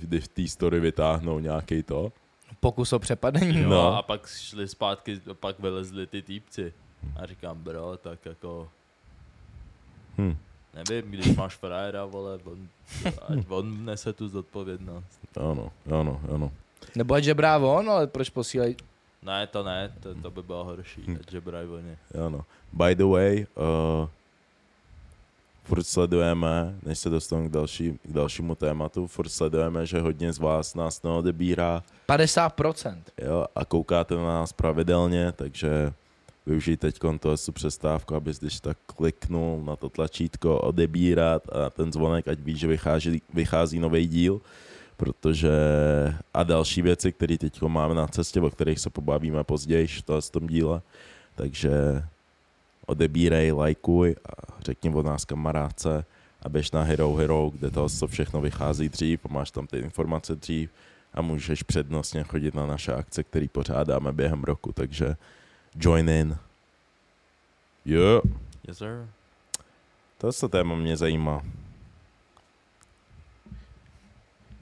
kdy 0.00 0.20
v 0.20 0.28
té 0.28 0.48
story 0.48 0.80
vytáhnou 0.80 1.38
nějaký 1.38 1.82
to. 1.82 2.12
Pokus 2.60 2.92
o 2.92 2.98
přepadení. 2.98 3.60
Jo, 3.62 3.68
No. 3.68 3.96
a 3.96 4.02
pak 4.02 4.26
šli 4.26 4.68
zpátky, 4.68 5.20
pak 5.40 5.58
vylezli 5.60 6.06
ty 6.06 6.22
týpci. 6.22 6.72
A 7.16 7.26
říkám, 7.26 7.58
bro, 7.62 7.96
tak 7.96 8.26
jako 8.26 8.68
Hm, 10.18 10.36
Nevím, 10.74 11.10
když 11.10 11.36
máš 11.36 11.54
frajera, 11.56 12.04
vole, 12.04 12.38
on, 12.44 12.68
ať 13.28 13.38
on 13.48 13.84
nese 13.84 14.12
tu 14.12 14.28
zodpovědnost. 14.28 15.20
ano, 15.40 15.72
ano, 16.00 16.20
ano. 16.34 16.52
Nebo 16.96 17.14
ať 17.14 17.24
žebrá 17.24 17.56
on, 17.58 17.90
ale 17.90 18.06
proč 18.06 18.28
posílají? 18.30 18.76
Ne, 19.22 19.46
to 19.46 19.64
ne, 19.64 19.92
to, 20.02 20.14
to 20.14 20.30
by 20.30 20.42
bylo 20.42 20.64
horší, 20.64 21.02
Hm. 21.06 21.16
ať 21.20 21.30
žebrají 21.30 21.68
oni. 21.68 21.96
Ano. 22.26 22.44
By 22.72 22.94
the 22.94 23.04
way, 23.04 23.46
uh, 23.56 24.08
furt 25.66 25.86
sledujeme, 25.86 26.74
než 26.82 26.98
se 26.98 27.10
dostanu 27.10 27.48
k, 27.48 27.52
další, 27.52 27.98
k 28.02 28.12
dalšímu 28.12 28.54
tématu, 28.54 29.06
furt 29.06 29.28
sledujeme, 29.28 29.86
že 29.86 30.00
hodně 30.00 30.32
z 30.32 30.38
vás 30.38 30.74
nás 30.74 31.02
neodebírá 31.02 31.82
50%. 32.08 32.96
jo, 33.22 33.46
a 33.54 33.64
koukáte 33.64 34.14
na 34.14 34.22
nás 34.22 34.52
pravidelně, 34.52 35.32
takže 35.32 35.92
využij 36.46 36.76
teď 36.76 36.98
to 37.20 37.36
tu 37.36 37.52
přestávku, 37.52 38.14
abys 38.14 38.38
když 38.38 38.60
tak 38.60 38.78
kliknul 38.86 39.62
na 39.64 39.76
to 39.76 39.88
tlačítko 39.88 40.60
odebírat 40.60 41.42
a 41.52 41.70
ten 41.70 41.92
zvonek, 41.92 42.28
ať 42.28 42.38
víš, 42.38 42.58
že 42.58 42.66
vychází, 42.66 43.22
vychází 43.34 43.78
nový 43.78 44.06
díl, 44.06 44.40
protože 44.96 45.50
a 46.34 46.42
další 46.42 46.82
věci, 46.82 47.12
které 47.12 47.38
teď 47.38 47.62
máme 47.62 47.94
na 47.94 48.06
cestě, 48.06 48.40
o 48.40 48.50
kterých 48.50 48.78
se 48.78 48.90
pobavíme 48.90 49.44
později 49.44 49.86
v 49.86 50.30
tom 50.30 50.46
díle, 50.46 50.82
takže 51.34 52.02
odebírej, 52.86 53.52
lajkuj 53.52 54.16
a 54.28 54.60
řekni 54.60 54.90
o 54.94 55.02
nás 55.02 55.24
kamarádce 55.24 56.04
a 56.42 56.48
běž 56.48 56.70
na 56.70 56.82
Hero 56.82 57.14
Hero, 57.14 57.50
kde 57.54 57.70
to 57.70 57.88
co 57.88 58.06
všechno 58.06 58.40
vychází 58.40 58.88
dřív 58.88 59.20
a 59.24 59.28
máš 59.32 59.50
tam 59.50 59.66
ty 59.66 59.78
informace 59.78 60.36
dřív 60.36 60.70
a 61.14 61.22
můžeš 61.22 61.62
přednostně 61.62 62.22
chodit 62.22 62.54
na 62.54 62.66
naše 62.66 62.94
akce, 62.94 63.22
které 63.22 63.46
pořádáme 63.52 64.12
během 64.12 64.44
roku, 64.44 64.72
takže 64.72 65.16
join 65.76 66.08
in. 66.08 66.36
Jo, 67.84 68.22
Yes, 68.68 68.78
sir. 68.78 69.08
to 70.18 70.48
téma 70.48 70.74
mě 70.74 70.96
zajímá. 70.96 71.42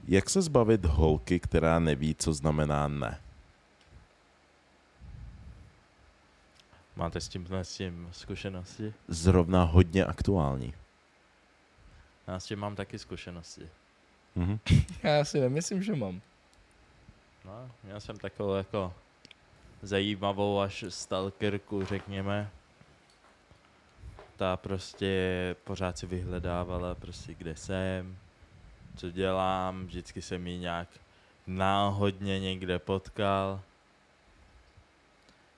Jak 0.07 0.29
se 0.29 0.41
zbavit 0.41 0.85
holky, 0.85 1.39
která 1.39 1.79
neví, 1.79 2.15
co 2.19 2.33
znamená 2.33 2.87
ne? 2.87 3.17
Máte 6.95 7.21
s 7.21 7.29
tím, 7.29 7.47
s 7.51 7.77
tím 7.77 8.09
zkušenosti? 8.11 8.93
Zrovna 9.07 9.63
hodně 9.63 10.05
aktuální. 10.05 10.73
Já 12.27 12.39
s 12.39 12.45
tím 12.45 12.59
mám 12.59 12.75
taky 12.75 12.99
zkušenosti. 12.99 13.69
Mhm. 14.35 14.59
Já 15.03 15.25
si 15.25 15.39
nemyslím, 15.39 15.83
že 15.83 15.95
mám. 15.95 16.21
No, 17.45 17.71
měl 17.83 17.99
jsem 17.99 18.17
takovou 18.17 18.53
jako 18.53 18.93
zajímavou 19.81 20.59
až 20.59 20.85
stalkerku, 20.89 21.85
řekněme. 21.85 22.49
Ta 24.35 24.57
prostě 24.57 25.55
pořád 25.63 25.97
si 25.97 26.07
vyhledávala 26.07 26.95
prostě 26.95 27.33
kde 27.33 27.55
jsem, 27.55 28.17
co 28.95 29.11
dělám, 29.11 29.85
vždycky 29.85 30.21
jsem 30.21 30.47
ji 30.47 30.57
nějak 30.57 30.87
náhodně 31.47 32.39
někde 32.39 32.79
potkal. 32.79 33.61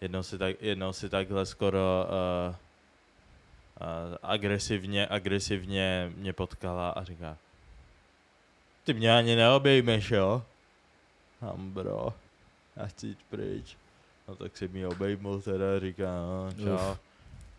Jednou 0.02 0.24
si, 0.24 0.38
tak, 0.38 0.62
jednou 0.62 0.94
si 0.94 1.10
takhle 1.10 1.46
skoro 1.46 2.06
uh, 2.50 2.56
uh, 3.82 4.18
agresivně, 4.24 5.08
agresivně 5.08 6.14
mě 6.16 6.34
potkala 6.34 6.90
a 6.90 7.04
říká 7.04 7.38
ty 8.88 8.94
mě 8.94 9.16
ani 9.16 9.36
neobejmeš, 9.36 10.12
jo? 10.12 10.44
Tam 11.40 11.72
bro, 11.72 12.14
já 12.76 12.86
chci 12.88 13.08
jít 13.08 13.20
pryč. 13.30 13.78
No 14.28 14.36
tak 14.36 14.58
si 14.58 14.68
mi 14.68 14.86
obejmul 14.86 15.42
teda, 15.42 15.80
říká, 15.80 16.06
no 16.06 16.54
čau. 16.64 16.92
Uf. 16.92 17.00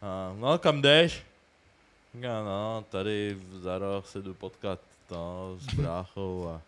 A, 0.02 0.32
no 0.38 0.58
kam 0.58 0.82
jdeš? 0.82 1.22
Říká, 2.14 2.44
no 2.44 2.84
tady 2.90 3.34
v 3.34 3.58
za 3.58 3.78
roh 3.78 4.06
se 4.06 4.22
jdu 4.22 4.34
potkat 4.34 4.80
to, 5.08 5.56
s 5.60 5.74
bráchou 5.74 6.48
a 6.48 6.62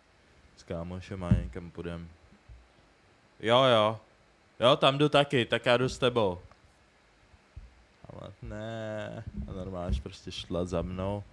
s 0.57 0.63
kámošem 0.63 1.23
a 1.23 1.31
někam 1.31 1.71
půjdem. 1.71 2.09
Jo 3.39 3.63
jo, 3.63 3.99
jo 4.61 4.75
tam 4.75 4.97
jdu 4.97 5.09
taky, 5.09 5.45
tak 5.45 5.65
já 5.65 5.77
jdu 5.77 5.89
s 5.89 5.97
tebou. 5.97 6.39
Ale 8.09 8.31
ne, 8.41 9.23
a 9.47 9.51
normálně 9.53 10.01
prostě 10.01 10.31
šla 10.31 10.65
za 10.65 10.81
mnou. 10.81 11.23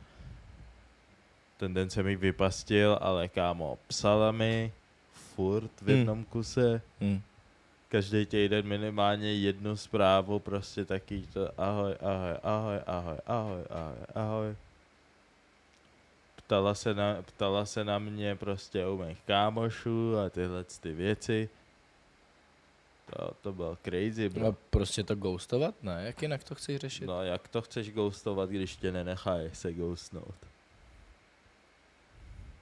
Ten 1.57 1.75
den 1.75 1.91
jsem 1.91 2.07
jich 2.07 2.19
vypastil, 2.19 2.99
ale 3.01 3.29
kámo, 3.29 3.79
psala 3.89 4.33
mi 4.33 4.73
furt 5.13 5.71
v 5.81 5.83
Hmm. 5.87 5.97
jednom 5.99 6.25
kuse 6.25 6.83
Hm. 7.01 7.21
každý 7.89 8.27
týden 8.27 8.67
minimálně 8.67 9.35
jednu 9.35 9.77
zprávu, 9.77 10.39
prostě 10.39 10.85
taky 10.85 11.25
to 11.33 11.61
ahoj, 11.61 11.95
ahoj, 12.01 12.37
ahoj, 12.43 12.79
ahoj, 12.87 13.19
ahoj, 13.27 13.63
ahoj, 13.71 13.97
ahoj. 14.15 14.57
Ptala 16.37 16.75
se 16.75 16.95
na, 16.95 17.17
ptala 17.23 17.67
se 17.67 17.85
na 17.85 17.99
mě 17.99 18.37
prostě 18.37 18.87
u 18.87 19.05
mých 19.05 19.19
kámošů 19.27 20.19
a 20.19 20.31
tyhle 20.31 20.65
ty 20.65 20.93
věci. 20.93 21.49
To, 23.17 23.31
to 23.43 23.53
bylo 23.53 23.79
crazy, 23.85 24.29
bro. 24.29 24.43
No 24.45 24.57
prostě 24.71 25.03
to 25.05 25.15
ghostovat? 25.15 25.75
Ne, 25.83 26.03
jak 26.07 26.23
jinak 26.23 26.45
to 26.45 26.55
chceš 26.55 26.81
řešit? 26.81 27.07
No 27.07 27.23
jak 27.23 27.49
to 27.49 27.63
chceš 27.63 27.91
ghostovat, 27.93 28.51
když 28.51 28.77
tě 28.77 28.93
nenechají 28.93 29.51
se 29.53 29.73
ghostnout? 29.73 30.35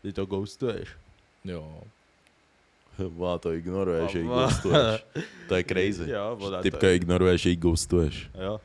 Ty 0.02 0.12
to 0.12 0.26
ghostuješ. 0.26 0.88
Jo. 1.44 1.80
Má 3.16 3.38
to 3.38 3.52
ignoruje, 3.52 4.08
že 4.08 4.18
ji 4.18 4.24
Má- 4.24 4.42
ghostuješ. 4.46 5.04
To 5.48 5.54
je 5.54 5.64
crazy. 5.70 6.10
Jo, 6.10 6.38
ona 6.40 6.56
to- 6.56 6.62
Typka 6.62 6.90
ignoruje, 6.90 7.38
že 7.38 7.50
ji 7.50 7.56
ghostuješ. 7.56 8.30
Jo. 8.34 8.60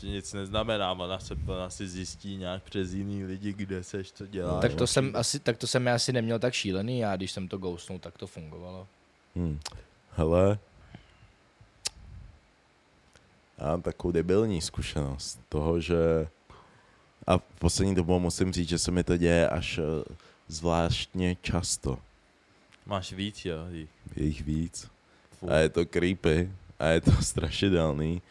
To 0.00 0.06
nic 0.06 0.32
neznamená, 0.32 0.92
ona, 0.92 1.18
se, 1.18 1.34
ona 1.46 1.70
si 1.70 1.88
zjistí 1.88 2.36
nějak 2.36 2.62
přes 2.62 2.92
jiný 2.92 3.24
lidi, 3.24 3.52
kde 3.52 3.82
seš, 3.84 4.12
co 4.12 4.26
děláš. 4.26 4.62
tak 4.62 4.74
to 4.74 4.86
jsem 4.86 5.12
asi, 5.16 5.38
tak 5.40 5.56
to 5.58 5.66
jsem 5.66 5.86
já 5.86 5.94
asi 5.94 6.12
neměl 6.12 6.38
tak 6.38 6.54
šílený, 6.54 6.98
já 6.98 7.16
když 7.16 7.32
jsem 7.32 7.48
to 7.48 7.58
ghostnul, 7.58 7.98
tak 7.98 8.18
to 8.18 8.26
fungovalo. 8.26 8.86
Hm. 9.36 9.58
Hele, 10.12 10.58
já 13.58 13.66
mám 13.66 13.82
takovou 13.82 14.12
debilní 14.12 14.60
zkušenost 14.60 15.40
toho, 15.48 15.80
že 15.80 16.28
a 17.26 17.38
v 17.38 17.42
poslední 17.58 17.94
dobou 17.94 18.18
musím 18.20 18.52
říct, 18.52 18.68
že 18.68 18.78
se 18.78 18.90
mi 18.90 19.04
to 19.04 19.16
děje 19.16 19.48
až 19.48 19.78
eh, 19.78 20.14
zvláštně 20.48 21.36
často. 21.42 21.98
Máš 22.86 23.12
víc, 23.12 23.44
jo? 23.44 23.56
Je 24.16 24.24
jich 24.24 24.42
víc. 24.42 24.90
Fů. 25.32 25.50
A 25.50 25.56
je 25.56 25.68
to 25.68 25.86
creepy 25.86 26.50
a 26.78 26.86
je 26.86 27.00
to 27.00 27.12
strašidelný, 27.22 28.22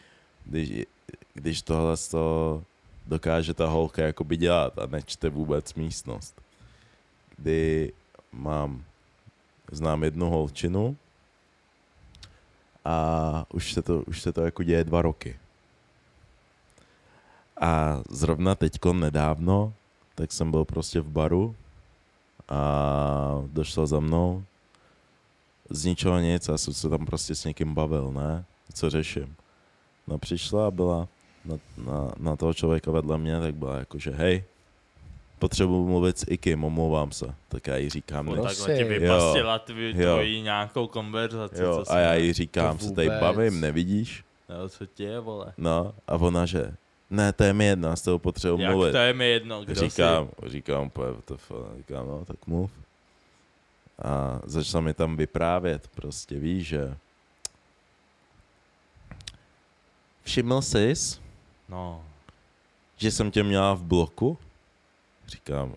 když, 0.45 0.85
když 1.33 1.61
tohle 1.61 1.97
to 1.97 2.63
dokáže 3.07 3.53
ta 3.53 3.67
holka 3.67 4.01
jakoby 4.01 4.37
dělat 4.37 4.79
a 4.79 4.85
nečte 4.85 5.29
vůbec 5.29 5.73
místnost. 5.73 6.41
Kdy 7.37 7.93
mám, 8.31 8.83
znám 9.71 10.03
jednu 10.03 10.29
holčinu 10.29 10.97
a 12.85 13.45
už 13.53 13.73
se 13.73 13.81
to, 13.81 14.01
už 14.01 14.21
se 14.21 14.33
to 14.33 14.41
jako 14.41 14.63
děje 14.63 14.83
dva 14.83 15.01
roky. 15.01 15.39
A 17.61 18.01
zrovna 18.09 18.55
teďko 18.55 18.93
nedávno, 18.93 19.73
tak 20.15 20.31
jsem 20.31 20.51
byl 20.51 20.65
prostě 20.65 21.01
v 21.01 21.09
baru 21.09 21.55
a 22.49 23.41
došla 23.51 23.85
za 23.85 23.99
mnou 23.99 24.43
z 25.69 25.85
ničeho 25.85 26.19
nic, 26.19 26.47
já 26.47 26.57
jsem 26.57 26.73
se 26.73 26.89
tam 26.89 27.05
prostě 27.05 27.35
s 27.35 27.45
někým 27.45 27.73
bavil, 27.73 28.11
ne? 28.11 28.45
Co 28.73 28.89
řeším. 28.89 29.35
No 30.07 30.17
přišla 30.17 30.67
a 30.67 30.71
byla 30.71 31.07
na, 31.45 31.55
na, 31.77 32.11
na 32.17 32.35
toho 32.35 32.53
člověka 32.53 32.91
vedle 32.91 33.17
mě, 33.17 33.39
tak 33.39 33.55
byla 33.55 33.77
jako, 33.77 33.99
že 33.99 34.11
hej, 34.11 34.43
potřebuji 35.39 35.87
mluvit 35.87 36.17
s 36.19 36.25
Ikim, 36.29 36.63
omlouvám 36.63 37.11
se. 37.11 37.35
Tak 37.47 37.67
já 37.67 37.77
jí 37.77 37.89
říkám, 37.89 38.25
ne, 38.25 38.31
Prosím. 38.31 38.57
takhle 38.65 38.77
ti 38.77 38.83
vypastila 38.83 39.59
tvoji 39.59 40.41
nějakou 40.41 40.87
konverzaci, 40.87 41.61
jo, 41.61 41.83
co 41.85 41.91
a 41.91 41.99
já 41.99 42.13
jí 42.13 42.33
říkám, 42.33 42.79
se 42.79 42.93
tady 42.93 43.09
bavím, 43.09 43.61
nevidíš? 43.61 44.23
Jo, 44.49 44.69
co 44.69 44.85
ti 44.85 45.03
je, 45.03 45.19
vole? 45.19 45.53
No, 45.57 45.93
a 46.07 46.15
ona, 46.15 46.45
že 46.45 46.71
ne, 47.09 47.33
to 47.33 47.43
je 47.43 47.53
mi 47.53 47.65
jedno, 47.65 47.89
já 47.89 47.95
s 47.95 48.01
toho 48.01 48.19
potřebuji 48.19 48.61
Jak 48.61 48.71
mluvit. 48.71 48.91
to 48.91 48.97
je 48.97 49.13
mi 49.13 49.29
jedno, 49.29 49.63
kdo 49.63 49.75
říkám, 49.75 50.29
říkám, 50.45 50.91
the 51.27 51.33
fuck, 51.37 51.77
říkám, 51.77 52.07
no, 52.07 52.25
tak 52.25 52.47
mluv. 52.47 52.71
A 54.03 54.39
začala 54.45 54.81
mi 54.81 54.93
tam 54.93 55.17
vyprávět, 55.17 55.87
prostě 55.87 56.39
víš, 56.39 56.67
že 56.67 56.95
všiml 60.23 60.61
jsi, 60.61 60.89
jsi? 60.95 61.19
No, 61.69 62.03
že 62.97 63.11
jsem 63.11 63.31
tě 63.31 63.43
měla 63.43 63.73
v 63.73 63.83
bloku? 63.83 64.37
Říkám, 65.29 65.73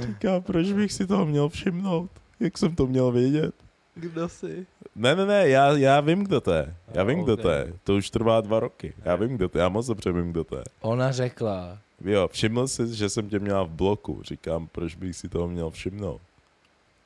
říkám, 0.00 0.42
proč 0.42 0.72
bych 0.72 0.92
si 0.92 1.06
toho 1.06 1.26
měl 1.26 1.48
všimnout? 1.48 2.10
Jak 2.40 2.58
jsem 2.58 2.74
to 2.74 2.86
měl 2.86 3.12
vědět? 3.12 3.54
kdo 3.94 4.28
jsi? 4.28 4.66
Ne, 4.96 5.16
ne, 5.16 5.26
ne, 5.26 5.48
já, 5.48 5.76
já 5.76 6.00
vím, 6.00 6.24
kdo 6.24 6.40
to 6.40 6.52
je. 6.52 6.74
Já 6.94 7.04
vím, 7.04 7.22
kdo 7.24 7.34
ok. 7.34 7.40
to 7.42 7.50
je. 7.50 7.72
To 7.84 7.94
už 7.94 8.10
trvá 8.10 8.40
dva 8.40 8.60
roky. 8.60 8.94
Já 9.04 9.16
vím, 9.16 9.36
kdo 9.36 9.48
to 9.48 9.58
je. 9.58 9.62
Já 9.62 9.68
moc 9.68 9.86
dobře 9.86 10.12
vím, 10.12 10.30
kdo 10.30 10.44
to 10.44 10.56
je. 10.56 10.64
Ona 10.80 11.12
řekla, 11.12 11.78
Jo, 12.04 12.28
všiml 12.28 12.68
jsi, 12.68 12.94
že 12.94 13.08
jsem 13.08 13.28
tě 13.28 13.38
měla 13.38 13.62
v 13.62 13.70
bloku. 13.70 14.22
Říkám, 14.22 14.66
proč 14.66 14.94
bych 14.94 15.16
si 15.16 15.28
toho 15.28 15.48
měl 15.48 15.70
všimnout? 15.70 16.20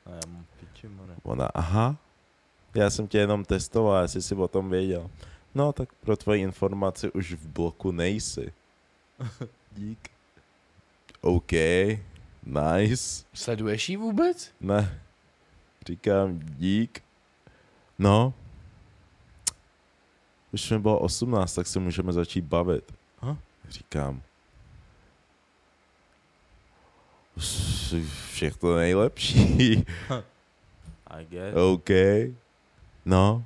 A 0.05 0.09
já 0.09 0.19
mám 0.27 0.45
piči, 0.59 0.87
more. 0.87 1.13
Ona, 1.23 1.45
aha, 1.45 1.95
já 2.75 2.89
jsem 2.89 3.07
tě 3.07 3.17
jenom 3.17 3.45
testoval, 3.45 4.01
jestli 4.01 4.21
jsi 4.21 4.35
o 4.35 4.47
tom 4.47 4.69
věděl. 4.69 5.09
No 5.55 5.73
tak 5.73 5.89
pro 5.93 6.17
tvoji 6.17 6.41
informaci 6.41 7.11
už 7.11 7.33
v 7.33 7.47
bloku 7.47 7.91
nejsi. 7.91 8.53
Dík. 9.75 10.09
OK, 11.21 11.51
nice. 12.43 13.25
Sleduješ 13.33 13.89
ji 13.89 13.97
vůbec? 13.97 14.53
Ne, 14.61 15.01
říkám 15.87 16.39
dík. 16.39 17.03
No, 17.99 18.33
už 20.53 20.71
mi 20.71 20.79
bylo 20.79 20.99
18, 20.99 21.53
tak 21.53 21.67
se 21.67 21.79
můžeme 21.79 22.13
začít 22.13 22.41
bavit. 22.41 22.93
Huh? 23.19 23.37
Říkám. 23.69 24.21
Všechno 28.31 28.75
nejlepší. 28.75 29.85
I 31.07 31.25
guess. 31.25 31.55
OK. 31.55 31.89
No. 33.05 33.45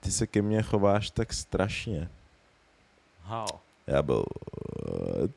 Ty 0.00 0.12
se 0.12 0.26
ke 0.26 0.42
mně 0.42 0.62
chováš 0.62 1.10
tak 1.10 1.32
strašně. 1.32 2.10
How? 3.22 3.46
Já 3.86 4.02
byl... 4.02 4.24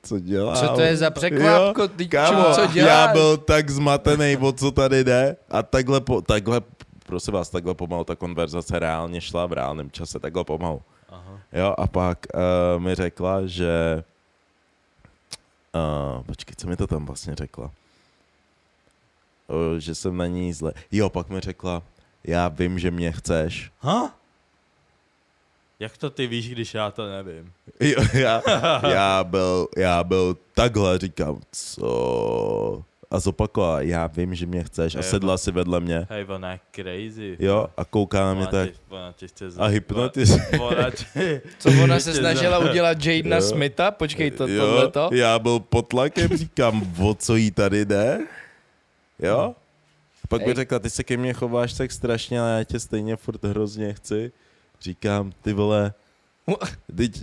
Co 0.02 0.20
dělám? 0.20 0.56
Co 0.56 0.68
to 0.68 0.82
je 0.82 0.98
za 0.98 1.10
překvápko? 1.10 1.82
Jo, 1.82 1.88
Ty 1.88 2.08
Kámo, 2.08 2.44
čo, 2.44 2.54
co 2.54 2.68
děláš? 2.68 2.90
já 2.90 3.08
byl 3.08 3.38
tak 3.38 3.70
zmatený, 3.70 4.38
o 4.38 4.52
co 4.52 4.72
tady 4.72 5.04
jde. 5.04 5.36
A 5.50 5.64
takhle, 5.64 6.02
po, 6.02 6.22
takhle, 6.22 6.62
prosím 7.06 7.34
vás, 7.34 7.50
takhle 7.50 7.74
pomalu 7.74 8.04
ta 8.04 8.16
konverzace 8.16 8.80
reálně 8.80 9.22
šla 9.22 9.46
v 9.46 9.54
reálném 9.54 9.92
čase, 9.92 10.20
takhle 10.20 10.44
pomalu. 10.44 10.82
Aha. 11.10 11.40
Jo, 11.54 11.76
a 11.78 11.88
pak 11.88 12.18
uh, 12.34 12.82
mi 12.82 12.96
řekla, 12.96 13.46
že... 13.46 14.04
Uh, 15.76 16.24
počkej, 16.24 16.56
co 16.58 16.68
mi 16.68 16.78
to 16.78 16.88
tam 16.88 17.06
vlastně 17.06 17.36
řekla? 17.36 17.72
Uh, 19.48 19.78
že 19.78 19.96
jsem 19.96 20.18
na 20.18 20.28
ní 20.28 20.54
zle. 20.54 20.74
Jo, 20.92 21.10
pak 21.10 21.30
mi 21.30 21.40
řekla, 21.40 21.82
já 22.24 22.48
vím, 22.48 22.80
že 22.80 22.92
mě 22.92 23.12
chceš. 23.12 23.72
Ha? 23.80 24.14
Jak 25.80 25.98
to 25.98 26.10
ty 26.10 26.28
víš, 26.28 26.50
když 26.50 26.74
já 26.74 26.92
to 26.92 27.10
nevím? 27.10 27.52
Jo, 27.80 28.04
já, 28.14 28.42
já, 28.90 29.24
byl, 29.24 29.68
já 29.78 30.04
byl 30.04 30.38
takhle, 30.54 30.98
říkám, 30.98 31.40
co? 31.52 32.84
A 33.12 33.20
zopakovala, 33.20 33.82
já 33.82 34.08
vím, 34.08 34.36
že 34.36 34.46
mě 34.46 34.64
chceš. 34.64 34.96
A 34.96 35.02
sedla 35.02 35.38
si 35.38 35.52
vedle 35.52 35.80
mě. 35.80 36.08
Hej, 36.10 36.26
ona 36.28 36.52
je 36.52 36.60
crazy. 36.76 37.38
Jo, 37.40 37.68
a 37.78 37.86
kouká 37.86 38.20
na 38.26 38.34
mě 38.34 38.42
Ona 38.44 38.52
tak. 38.52 38.70
tě- 38.70 38.76
Ona 38.90 39.12
tě 39.14 39.28
chce 39.28 39.46
A 39.58 39.66
hypnotiz. 39.66 40.32
Ona 40.60 40.90
tě... 40.92 41.42
Co 41.60 41.70
ona 41.84 42.00
se 42.00 42.14
snažila 42.14 42.60
za- 42.64 42.70
udělat 42.70 43.06
Jadena 43.06 43.36
Jo. 43.36 43.42
Smitha? 43.42 43.92
Počkej, 43.92 44.32
to, 44.32 44.48
jo, 44.48 44.66
tohleto? 44.66 45.10
já 45.14 45.40
byl 45.40 45.60
pod 45.60 45.82
tlakem, 45.88 46.38
říkám, 46.38 46.94
o 47.04 47.14
co 47.16 47.36
jí 47.36 47.52
tady 47.52 47.86
jde? 47.86 48.20
Jo? 49.20 49.56
Pak 50.30 50.42
mi 50.42 50.48
Ej. 50.48 50.56
řekla, 50.56 50.80
ty 50.80 50.90
se 50.90 51.04
ke 51.04 51.18
mně 51.18 51.34
chováš 51.34 51.74
tak 51.74 51.92
strašně, 51.92 52.42
ale 52.42 52.58
já 52.58 52.64
tě 52.64 52.80
stejně 52.80 53.16
furt 53.16 53.44
hrozně 53.44 53.94
chci. 53.94 54.32
Říkám, 54.82 55.32
ty 55.42 55.54
vole, 55.54 55.94
teď 56.96 57.16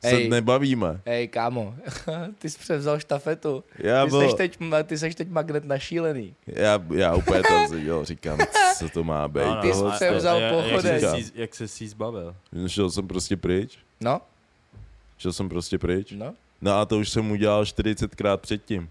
se 0.00 0.10
Ej. 0.16 0.28
nebavíme. 0.28 1.00
Hej, 1.06 1.28
kámo, 1.28 1.74
ty 2.38 2.50
jsi 2.50 2.58
převzal 2.58 2.98
štafetu. 3.00 3.64
Já, 3.78 4.04
Ty 4.04 4.10
byl, 4.10 4.20
seš, 4.20 4.34
teď, 4.34 4.58
ty 4.84 4.98
seš 4.98 5.14
teď 5.14 5.28
magnet 5.28 5.64
našílený. 5.64 6.34
já, 6.46 6.82
já 6.94 7.14
úplně 7.14 7.42
tam 7.42 7.68
seděl, 7.68 8.04
říkám, 8.04 8.38
co 8.78 8.88
to 8.88 9.04
má 9.04 9.28
být. 9.28 9.40
Ano, 9.42 9.62
Ty 9.62 9.72
jsi 9.74 9.80
to- 9.80 9.90
převzal 9.90 10.40
pochodek. 10.50 11.02
Jak, 11.02 11.10
se 11.10 11.18
jí- 11.18 11.30
jak 11.34 11.54
se 11.54 11.68
si 11.68 11.88
zbavil? 11.88 12.36
Šel 12.66 12.90
jsem 12.90 13.08
prostě 13.08 13.36
pryč. 13.36 13.78
No, 14.00 14.20
Šel 15.18 15.32
jsem 15.32 15.48
prostě 15.48 15.78
pryč. 15.78 16.12
no. 16.12 16.34
No 16.60 16.72
a 16.72 16.84
to 16.86 16.98
už 16.98 17.08
jsem 17.08 17.30
udělal 17.30 17.64
40krát 17.64 18.36
předtím. 18.36 18.88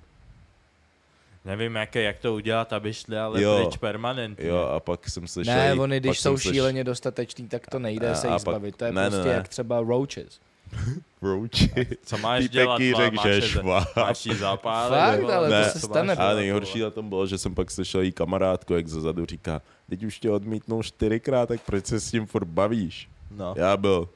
Nevím, 1.45 1.75
jak, 1.75 1.95
jak 1.95 2.19
to 2.19 2.33
udělat, 2.33 2.73
aby 2.73 2.93
šli 2.93 3.17
ale 3.17 3.41
Jo. 3.41 3.59
pryč 3.61 3.77
permanentně. 3.77 4.47
Jo, 4.47 4.57
a 4.57 4.79
pak 4.79 5.09
jsem 5.09 5.27
slyšel... 5.27 5.53
Ne, 5.55 5.73
oni 5.73 5.99
když 5.99 6.19
jsou 6.19 6.37
jsem 6.37 6.51
slyš- 6.51 6.53
šíleně 6.53 6.83
dostatečný, 6.83 7.47
tak 7.47 7.67
to 7.67 7.79
nejde 7.79 8.09
A- 8.11 8.15
se 8.15 8.27
jich 8.27 8.31
pak- 8.31 8.41
zbavit. 8.41 8.75
To 8.75 8.85
je 8.85 8.91
ne, 8.91 9.09
prostě 9.09 9.27
ne. 9.29 9.33
jak 9.35 9.47
třeba 9.47 9.79
roaches. 9.81 10.39
Rouči. 11.21 11.71
Co 12.05 12.17
máš 12.17 12.39
Týpek 12.43 12.51
dělat? 12.51 12.79
jí 12.79 12.93
řek, 12.93 13.13
máš 13.13 13.25
že 13.25 13.41
šváp. 13.41 13.95
Máš 13.95 14.25
jí 14.25 14.35
zapálit? 14.35 14.99
Fakt, 14.99 15.19
nebo- 15.19 15.31
ale 15.31 15.47
to 15.49 15.53
Ne. 15.55 15.63
se 15.63 15.73
máš 15.77 15.83
stane. 15.83 16.13
A 16.15 16.33
nejhorší 16.33 16.79
na 16.79 16.89
tom 16.89 17.09
bylo, 17.09 17.27
že 17.27 17.37
jsem 17.37 17.55
pak 17.55 17.71
slyšel 17.71 18.01
jí 18.01 18.11
kamarádku, 18.11 18.73
jak 18.73 18.87
zezadu 18.87 19.25
říká, 19.25 19.61
teď 19.89 20.03
už 20.03 20.19
tě 20.19 20.29
odmítnul 20.31 20.83
čtyřikrát, 20.83 21.45
tak 21.49 21.61
proč 21.61 21.85
se 21.85 21.99
s 21.99 22.11
tím 22.11 22.25
furt 22.25 22.45
bavíš? 22.47 23.09
No. 23.31 23.53
Já 23.57 23.77
byl, 23.77 24.09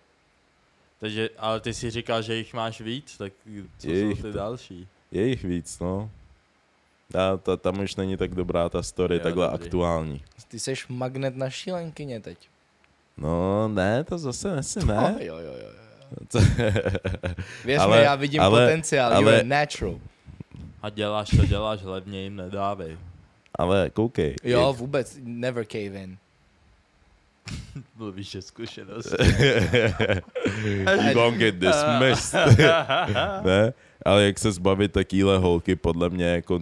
Takže, 0.99 1.29
ale 1.37 1.59
ty 1.59 1.73
si 1.73 1.89
říkal, 1.91 2.21
že 2.21 2.35
jich 2.35 2.53
máš 2.53 2.81
víc, 2.81 3.17
tak 3.17 3.33
co 3.77 3.87
Je 3.89 4.01
jsou 4.09 4.15
ty 4.15 4.21
to- 4.21 4.31
další? 4.31 4.87
je 5.11 5.27
jich 5.27 5.43
víc, 5.43 5.79
no. 5.79 6.09
A 7.15 7.37
ta, 7.37 7.57
tam 7.57 7.79
už 7.79 7.95
není 7.95 8.17
tak 8.17 8.35
dobrá 8.35 8.69
ta 8.69 8.83
story, 8.83 9.15
Jo, 9.15 9.21
takhle 9.23 9.47
dobrý. 9.51 9.65
aktuální. 9.65 10.21
Ty 10.47 10.59
seš 10.59 10.87
magnet 10.87 11.35
na 11.35 11.49
šílenkyně 11.49 12.19
teď. 12.19 12.37
No, 13.17 13.67
ne, 13.67 14.03
to 14.03 14.17
zase 14.17 14.55
nesi, 14.55 14.79
Oh, 14.79 14.85
ne. 14.85 15.15
jo, 15.19 15.35
jo, 15.37 15.53
jo. 15.53 15.53
jo. 15.67 16.17
Co- 16.29 16.39
Věř 17.65 17.79
Ale- 17.81 17.97
mi, 17.97 18.03
já 18.03 18.15
vidím 18.15 18.41
ale- 18.41 18.65
potenciál. 18.65 19.13
ale- 19.13 19.21
You're 19.23 19.43
natural. 19.43 19.99
A 20.81 20.89
děláš 20.89 21.29
to, 21.29 21.45
děláš 21.45 21.81
levně, 21.83 22.21
jim 22.23 22.35
nedávej. 22.35 22.97
Ale 23.59 23.89
koukej. 23.89 24.35
Jo, 24.43 24.73
vůbec. 24.73 25.19
Never 25.23 25.65
cave 25.65 25.83
in. 26.03 26.17
Mluvíš 27.97 28.35
je 28.35 28.41
zkušenost. 28.41 29.15
you 30.65 31.13
gonna 31.13 31.37
get 31.37 31.55
dismissed. 31.55 32.57
ne? 33.43 33.73
Ale 34.05 34.23
jak 34.25 34.39
se 34.39 34.51
zbavit 34.51 34.91
takýhle 34.91 35.37
holky, 35.37 35.75
podle 35.75 36.09
mě 36.09 36.25
jako 36.25 36.59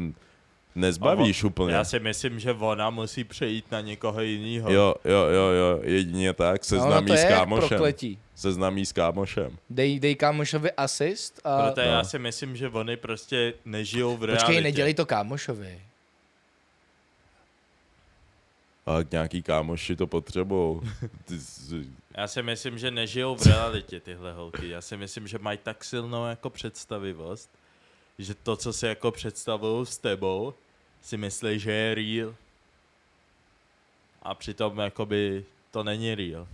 nezbavíš 0.75 1.43
úplně. 1.43 1.73
Já 1.73 1.83
si 1.83 1.99
myslím, 1.99 2.39
že 2.39 2.51
ona 2.53 2.89
musí 2.89 3.23
přejít 3.23 3.65
na 3.71 3.81
někoho 3.81 4.21
jiného. 4.21 4.71
Jo, 4.73 4.95
jo, 5.05 5.19
jo, 5.27 5.43
jo, 5.47 5.79
jedině 5.83 6.33
tak, 6.33 6.65
seznámí 6.65 7.07
to 7.07 7.13
s 7.13 7.19
je 7.19 7.25
jak 7.25 7.33
kámošem. 7.39 7.67
prokletí. 7.69 8.19
Seznámí 8.35 8.85
s 8.85 8.91
kámošem. 8.91 9.57
Dej, 9.69 9.99
dej 9.99 10.15
kámošovi 10.15 10.71
asist 10.71 11.39
a... 11.43 11.61
Proto 11.63 11.81
No. 11.81 11.87
já 11.87 12.03
si 12.03 12.19
myslím, 12.19 12.55
že 12.55 12.69
oni 12.69 12.97
prostě 12.97 13.53
nežijou 13.65 14.17
v 14.17 14.23
realitě. 14.23 14.45
Počkej, 14.45 14.63
nedělej 14.63 14.93
to 14.93 15.05
kámošovi. 15.05 15.81
A 18.85 18.97
nějaký 19.11 19.41
kámoši 19.43 19.95
to 19.95 20.07
potřebou. 20.07 20.81
Já 22.17 22.27
si 22.27 22.43
myslím, 22.43 22.77
že 22.77 22.91
nežijou 22.91 23.35
v 23.35 23.45
realitě 23.45 23.99
tyhle 23.99 24.33
holky. 24.33 24.69
Já 24.69 24.81
si 24.81 24.97
myslím, 24.97 25.27
že 25.27 25.37
mají 25.39 25.57
tak 25.63 25.83
silnou 25.83 26.25
jako 26.25 26.49
představivost, 26.49 27.49
že 28.19 28.33
to, 28.35 28.55
co 28.55 28.73
si 28.73 28.85
jako 28.85 29.11
představují 29.11 29.85
s 29.85 29.97
tebou, 29.97 30.53
si 31.05 31.17
myslí, 31.17 31.59
že 31.59 31.71
je 31.71 31.95
real. 31.95 32.35
A 34.23 34.33
přitom 34.35 34.77
jakoby 34.79 35.45
to 35.71 35.83
není 35.83 36.15
real. 36.15 36.47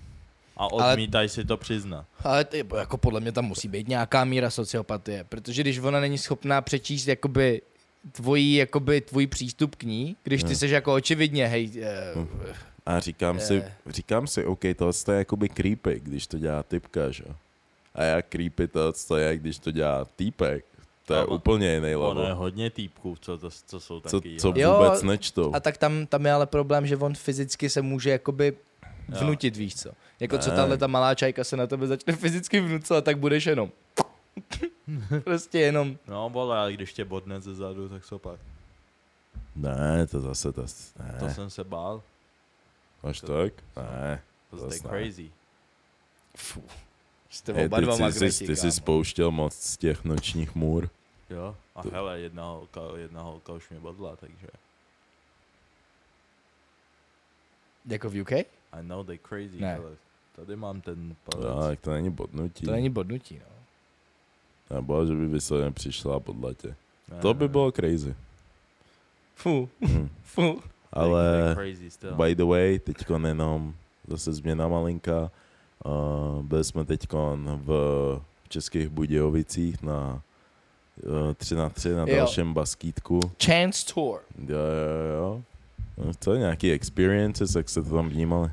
A 0.57 0.71
odmítají 0.71 1.29
si 1.29 1.45
to 1.45 1.57
přiznat. 1.57 2.05
Ale 2.23 2.45
ty, 2.45 2.65
jako 2.77 2.97
podle 2.97 3.19
mě 3.19 3.31
tam 3.31 3.45
musí 3.45 3.67
být 3.67 3.87
nějaká 3.87 4.25
míra 4.25 4.49
sociopatie, 4.49 5.23
protože 5.23 5.61
když 5.61 5.79
ona 5.79 5.99
není 5.99 6.17
schopná 6.17 6.61
přečíst 6.61 7.07
jakoby 7.07 7.61
tvojí, 8.11 8.55
jakoby 8.55 9.01
tvůj 9.01 9.27
přístup 9.27 9.75
k 9.75 9.83
ní, 9.83 10.15
když 10.23 10.43
ty 10.43 10.49
No. 10.49 10.55
seš 10.55 10.71
jako 10.71 10.93
očividně, 10.93 11.47
hej, 11.47 11.71
uh, 12.15 12.25
A 12.85 12.99
říkám 12.99 13.39
si, 13.39 13.53
Je. 13.53 13.73
říkám 13.87 14.27
si, 14.27 14.45
OK, 14.45 14.59
tohle 14.75 14.93
to 15.05 15.11
je 15.11 15.17
jakoby 15.17 15.49
creepy, 15.49 15.99
když 15.99 16.27
to 16.27 16.37
dělá 16.37 16.63
typka, 16.63 17.11
že? 17.11 17.23
A 17.95 18.03
jak 18.03 18.25
creepy 18.29 18.67
to, 18.67 18.93
to 19.07 19.17
je, 19.17 19.37
když 19.37 19.59
to 19.59 19.71
dělá 19.71 20.05
týpek. 20.05 20.65
To 21.11 21.17
je 21.19 21.25
úplně 21.25 21.73
jiný 21.73 21.95
Ono 21.95 22.21
je 22.21 22.27
level. 22.27 22.35
hodně 22.35 22.69
týpků, 22.69 23.17
co, 23.21 23.37
to, 23.37 23.49
co 23.67 23.79
jsou 23.79 23.99
Co, 23.99 24.19
taky. 24.21 24.37
co 24.39 24.53
Jo, 24.55 24.73
vůbec 24.83 25.03
nečtou. 25.03 25.55
a 25.55 25.59
tak 25.59 25.77
tam, 25.77 26.05
tam 26.07 26.25
je 26.25 26.31
ale 26.33 26.45
problém, 26.45 26.87
že 26.87 26.97
on 26.97 27.13
fyzicky 27.15 27.69
se 27.69 27.81
může 27.81 28.09
jakoby 28.09 28.53
Jo. 29.09 29.17
vnutit, 29.21 29.55
víš 29.57 29.75
co. 29.75 29.89
Jako 30.19 30.37
co 30.37 30.49
Ne. 30.49 30.55
tahle 30.55 30.77
ta 30.77 30.87
malá 30.87 31.15
čajka 31.15 31.43
se 31.43 31.57
na 31.57 31.67
tebe 31.67 31.87
začne 31.87 32.15
fyzicky 32.15 32.59
vnucovat, 32.59 33.03
tak 33.03 33.17
budeš 33.17 33.45
jenom 33.45 33.71
prostě 35.23 35.59
jenom, 35.59 35.97
No 36.07 36.29
vole, 36.29 36.57
ale 36.59 36.73
když 36.73 36.93
tě 36.93 37.05
bodne 37.05 37.41
ze 37.41 37.55
zadu, 37.55 37.89
tak 37.89 38.05
co 38.05 38.19
pak? 38.19 38.39
Ne, 39.55 40.07
to 40.07 40.19
zase, 40.21 40.51
to, 40.51 40.61
To 41.19 41.25
ne. 41.25 41.33
jsem 41.33 41.49
se 41.49 41.63
bál. 41.63 42.01
Až 43.03 43.21
tak? 43.21 43.53
Ne. 43.77 44.21
To 44.49 44.57
To 44.57 44.73
je 44.73 44.79
crazy. 44.79 45.31
fu, 46.37 46.63
jste 47.29 47.53
oba 47.53 47.77
ty, 47.77 47.85
dva 47.85 47.95
jsi, 47.95 48.01
magneti, 48.01 48.31
jsi, 48.31 48.45
ty 48.47 48.55
jsi 48.55 48.71
spouštěl 48.71 49.31
moc 49.31 49.53
z 49.53 49.77
těch 49.77 50.03
nočních 50.03 50.55
můr. 50.55 50.89
Jo? 51.31 51.55
A 51.75 51.83
To- 51.83 51.89
hele, 51.89 52.19
jedna 52.19 52.43
holka, 52.45 52.81
jedna 52.97 53.21
holka 53.21 53.53
už 53.53 53.69
mě 53.69 53.79
bodla, 53.79 54.15
takže... 54.15 54.47
Jako 57.85 58.09
v 58.09 58.21
UK? 58.21 58.31
I 58.31 58.45
know 58.81 59.03
they 59.05 59.19
crazy, 59.29 59.59
Ne. 59.61 59.73
hele. 59.73 59.91
Tady 60.35 60.55
mám 60.55 60.81
ten 60.81 61.15
palec. 61.23 61.47
No, 61.47 61.61
tak 61.61 61.79
to 61.79 61.91
není 61.91 62.09
bodnutí. 62.09 62.65
To 62.65 62.71
není 62.71 62.89
bodnutí, 62.89 63.39
no. 63.39 64.75
Nebo 64.75 65.05
že 65.05 65.13
by 65.13 65.27
vysloveně 65.27 65.71
přišla 65.71 66.19
podle 66.19 66.55
tě. 66.55 66.75
Ne, 67.11 67.19
To 67.21 67.33
by 67.33 67.43
ne, 67.43 67.47
bylo 67.47 67.71
crazy. 67.71 68.15
Fu, 69.35 69.69
Hm. 69.87 70.09
fu. 70.23 70.61
Ale 70.93 71.43
they 71.45 71.55
crazy 71.55 71.91
still. 71.91 72.15
by 72.15 72.35
the 72.35 72.43
way, 72.43 72.79
teďko 72.79 73.19
jenom 73.27 73.73
zase 74.07 74.33
změna 74.33 74.67
malinka. 74.67 75.31
Uh, 75.85 76.43
byli 76.43 76.63
jsme 76.63 76.85
teďko 76.85 77.37
v 77.43 78.21
Českých 78.49 78.89
Budějovicích 78.89 79.81
na 79.81 80.21
3 81.35 81.55
na 81.55 81.69
3 81.69 81.89
na 81.89 82.05
Jo. 82.07 82.15
dalším 82.15 82.53
baskítku. 82.53 83.19
Chance 83.45 83.93
Tour. 83.93 84.19
Jo, 84.47 84.57
jo, 84.57 85.17
jo. 85.17 85.41
No, 85.97 86.11
co, 86.19 86.35
nějaký 86.35 86.71
experiences, 86.71 87.55
jak 87.55 87.69
jste 87.69 87.81
to 87.81 87.95
tam 87.95 88.09
vnímali? 88.09 88.49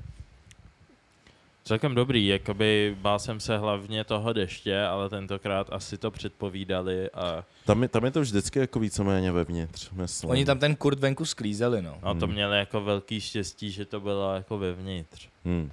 Celkem 1.64 1.94
dobrý, 1.94 2.26
jakoby 2.26 2.96
bál 3.00 3.18
jsem 3.18 3.40
se 3.40 3.58
hlavně 3.58 4.04
toho 4.04 4.32
deště, 4.32 4.80
ale 4.82 5.08
tentokrát 5.08 5.66
asi 5.72 5.98
to 5.98 6.10
předpovídali 6.10 7.10
a 7.10 7.44
Tam 7.66 7.82
je, 7.82 7.88
tam 7.88 8.04
je 8.04 8.10
to 8.10 8.20
vždycky 8.20 8.58
jako 8.58 8.80
víceméně 8.80 9.32
vevnitř, 9.32 9.90
myslím. 9.90 10.30
Oni 10.30 10.44
tam 10.44 10.58
ten 10.58 10.76
kurt 10.76 10.98
venku 10.98 11.24
sklízeli, 11.24 11.82
no. 11.82 11.98
no, 12.04 12.14
to 12.14 12.26
Hmm. 12.26 12.34
měli 12.34 12.58
jako 12.58 12.80
velký 12.80 13.20
štěstí, 13.20 13.70
že 13.70 13.84
to 13.84 14.00
bylo 14.00 14.34
jako 14.34 14.58
vevnitř. 14.58 15.28
Hmm. 15.44 15.70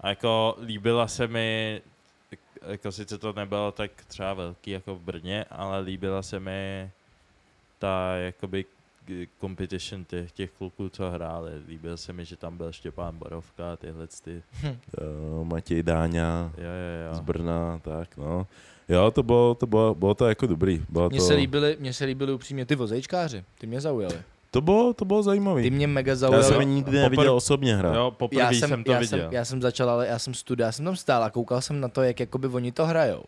A 0.00 0.08
jako 0.08 0.56
líbila 0.62 1.08
se 1.08 1.26
mi, 1.26 1.80
jako 2.66 2.92
sice 2.92 3.18
to 3.18 3.32
nebylo 3.32 3.72
tak 3.72 3.90
třeba 4.06 4.34
velký 4.34 4.70
jako 4.70 4.94
v 4.94 5.00
Brně, 5.00 5.44
ale 5.50 5.80
líbila 5.80 6.22
se 6.22 6.40
mi 6.40 6.90
ta 7.78 8.14
jakoby 8.16 8.64
competition 9.40 10.04
těch, 10.04 10.32
těch 10.32 10.50
kluků, 10.50 10.88
co 10.88 11.10
hráli. 11.10 11.52
Líbil 11.68 11.96
se 11.96 12.12
mi, 12.12 12.24
že 12.24 12.36
tam 12.36 12.56
byl 12.56 12.72
Štěpán 12.72 13.18
Borovka 13.18 13.72
a 13.72 13.76
tyhle 13.76 14.06
ty, 14.24 14.42
Uh, 15.40 15.46
Matěj 15.46 15.82
Dáňa 15.82 16.52
jo, 16.56 16.64
jo, 17.08 17.14
z 17.14 17.18
jo. 17.18 17.24
Brna, 17.24 17.78
tak 17.78 18.16
no. 18.16 18.46
Jo, 18.88 19.10
to 19.10 19.22
bylo, 19.22 19.54
to 19.54 19.66
bylo, 19.66 19.94
bylo 19.94 20.14
to 20.14 20.28
jako 20.28 20.46
dobrý. 20.46 20.84
Bylo 20.88 21.08
Mně 21.08 21.18
to, 21.18 21.26
se 21.26 21.34
líbily, 21.34 21.76
mně 21.80 21.92
se 21.92 22.04
líbily 22.04 22.32
upřímně 22.32 22.66
ty 22.66 22.74
vozejčkáři, 22.74 23.44
ty 23.58 23.66
mě 23.66 23.80
zaujaly. 23.80 24.22
To 24.52 24.60
bylo, 24.60 24.94
to 24.94 25.04
bylo 25.04 25.22
zajímavý. 25.22 25.62
Ty 25.62 25.70
mě 25.70 25.86
mega 25.86 26.10
Já 26.12 26.16
zaujaly. 26.16 26.44
jsem 26.44 26.74
nikdy 26.74 26.98
Popr- 26.98 27.02
neviděl 27.02 27.34
osobně 27.34 27.76
hrát. 27.76 27.94
Jo, 27.94 28.10
poprvé 28.10 28.42
já 28.42 28.50
jsem, 28.52 28.68
jsem, 28.68 28.84
to 28.84 28.92
já 28.92 28.98
viděl. 28.98 29.18
Jsem, 29.18 29.32
já 29.32 29.44
jsem 29.44 29.62
začal, 29.62 29.90
ale 29.90 30.06
já 30.06 30.18
jsem 30.18 30.34
studoval, 30.34 30.68
já 30.68 30.72
jsem 30.72 30.84
tam 30.84 30.96
stál 30.96 31.24
a 31.24 31.30
koukal 31.30 31.60
jsem 31.60 31.80
na 31.80 31.88
to, 31.88 32.02
jak 32.02 32.20
jakoby 32.20 32.48
oni 32.48 32.72
to 32.72 32.86
hrajou. 32.86 33.24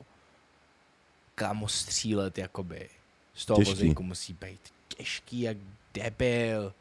Kámo 1.35 1.69
střílet 1.69 2.39
jakoby 2.39 2.89
z 3.35 3.47
toho 3.47 3.57
Těžký. 3.59 3.73
vozejku 3.75 4.03
musí 4.03 4.33
být 4.33 4.61
těžký 4.97 5.41
jak 5.41 5.57
debil. 5.95 6.73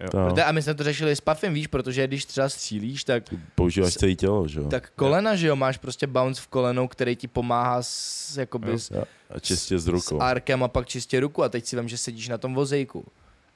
Jo. 0.00 0.08
To, 0.10 0.26
Protože, 0.28 0.44
a 0.44 0.52
my 0.52 0.62
jsme 0.62 0.74
to 0.74 0.84
řešili 0.84 1.16
s 1.16 1.20
Puffem, 1.20 1.54
víš, 1.54 1.66
protože 1.66 2.06
když 2.06 2.24
třeba 2.24 2.48
střílíš, 2.48 3.04
tak, 3.04 3.22
používáš 3.54 3.94
celé 3.94 4.14
tělo, 4.14 4.48
že 4.48 4.60
jo? 4.60 4.68
tak 4.68 4.90
kolena, 4.96 5.36
že 5.36 5.46
jo, 5.46 5.56
máš 5.56 5.78
prostě 5.78 6.06
bounce 6.06 6.42
v 6.42 6.46
kolenou, 6.46 6.88
který 6.88 7.16
ti 7.16 7.28
pomáhá 7.28 7.82
s, 7.82 8.36
jakoby 8.36 8.70
Jo. 8.70 8.78
s, 8.78 8.90
Jo, 8.90 9.04
A 9.30 9.38
čistě 9.38 9.78
s 9.78 9.82
s 9.84 9.86
rukou. 9.88 10.20
arkem 10.22 10.62
a 10.62 10.68
pak 10.68 10.86
čistě 10.86 11.20
ruku 11.20 11.42
a 11.42 11.48
teď 11.48 11.66
si 11.66 11.76
vím, 11.76 11.88
že 11.88 11.98
sedíš 11.98 12.28
na 12.28 12.38
tom 12.38 12.54
vozejku 12.54 13.04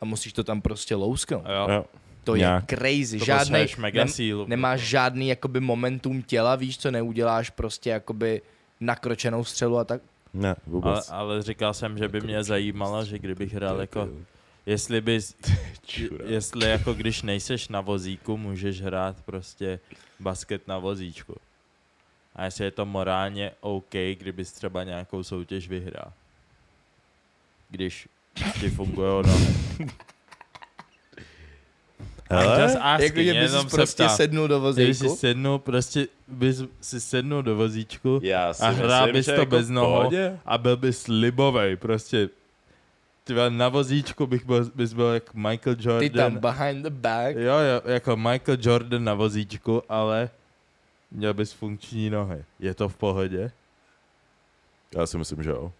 a 0.00 0.04
musíš 0.04 0.32
to 0.32 0.44
tam 0.44 0.60
prostě 0.60 0.94
lousknout. 0.94 1.44
Jo. 1.46 1.74
Jo. 1.74 1.84
To 2.24 2.36
Nějak. 2.36 2.72
je 2.72 2.78
crazy, 2.78 3.18
To 3.18 3.24
žádný, 3.24 3.66
mega 3.78 4.00
nem, 4.04 4.08
sílu. 4.08 4.46
nemáš 4.48 4.80
žádný 4.80 5.28
jakoby 5.28 5.60
momentum 5.60 6.22
těla, 6.22 6.56
víš, 6.56 6.78
co 6.78 6.90
neuděláš 6.90 7.50
prostě 7.50 7.90
jakoby 7.90 8.42
nakročenou 8.80 9.44
střelu 9.44 9.78
a 9.78 9.84
tak. 9.84 10.02
Ne, 10.34 10.48
ale, 10.48 10.56
vůbec. 10.66 11.10
ale 11.10 11.42
říkal 11.42 11.74
jsem, 11.74 11.98
že 11.98 12.08
by 12.08 12.20
mě 12.20 12.44
zajímalo, 12.44 13.04
že 13.04 13.18
kdybych 13.18 13.54
hrál 13.54 13.80
jako, 13.80 14.08
jestli 14.66 15.00
bys, 15.00 15.34
jestli 16.26 16.68
jako 16.70 16.94
když 16.94 17.22
nejseš 17.22 17.68
na 17.68 17.80
vozíku, 17.80 18.36
můžeš 18.36 18.80
hrát 18.82 19.16
prostě 19.22 19.80
basket 20.20 20.68
na 20.68 20.78
vozíčku. 20.78 21.34
A 22.34 22.44
jestli 22.44 22.64
je 22.64 22.70
to 22.70 22.86
morálně 22.86 23.50
OK, 23.60 23.92
kdybys 24.18 24.52
třeba 24.52 24.84
nějakou 24.84 25.22
soutěž 25.22 25.68
vyhrál. 25.68 26.12
Když 27.70 28.08
ti 28.60 28.70
fungují 28.70 29.22
nohy. 29.26 29.46
Hele, 32.30 32.76
Jako, 33.00 33.22
že 33.22 33.34
bys 33.34 33.64
prostě 33.70 34.02
ptám. 34.04 34.16
sednul 34.16 34.48
do 34.48 34.72
Kdyby 34.72 34.94
si 34.94 35.08
sednul, 35.08 35.58
prostě 35.58 36.06
bys 36.28 36.62
si 36.80 37.00
sednul 37.00 37.42
do 37.42 37.56
vozíčku 37.56 38.20
já 38.22 38.54
si 38.54 38.62
a 38.62 38.68
hrál 38.68 39.06
myslím, 39.06 39.12
bys 39.12 39.26
to 39.26 39.32
jako 39.32 39.46
bez 39.46 39.68
nohou 39.68 39.96
pohodě. 39.96 40.38
a 40.46 40.58
byl 40.58 40.76
bys 40.76 41.06
libovej, 41.08 41.76
prostě 41.76 42.28
Tyva, 43.24 43.48
na 43.48 43.68
vozíčku 43.68 44.26
bych 44.26 44.44
byl, 44.46 44.70
bys 44.74 44.92
byl 44.92 45.06
jak 45.06 45.34
Michael 45.34 45.76
Jordan. 45.80 45.98
Ty 46.00 46.10
tam 46.10 46.36
behind 46.38 46.82
the 46.82 46.90
back. 46.90 47.36
Jo, 47.36 47.54
jo, 47.58 47.82
jako 47.84 48.16
Michael 48.16 48.58
Jordan 48.60 49.04
na 49.04 49.14
vozíčku, 49.14 49.82
ale 49.88 50.30
měl 51.10 51.34
bys 51.34 51.52
funkční 51.52 52.10
nohy. 52.10 52.44
Je 52.60 52.74
to 52.74 52.88
v 52.88 52.96
pohodě? 52.96 53.50
Já 54.96 55.06
si 55.06 55.18
myslím, 55.18 55.42
že 55.42 55.50
jo. 55.50 55.72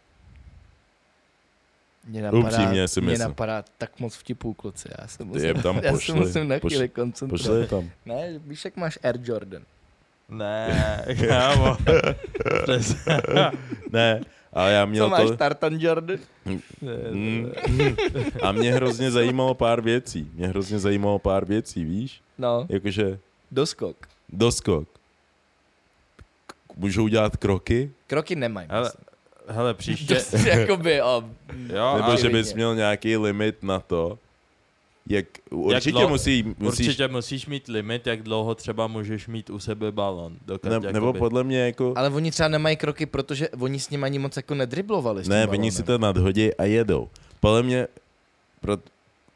Mě 2.06 2.22
napadá, 2.22 2.46
Upřímně 2.46 2.88
si 2.88 3.00
mě 3.00 3.18
napadá 3.18 3.64
tak 3.78 4.00
moc 4.00 4.14
vtipů, 4.16 4.54
kluci. 4.54 4.88
Já 5.00 5.06
se 5.08 5.18
Ty 5.18 5.24
musím, 5.24 5.44
je 5.44 5.54
tam 5.54 5.76
já 5.76 5.82
se 5.82 5.90
pošli. 5.90 6.14
musím 6.14 6.48
na 6.48 6.56
Pošli- 6.56 6.58
chvíli 6.58 6.88
Pošli 6.88 6.88
koncentrovat. 6.88 7.60
je 7.60 7.66
tam. 7.66 7.90
Ne, 8.06 8.38
víš, 8.46 8.64
jak 8.64 8.76
máš 8.76 8.98
Air 9.02 9.18
Jordan. 9.22 9.62
Ne, 10.28 11.04
kámo. 11.28 11.76
Ne, 13.92 14.20
ale 14.52 14.72
já 14.72 14.84
Co 14.84 14.90
měl 14.90 15.08
máš, 15.08 15.28
to... 15.28 15.36
Tartan 15.36 15.74
Jordan? 15.80 16.18
Mm. 17.12 17.52
A 18.42 18.52
mě 18.52 18.72
hrozně 18.74 19.10
zajímalo 19.10 19.54
pár 19.54 19.80
věcí. 19.80 20.30
Mě 20.34 20.48
hrozně 20.48 20.78
zajímalo 20.78 21.18
pár 21.18 21.44
věcí, 21.44 21.84
víš? 21.84 22.20
No, 22.38 22.66
Jakože 22.68 23.18
doskok. 23.50 23.96
doskok. 24.28 24.88
Můžou 26.76 27.08
dělat 27.08 27.36
kroky? 27.36 27.90
Kroky 28.06 28.36
nemají. 28.36 28.68
Hele, 28.70 28.82
myslím. 28.88 29.04
Hele, 29.48 29.74
příště... 29.80 30.22
Jakoby, 30.46 31.02
o, 31.02 31.24
Jo, 31.74 31.96
Nebo 31.96 32.08
a 32.10 32.16
že 32.16 32.28
bys 32.28 32.54
měl 32.54 32.74
nějaký 32.74 33.16
limit 33.16 33.62
na 33.62 33.80
to, 33.80 34.18
jak 35.08 35.26
určitě 35.50 35.90
dlouho- 35.90 36.08
musí, 36.08 36.54
musíš, 36.58 36.86
Určitě 36.86 37.08
musíš 37.08 37.46
mít 37.46 37.68
limit, 37.68 38.06
jak 38.06 38.22
dlouho 38.22 38.54
třeba 38.54 38.86
můžeš 38.86 39.26
mít 39.28 39.50
u 39.50 39.58
sebe 39.58 39.92
balon. 39.92 40.36
Dokud 40.46 40.68
ne, 40.68 40.92
nebo 40.92 41.12
podle 41.12 41.44
mě 41.44 41.58
jako, 41.58 41.92
ale 41.96 42.08
oni 42.10 42.30
třeba 42.30 42.48
nemají 42.48 42.76
kroky, 42.76 43.06
protože 43.06 43.48
oni 43.48 43.80
s 43.80 43.90
ním 43.90 44.04
ani 44.04 44.18
moc 44.18 44.36
jako 44.36 44.54
nedriblovali. 44.54 45.22
Ne, 45.22 45.28
balonem. 45.28 45.60
oni 45.60 45.72
si 45.72 45.82
to 45.82 45.98
nadhodí 45.98 46.54
a 46.54 46.64
jedou. 46.64 47.08
Podle 47.40 47.62
mě, 47.62 47.86
pro, 48.60 48.78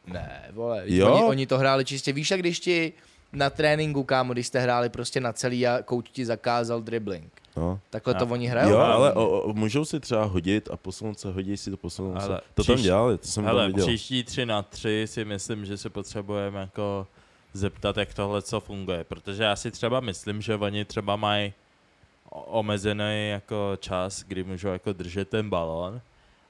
Ne, 0.07 0.43
vole, 0.53 0.83
Jo? 0.87 1.13
Oni, 1.15 1.25
oni 1.25 1.47
to 1.47 1.59
hráli 1.59 1.85
čistě. 1.85 2.13
Víš, 2.13 2.31
jak 2.31 2.41
když 2.41 2.61
ti 2.61 2.93
na 3.33 3.51
tréninku, 3.51 4.05
kámo, 4.05 4.33
když 4.33 4.47
jste 4.47 4.61
hráli 4.61 4.89
prostě 4.89 5.21
na 5.21 5.33
celý 5.33 5.67
a 5.67 5.83
kouč 5.83 6.09
ti 6.13 6.27
zakázal 6.27 6.81
dribbling. 6.83 7.33
No. 7.61 7.81
Takhle 7.91 8.15
A- 8.15 8.19
to 8.19 8.27
oni 8.27 8.47
hrajou. 8.47 8.71
Jo, 8.71 8.79
ale- 8.79 8.95
ale 8.95 9.13
o, 9.13 9.41
o, 9.41 9.53
můžou 9.53 9.85
si 9.85 10.01
třeba 10.01 10.25
hodit 10.25 10.69
a 10.73 10.77
posunout 10.77 11.21
se, 11.21 11.33
hodí 11.33 11.57
si 11.57 11.71
to, 11.71 11.77
posunout 11.77 12.21
se. 12.21 12.27
Ale 12.29 12.41
To 12.55 12.65
tam 12.65 12.77
dělali, 12.77 13.19
to 13.19 13.27
jsem 13.27 13.45
tam 13.45 13.55
Hele, 13.55 13.67
viděl. 13.67 13.87
příští 13.87 14.25
tři 14.25 14.47
na 14.47 14.63
tři 14.63 15.03
si 15.07 15.25
myslím, 15.25 15.65
že 15.67 15.77
se 15.77 15.91
potřebujeme 15.91 16.61
jako 16.61 17.07
zeptat, 17.53 17.97
jak 17.97 18.15
tohle 18.15 18.43
co 18.43 18.61
funguje, 18.61 19.05
protože 19.05 19.43
já 19.43 19.57
si 19.57 19.71
třeba 19.71 20.01
myslím, 20.01 20.43
že 20.43 20.55
oni 20.57 20.85
třeba 20.85 21.17
mají 21.17 21.53
omezený 22.31 23.29
jako 23.31 23.77
čas, 23.81 24.23
kdy 24.29 24.45
můžou 24.45 24.69
jako 24.69 24.93
držet 24.93 25.29
ten 25.29 25.51
balón 25.51 26.01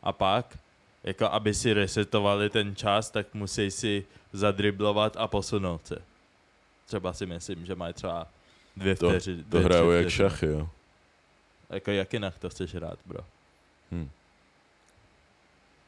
a 0.03 0.13
pak, 0.13 0.59
jako 1.05 1.27
aby 1.27 1.55
si 1.55 1.73
resetovali 1.73 2.51
ten 2.51 2.77
čas, 2.77 3.11
tak 3.11 3.35
musí 3.35 3.71
si 3.71 4.05
zadriblovat 4.33 5.17
a 5.17 5.27
posunout 5.29 5.87
se. 5.87 5.99
Třeba 6.87 7.13
si 7.13 7.27
myslím, 7.27 7.67
že 7.67 7.75
mají 7.75 7.95
třeba 7.95 8.27
dvě 8.77 8.97
To, 8.97 9.09
vteřiny. 9.09 9.45
to 9.45 9.61
hrajou 9.61 9.91
jak 9.91 10.09
šachy, 10.09 10.47
jo. 10.47 10.69
Jako 11.71 11.91
jak 11.91 12.13
jinak 12.13 12.39
to 12.39 12.51
chceš 12.51 12.75
hrát, 12.75 12.99
bro? 13.07 13.21
Hm. 13.93 14.09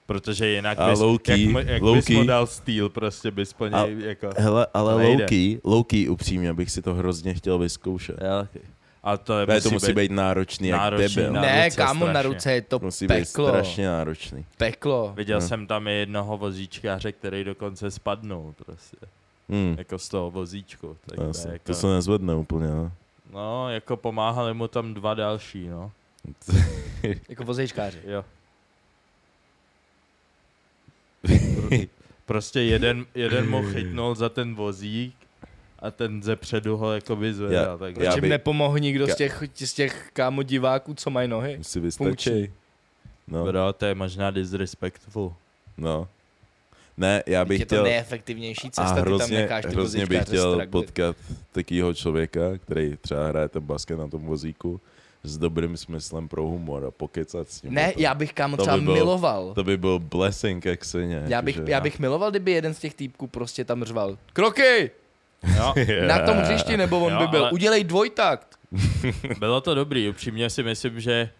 Protože 0.06 0.48
jinak 0.48 0.78
A 0.78 0.90
bys, 0.90 0.98
low-key, 0.98 1.40
jak, 1.42 1.50
mu- 1.50 1.58
jak 1.58 1.66
bys 1.68 1.80
low-key. 1.82 2.16
mu 2.16 2.24
dal 2.24 2.46
steel, 2.46 2.88
prostě 2.88 3.30
bys 3.30 3.52
po 3.52 3.64
A- 3.64 3.68
něj 3.86 3.96
jako... 4.00 4.30
Hele, 4.36 4.66
ale 4.74 4.92
To 4.92 4.98
nejde. 4.98 5.24
low-key, 5.26 5.60
low-key 5.64 6.10
upřímně 6.10 6.52
bych 6.54 6.70
si 6.70 6.82
to 6.82 6.94
hrozně 6.94 7.34
chtěl 7.34 7.58
vyzkoušet. 7.58 8.16
Jo, 8.20 8.62
A 9.02 9.16
to 9.16 9.38
je, 9.40 9.46
Ne, 9.46 9.60
to 9.60 9.70
musí 9.70 9.92
být 9.92 10.10
náročný 10.10 10.68
jak 10.68 10.80
náročný 10.80 11.16
debil. 11.16 11.32
na 11.32 11.40
ne, 11.40 11.64
ruce 11.64 11.76
kámo, 11.76 12.06
na 12.06 12.22
ruce 12.22 12.52
je 12.52 12.62
to 12.62 12.78
Musí 12.78 13.06
být 13.06 13.14
peklo. 13.28 13.48
strašně 13.48 13.86
náročný. 13.86 14.44
Peklo. 14.56 15.12
Viděl 15.16 15.38
Hm. 15.38 15.48
jsem 15.48 15.66
tam 15.66 15.88
jednoho 15.88 16.38
vozíčkáře, 16.38 17.12
který 17.12 17.44
dokonce 17.44 17.90
spadnul 17.90 18.54
prostě. 18.66 18.96
Hmm. 19.48 19.74
Jako 19.78 19.98
z 19.98 20.08
toho 20.08 20.30
vozíčku. 20.30 20.96
Tak 21.06 21.16
To, 21.16 21.32
to, 21.42 21.48
jako, 21.48 21.64
to 21.64 21.74
se 21.74 21.86
nezvedne 21.86 22.34
úplně, 22.34 22.66
no. 22.66 22.92
No, 23.32 23.70
jako 23.70 23.96
pomáhali 23.96 24.54
mu 24.54 24.68
tam 24.68 24.94
dva 24.94 25.14
další, 25.14 25.68
no. 25.68 25.92
Jako 27.28 27.44
vozejčkáři. 27.44 27.98
Jo. 28.04 28.24
Prostě 32.26 32.60
jeden, 32.60 33.06
jeden 33.14 33.50
mu 33.50 33.62
chytnul 33.72 34.14
za 34.14 34.28
ten 34.28 34.54
vozík 34.54 35.14
a 35.78 35.90
ten 35.90 36.22
ze 36.22 36.36
předu 36.36 36.76
ho 36.76 36.92
jako 36.92 37.16
vyzvedal. 37.16 37.64
Já- 37.72 37.76
Tak 37.78 37.94
Proč 37.94 38.14
jim 38.14 38.20
bych- 38.20 38.30
nepomohl 38.30 38.78
nikdo 38.78 39.06
z 39.06 39.16
těch, 39.16 39.42
z 39.54 39.72
těch 39.72 40.10
kámo 40.12 40.42
diváků, 40.42 40.94
co 40.94 41.10
mají 41.10 41.28
nohy? 41.28 41.58
si 41.62 41.80
Funkční. 41.90 42.32
vystačí. 42.32 42.52
No, 43.28 43.44
Bro, 43.44 43.72
to 43.72 43.84
je 43.86 43.94
možná 43.94 44.30
disrespectful. 44.30 45.34
no. 45.78 46.08
Ne, 46.96 47.22
já 47.26 47.44
bych 47.44 47.60
je 47.60 47.66
to 47.66 47.74
chtěl... 47.74 47.84
nejefektivnější 47.84 48.68
A 48.68 48.70
cesta, 48.70 48.84
ty 48.88 48.94
tam 48.94 49.04
hrozně, 49.04 49.38
necháš 49.38 49.64
ty 49.64 49.70
hrozně 49.70 50.06
bych 50.06 50.22
chtěl 50.22 50.52
straglit. 50.54 50.70
potkat 50.70 51.16
takového 51.52 51.94
člověka, 51.94 52.40
který 52.58 52.96
třeba 53.00 53.26
hraje 53.28 53.48
ten 53.48 53.62
basket 53.62 53.98
na 53.98 54.08
tom 54.08 54.22
vozíku 54.22 54.80
s 55.22 55.38
dobrým 55.38 55.76
smyslem 55.76 56.28
pro 56.28 56.42
humor 56.42 56.84
a 56.84 56.90
pokecat 56.90 57.48
s 57.50 57.62
ním. 57.62 57.74
Ne, 57.74 57.92
tom. 57.92 58.02
já 58.02 58.14
bych 58.14 58.32
kámo 58.32 58.56
To 58.56 58.62
třeba 58.62 58.76
by 58.76 58.82
byl- 58.84 58.94
miloval. 58.94 59.52
To 59.54 59.64
by 59.64 59.76
byl 59.76 59.98
blessing 59.98 60.64
jak 60.64 60.84
svině. 60.84 61.22
Já 61.26 61.42
bych, 61.42 61.60
já 61.66 61.80
bych 61.80 61.98
miloval, 61.98 62.30
kdyby 62.30 62.52
jeden 62.52 62.74
z 62.74 62.78
těch 62.78 62.94
týpků 62.94 63.26
prostě 63.26 63.64
tam 63.64 63.84
řval. 63.84 64.18
Kroky! 64.32 64.90
Jo, 65.56 65.74
Na 66.08 66.18
tom 66.26 66.36
hřišti, 66.36 66.76
nebo 66.76 67.00
on 67.00 67.12
Jo, 67.12 67.18
by 67.18 67.26
byl. 67.26 67.40
ale- 67.42 67.52
Udělej 67.52 67.84
dvojtakt. 67.84 68.58
bylo 69.38 69.60
to 69.60 69.74
dobrý, 69.74 70.08
upřímně 70.08 70.50
si 70.50 70.62
myslím, 70.62 71.00
že 71.00 71.30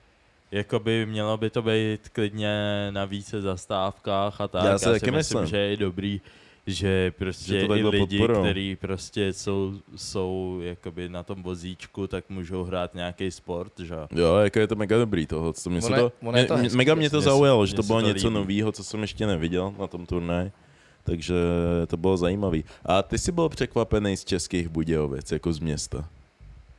jakoby 0.53 1.07
mělo 1.07 1.37
by 1.37 1.51
to 1.51 1.63
být 1.63 2.09
klidně 2.09 2.51
na 2.91 3.05
více 3.05 3.41
zastávkách 3.41 4.41
a 4.41 4.49
tak. 4.49 4.65
Já 4.65 4.79
si 4.79 4.85
Já 4.87 4.93
taky 4.93 5.05
si 5.05 5.11
myslím, 5.11 5.41
myslím. 5.41 5.47
že 5.51 5.57
je 5.57 5.77
dobrý 5.77 6.21
že 6.67 7.11
prostě 7.11 7.61
Že 7.61 7.67
to 7.67 7.77
i 7.77 7.83
lidi, 7.83 8.29
kteří 8.41 8.77
prostě 8.77 9.33
jsou, 9.33 9.73
jsou 9.97 10.61
jakoby 10.63 11.09
na 11.09 11.23
tom 11.23 11.43
vozíčku, 11.43 12.07
tak 12.07 12.25
můžou 12.29 12.65
hrát 12.65 12.95
nějaký 12.95 13.31
sport, 13.31 13.73
že? 13.81 13.95
jo. 14.15 14.37
Jako 14.37 14.59
je 14.59 14.67
to 14.67 14.75
mega 14.77 14.99
dobrý 14.99 15.27
toho, 15.27 15.53
co 15.53 15.71
mě 15.71 15.83
se 15.83 15.87
Ono 15.87 15.97
to, 15.97 16.13
ono 16.23 16.33
mě, 16.33 16.45
to 16.45 16.55
mě, 16.55 16.63
hezký, 16.63 16.77
mega 16.77 16.95
mě 16.95 17.11
to 17.11 17.21
se- 17.21 17.25
zaujalo, 17.25 17.67
že 17.67 17.75
to 17.75 17.83
se 17.83 17.87
bylo 17.87 18.01
to 18.01 18.07
něco 18.09 18.31
nového, 18.31 18.73
co 18.73 18.85
jsem 18.85 19.01
ještě 19.03 19.27
neviděl 19.27 19.75
na 19.79 19.87
tom 19.87 20.07
turnaji, 20.07 20.53
takže 21.05 21.35
to 21.87 21.97
bylo 21.97 22.17
zajímavý. 22.17 22.65
A 22.85 23.03
ty 23.03 23.19
jsi 23.19 23.33
byl 23.33 23.49
překvapený 23.49 24.17
z 24.17 24.25
českých 24.25 24.69
Budějovic, 24.69 25.33
jako 25.33 25.53
z 25.53 25.59
města. 25.59 26.09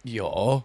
Jo. 0.06 0.64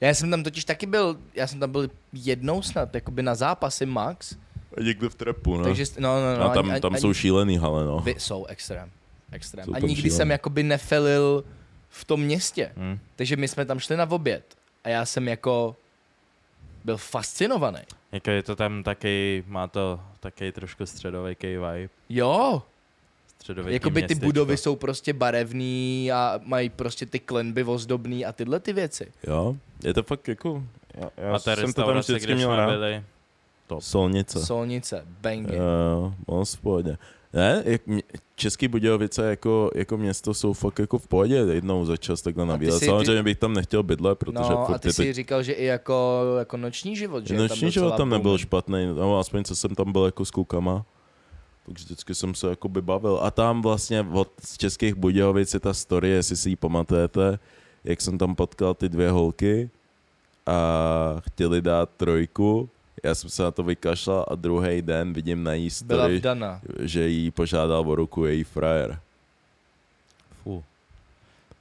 Já 0.00 0.14
jsem 0.14 0.30
tam 0.30 0.42
totiž 0.42 0.64
taky 0.64 0.86
byl, 0.86 1.18
já 1.34 1.46
jsem 1.46 1.60
tam 1.60 1.72
byl 1.72 1.90
jednou 2.12 2.62
snad, 2.62 2.94
jakoby 2.94 3.22
na 3.22 3.34
zápasy 3.34 3.86
max. 3.86 4.36
A 4.76 4.80
někde 4.82 5.08
v 5.08 5.14
trepu, 5.14 5.56
no. 5.56 5.64
Takže, 5.64 5.84
no, 5.98 6.20
no, 6.20 6.36
no. 6.38 6.50
a 6.50 6.54
tam, 6.54 6.70
ani- 6.70 6.80
tam 6.80 6.92
ani- 6.92 7.00
jsou 7.00 7.12
šílený 7.14 7.58
hale, 7.58 7.84
no. 7.84 8.00
Vy, 8.00 8.14
jsou 8.18 8.44
extrém. 8.44 8.90
Extrém. 9.32 9.64
Jsou 9.64 9.74
A 9.74 9.78
nikdy 9.78 9.94
šílený. 9.94 10.16
jsem 10.16 10.30
jakoby 10.30 10.62
nefelil 10.62 11.44
v 11.88 12.04
tom 12.04 12.20
městě. 12.20 12.72
Hm? 12.76 12.98
Takže 13.16 13.36
my 13.36 13.48
jsme 13.48 13.64
tam 13.64 13.78
šli 13.78 13.96
na 13.96 14.10
oběd. 14.10 14.44
A 14.84 14.88
já 14.88 15.04
jsem 15.06 15.28
jako 15.28 15.76
byl 16.84 16.96
fascinovaný. 16.96 17.78
Jako 18.12 18.30
je 18.30 18.42
to 18.42 18.56
tam 18.56 18.82
taky, 18.82 19.44
má 19.46 19.66
to 19.68 20.00
taky 20.20 20.52
trošku 20.52 20.86
středový 20.86 21.36
vibe. 21.42 21.88
Jo, 22.08 22.62
Středový 23.40 23.72
jakoby 23.72 24.02
ty 24.02 24.14
budovy 24.14 24.56
jsou 24.56 24.76
prostě 24.76 25.12
barevný 25.12 26.12
a 26.12 26.40
mají 26.44 26.68
prostě 26.70 27.06
ty 27.06 27.18
klenby 27.18 27.64
ozdobný 27.64 28.24
a 28.26 28.32
tyhle 28.32 28.60
ty 28.60 28.72
věci. 28.72 29.12
Jo, 29.26 29.56
je 29.84 29.94
to 29.94 30.02
fakt 30.02 30.28
jako... 30.28 30.62
Já, 30.94 31.10
já 31.16 31.34
A 31.34 31.38
ta 31.38 31.56
jsem 31.56 31.72
to 31.72 31.82
tam 31.82 31.88
restaurace, 31.88 32.12
vždycky 32.12 32.34
měl 32.34 32.56
rád. 32.56 32.70
byli, 32.70 33.02
top. 33.66 33.82
Solnice. 33.82 34.44
Solnice, 34.46 35.04
bangy. 35.20 35.56
Jo, 35.56 36.14
moc 36.28 36.54
v 36.54 36.60
pohodě. 36.60 36.98
Ne, 37.32 37.62
jak 37.66 37.86
mě, 37.86 38.02
Český 38.36 38.68
Budějovice 38.68 39.30
jako, 39.30 39.70
jako 39.74 39.96
město 39.96 40.34
jsou 40.34 40.52
fakt 40.52 40.78
jako 40.78 40.98
v 40.98 41.06
pohodě 41.08 41.34
jednou 41.34 41.84
za 41.84 41.96
čas 41.96 42.22
takhle 42.22 42.46
na 42.46 42.58
ty 42.58 42.64
výlet. 42.64 42.84
Samozřejmě 42.84 43.22
bych 43.22 43.38
tam 43.38 43.54
nechtěl 43.54 43.82
bydlet, 43.82 44.18
protože 44.18 44.50
no 44.50 44.70
a 44.70 44.78
ty 44.78 44.88
je 44.88 44.92
si 44.92 45.02
teď 45.02 45.14
říkal, 45.16 45.42
že 45.42 45.52
i 45.52 45.64
jako, 45.64 46.22
jako 46.38 46.56
noční 46.56 46.96
život, 46.96 47.26
že 47.26 47.34
je 47.34 47.38
tam 47.38 47.48
Noční 47.48 47.70
život 47.70 47.96
tam 47.96 48.10
nebyl 48.10 48.22
booming. 48.22 48.40
špatný, 48.40 48.86
no 48.96 49.18
aspoň 49.18 49.44
co 49.44 49.56
jsem 49.56 49.74
tam 49.74 49.92
byl 49.92 50.04
jako 50.04 50.24
s 50.24 50.30
klukama. 50.30 50.84
Takže 51.66 51.84
vždycky 51.84 52.14
jsem 52.14 52.34
se 52.34 52.48
jako 52.48 52.68
bavil. 52.68 53.18
A 53.22 53.30
tam 53.30 53.62
vlastně 53.62 54.06
od 54.12 54.32
z 54.44 54.58
Českých 54.58 54.94
Budějovic 54.94 55.54
je 55.54 55.60
ta 55.60 55.74
story, 55.74 56.08
jestli 56.08 56.36
si 56.36 56.48
ji 56.50 56.56
pamatujete, 56.56 57.38
jak 57.84 58.00
jsem 58.00 58.18
tam 58.18 58.34
potkal 58.34 58.74
ty 58.74 58.88
dvě 58.88 59.10
holky 59.10 59.70
a 60.46 61.16
chtěli 61.20 61.62
dát 61.62 61.90
trojku. 61.96 62.68
Já 63.04 63.14
jsem 63.14 63.30
se 63.30 63.42
na 63.42 63.50
to 63.50 63.62
vykašlal 63.62 64.26
a 64.28 64.34
druhý 64.34 64.82
den 64.82 65.12
vidím 65.12 65.44
na 65.44 65.54
jí 65.54 65.70
story, 65.70 66.22
že 66.80 67.08
jí 67.08 67.30
požádal 67.30 67.90
o 67.90 67.94
ruku 67.94 68.24
její 68.24 68.44
frajer. 68.44 69.00
Fu. 70.42 70.64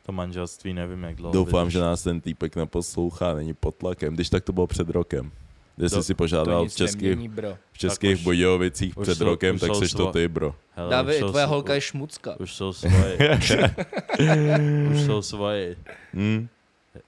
To 0.05 0.11
manželství 0.11 0.73
nevím, 0.73 1.03
jak 1.03 1.15
dlouho 1.15 1.33
Doufám, 1.33 1.59
vydrží. 1.67 1.73
že 1.73 1.79
nás 1.79 2.03
ten 2.03 2.21
týpek 2.21 2.55
neposlouchá, 2.55 3.33
není 3.33 3.53
pod 3.53 3.75
tlakem. 3.75 4.13
Když 4.13 4.29
tak 4.29 4.43
to 4.43 4.53
bylo 4.53 4.67
před 4.67 4.89
rokem. 4.89 5.31
Když 5.79 5.91
jsi 5.91 5.95
To- 5.95 6.03
si 6.03 6.13
požádal 6.13 6.65
v 6.67 6.75
českých, 6.75 7.01
nemění, 7.09 7.29
bro. 7.29 7.57
v 7.71 7.77
českých 7.77 8.17
už- 8.17 8.23
Budějovicích 8.23 8.97
už 8.97 9.03
před 9.07 9.15
jsou- 9.17 9.23
rokem, 9.25 9.55
už 9.55 9.61
tak 9.61 9.67
jsou 9.67 9.79
seš 9.79 9.91
to 9.91 10.11
ty, 10.11 10.27
bro. 10.27 10.55
Hele, 10.75 10.89
David, 10.89 11.19
jsou 11.19 11.29
tvoje 11.29 11.45
svo- 11.45 11.49
holka 11.49 11.73
je 11.73 11.81
šmucka. 11.81 12.35
Už 12.39 12.53
jsou 12.53 12.73
svoje. 12.73 13.17
už 14.91 15.01
jsou 15.05 15.21
svoje. 15.21 15.75
Hmm. 16.13 16.47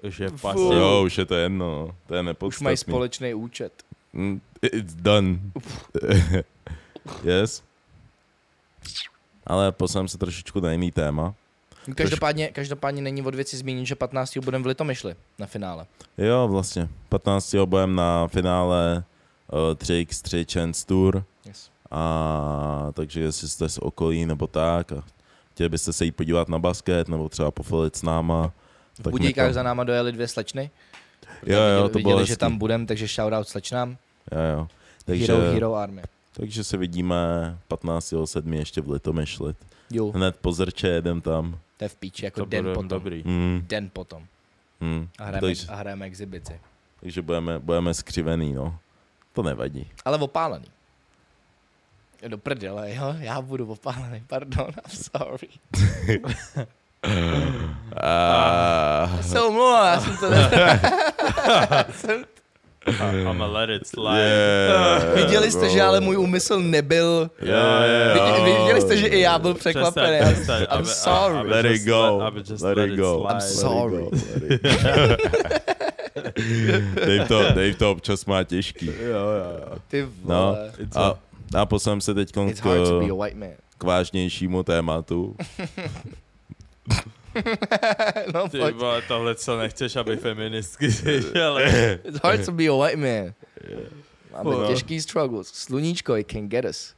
Už 0.04 0.20
je 0.20 0.30
pasy. 0.42 0.60
Jo, 0.60 1.04
už 1.06 1.18
je 1.18 1.26
to 1.26 1.36
jedno, 1.36 1.66
no. 1.88 1.96
to 2.08 2.16
je 2.16 2.20
Už 2.22 2.24
mají 2.24 2.26
nepodstatný. 2.26 2.76
společný 2.92 3.34
účet. 3.34 3.74
Mm, 4.14 4.42
It's 4.62 4.94
done. 4.94 5.40
yes. 7.24 7.64
Ale 9.48 9.72
posuneme 9.72 10.08
se 10.08 10.18
trošičku 10.18 10.60
na 10.60 10.72
jiný 10.72 10.92
téma. 10.92 11.34
Každopádně, 11.96 12.48
každopádně 12.48 13.02
není 13.02 13.22
od 13.22 13.36
věci 13.36 13.58
zmínit, 13.58 13.86
že 13.86 13.96
15. 13.96 14.38
budeme 14.38 14.64
v 14.64 14.68
Litomyšli 14.68 15.16
na 15.40 15.46
finále. 15.48 15.86
Jo, 16.18 16.48
vlastně. 16.48 16.90
15. 17.10 17.56
budeme 17.66 17.94
na 17.94 18.28
finále 18.28 19.04
uh, 19.52 19.60
3x3 19.76 20.54
Chance 20.54 20.86
Tour. 20.86 21.24
Yes. 21.46 21.70
A 21.92 22.88
takže 22.94 23.22
jestli 23.22 23.48
jste 23.48 23.70
z 23.70 23.78
okolí 23.78 24.26
nebo 24.26 24.48
tak 24.48 24.92
a 24.92 25.04
chtěli 25.52 25.70
byste 25.70 25.94
se 25.94 26.06
jít 26.06 26.12
podívat 26.16 26.50
na 26.50 26.60
basket 26.60 27.08
nebo 27.08 27.30
třeba 27.30 27.52
pofolit 27.52 27.96
s 27.96 28.02
náma. 28.04 28.52
V 29.00 29.04
tak 29.04 29.12
Budíkách 29.12 29.44
někam. 29.44 29.54
za 29.54 29.64
náma 29.64 29.84
dojeli 29.84 30.12
dvě 30.12 30.28
slečny. 30.28 30.72
Jo, 31.46 31.60
jo, 31.60 31.64
viděli, 31.74 31.90
to 31.90 32.00
bylo 32.00 32.14
viděli 32.18 32.28
že 32.28 32.38
tam 32.38 32.58
budem, 32.58 32.86
takže 32.86 33.08
shoutout 33.08 33.48
slečnám. 33.48 33.98
Jo, 34.32 34.58
jo. 34.58 34.68
Takže, 35.06 35.34
Hero, 35.34 35.52
Hero 35.54 35.76
Army. 35.76 36.02
takže 36.34 36.64
se 36.64 36.78
vidíme 36.78 37.16
15.7. 37.70 38.54
ještě 38.54 38.82
v 38.82 38.90
Litomyšli. 38.92 39.54
Jo, 39.92 40.12
Hned 40.12 40.36
po 40.42 40.52
zrče 40.54 40.88
jedem 40.88 41.22
tam. 41.22 41.60
To 41.82 41.86
je 41.86 41.90
v 41.90 41.96
píči, 41.96 42.26
jako 42.26 42.40
To 42.40 42.46
den 42.46 42.66
potom. 42.66 42.88
dobrý. 42.88 43.24
Hmm, 43.26 43.62
Den 43.68 43.90
potom. 43.90 44.26
hmm. 44.82 45.08
A 45.20 45.24
hrajeme, 45.24 45.42
Takže, 45.48 45.68
a 45.68 45.76
hrajeme 45.76 46.06
exibici. 46.06 46.60
takže 47.02 47.22
budeme, 47.22 47.60
budeme 47.60 47.94
skřivený, 47.94 48.54
no. 48.54 48.78
To 49.34 49.44
nevadí. 49.44 49.90
Ale 50.06 50.18
opálený. 50.18 50.66
Do 52.28 52.38
prdele, 52.38 52.96
jo? 52.96 53.16
Já 53.20 53.42
budu 53.42 53.68
opálený, 53.68 54.24
pardon, 54.28 54.68
I'm 54.68 54.90
sorry. 55.12 55.48
A... 58.02 59.10
Se 59.22 59.42
omlouvám, 59.42 59.86
já 59.94 60.00
jsem 60.02 60.18
to 60.18 60.30
ne... 60.30 60.82
jsem... 61.92 62.24
I'm 62.88 63.42
a 63.42 63.48
let 63.48 63.70
it 63.70 63.88
slide. 63.88 64.20
Yeah, 64.20 65.16
Viděli 65.16 65.52
jste, 65.52 65.60
bro. 65.60 65.70
že 65.70 65.82
ale 65.82 66.00
můj 66.00 66.18
úmysl 66.18 66.60
nebyl... 66.60 67.30
Yeah, 67.42 67.84
yeah, 67.86 68.16
Vidě- 68.18 68.48
yeah. 68.48 68.60
Viděli 68.62 68.82
jste, 68.82 68.98
že 68.98 69.08
i 69.08 69.20
já 69.20 69.40
byl 69.40 69.54
překvapený. 69.54 70.18
Přestaň, 70.34 70.62
I'm. 70.62 70.80
I'm 70.80 70.86
sorry. 70.86 71.38
I- 71.38 71.42
I 71.42 71.50
Let 71.50 71.66
it 71.66 71.86
go. 71.86 72.18
let- 72.62 72.78
it 72.78 72.96
go. 72.96 73.28
I'm 73.30 73.42
sorry. 73.42 74.06
Dave 76.96 77.28
to, 77.28 77.44
Dave 77.44 77.74
to 77.74 77.92
občas 77.92 78.26
má 78.26 78.44
těžký. 78.44 78.86
Jo, 78.86 78.94
jo, 79.10 79.60
jo. 79.70 79.78
Ty 79.88 80.02
No, 80.02 80.10
vole. 80.26 80.72
a, 80.96 81.14
a 81.62 81.66
posuneme 81.66 82.02
se 82.02 82.14
teď 82.14 82.30
It's 82.50 82.60
hard 82.60 82.88
to 82.88 83.00
be 83.00 83.06
k, 83.08 83.12
a 83.12 83.14
white 83.16 83.38
man. 83.38 83.50
k 83.78 83.84
vážnějšímu 83.84 84.64
tématu. 84.64 85.36
no, 88.34 88.50
Ty 88.50 88.60
pojď. 88.60 88.76
vole, 88.76 89.02
tohle 89.02 89.36
co 89.36 89.58
nechceš, 89.60 89.96
aby 89.96 90.18
feministky 90.18 90.92
slyšely. 90.92 91.64
It's 92.04 92.20
hard 92.24 92.46
to 92.46 92.52
be 92.52 92.64
a 92.68 92.74
white 92.86 92.98
man. 93.00 93.34
Máme 94.32 94.50
No. 94.56 94.68
těžký 94.68 95.02
struggles. 95.02 95.48
Sluníčko, 95.48 96.18
it 96.18 96.32
can 96.32 96.48
get 96.50 96.66
us. 96.66 96.96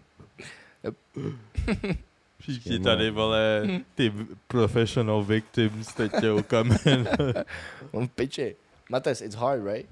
Všichni 2.40 2.78
tady, 2.80 3.10
vole, 3.10 3.62
ty 3.94 4.12
professional 4.48 5.24
victims 5.24 5.94
teď 5.94 6.12
tě 6.20 6.32
ukamen. 6.32 7.08
On 7.92 8.08
v 8.08 8.10
piči. 8.10 8.56
Mates, 8.90 9.20
it's 9.20 9.36
hard, 9.36 9.64
right? 9.64 9.90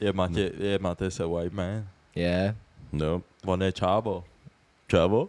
Je 0.00 0.12
Matě, 0.12 0.52
je 0.58 0.78
Matě 0.78 1.10
se 1.10 1.26
white 1.26 1.52
man. 1.52 1.88
Yeah. 2.14 2.54
No. 2.92 3.22
On 3.44 3.62
je 3.62 3.72
čávo. 3.72 4.24
Čavo? 4.88 5.28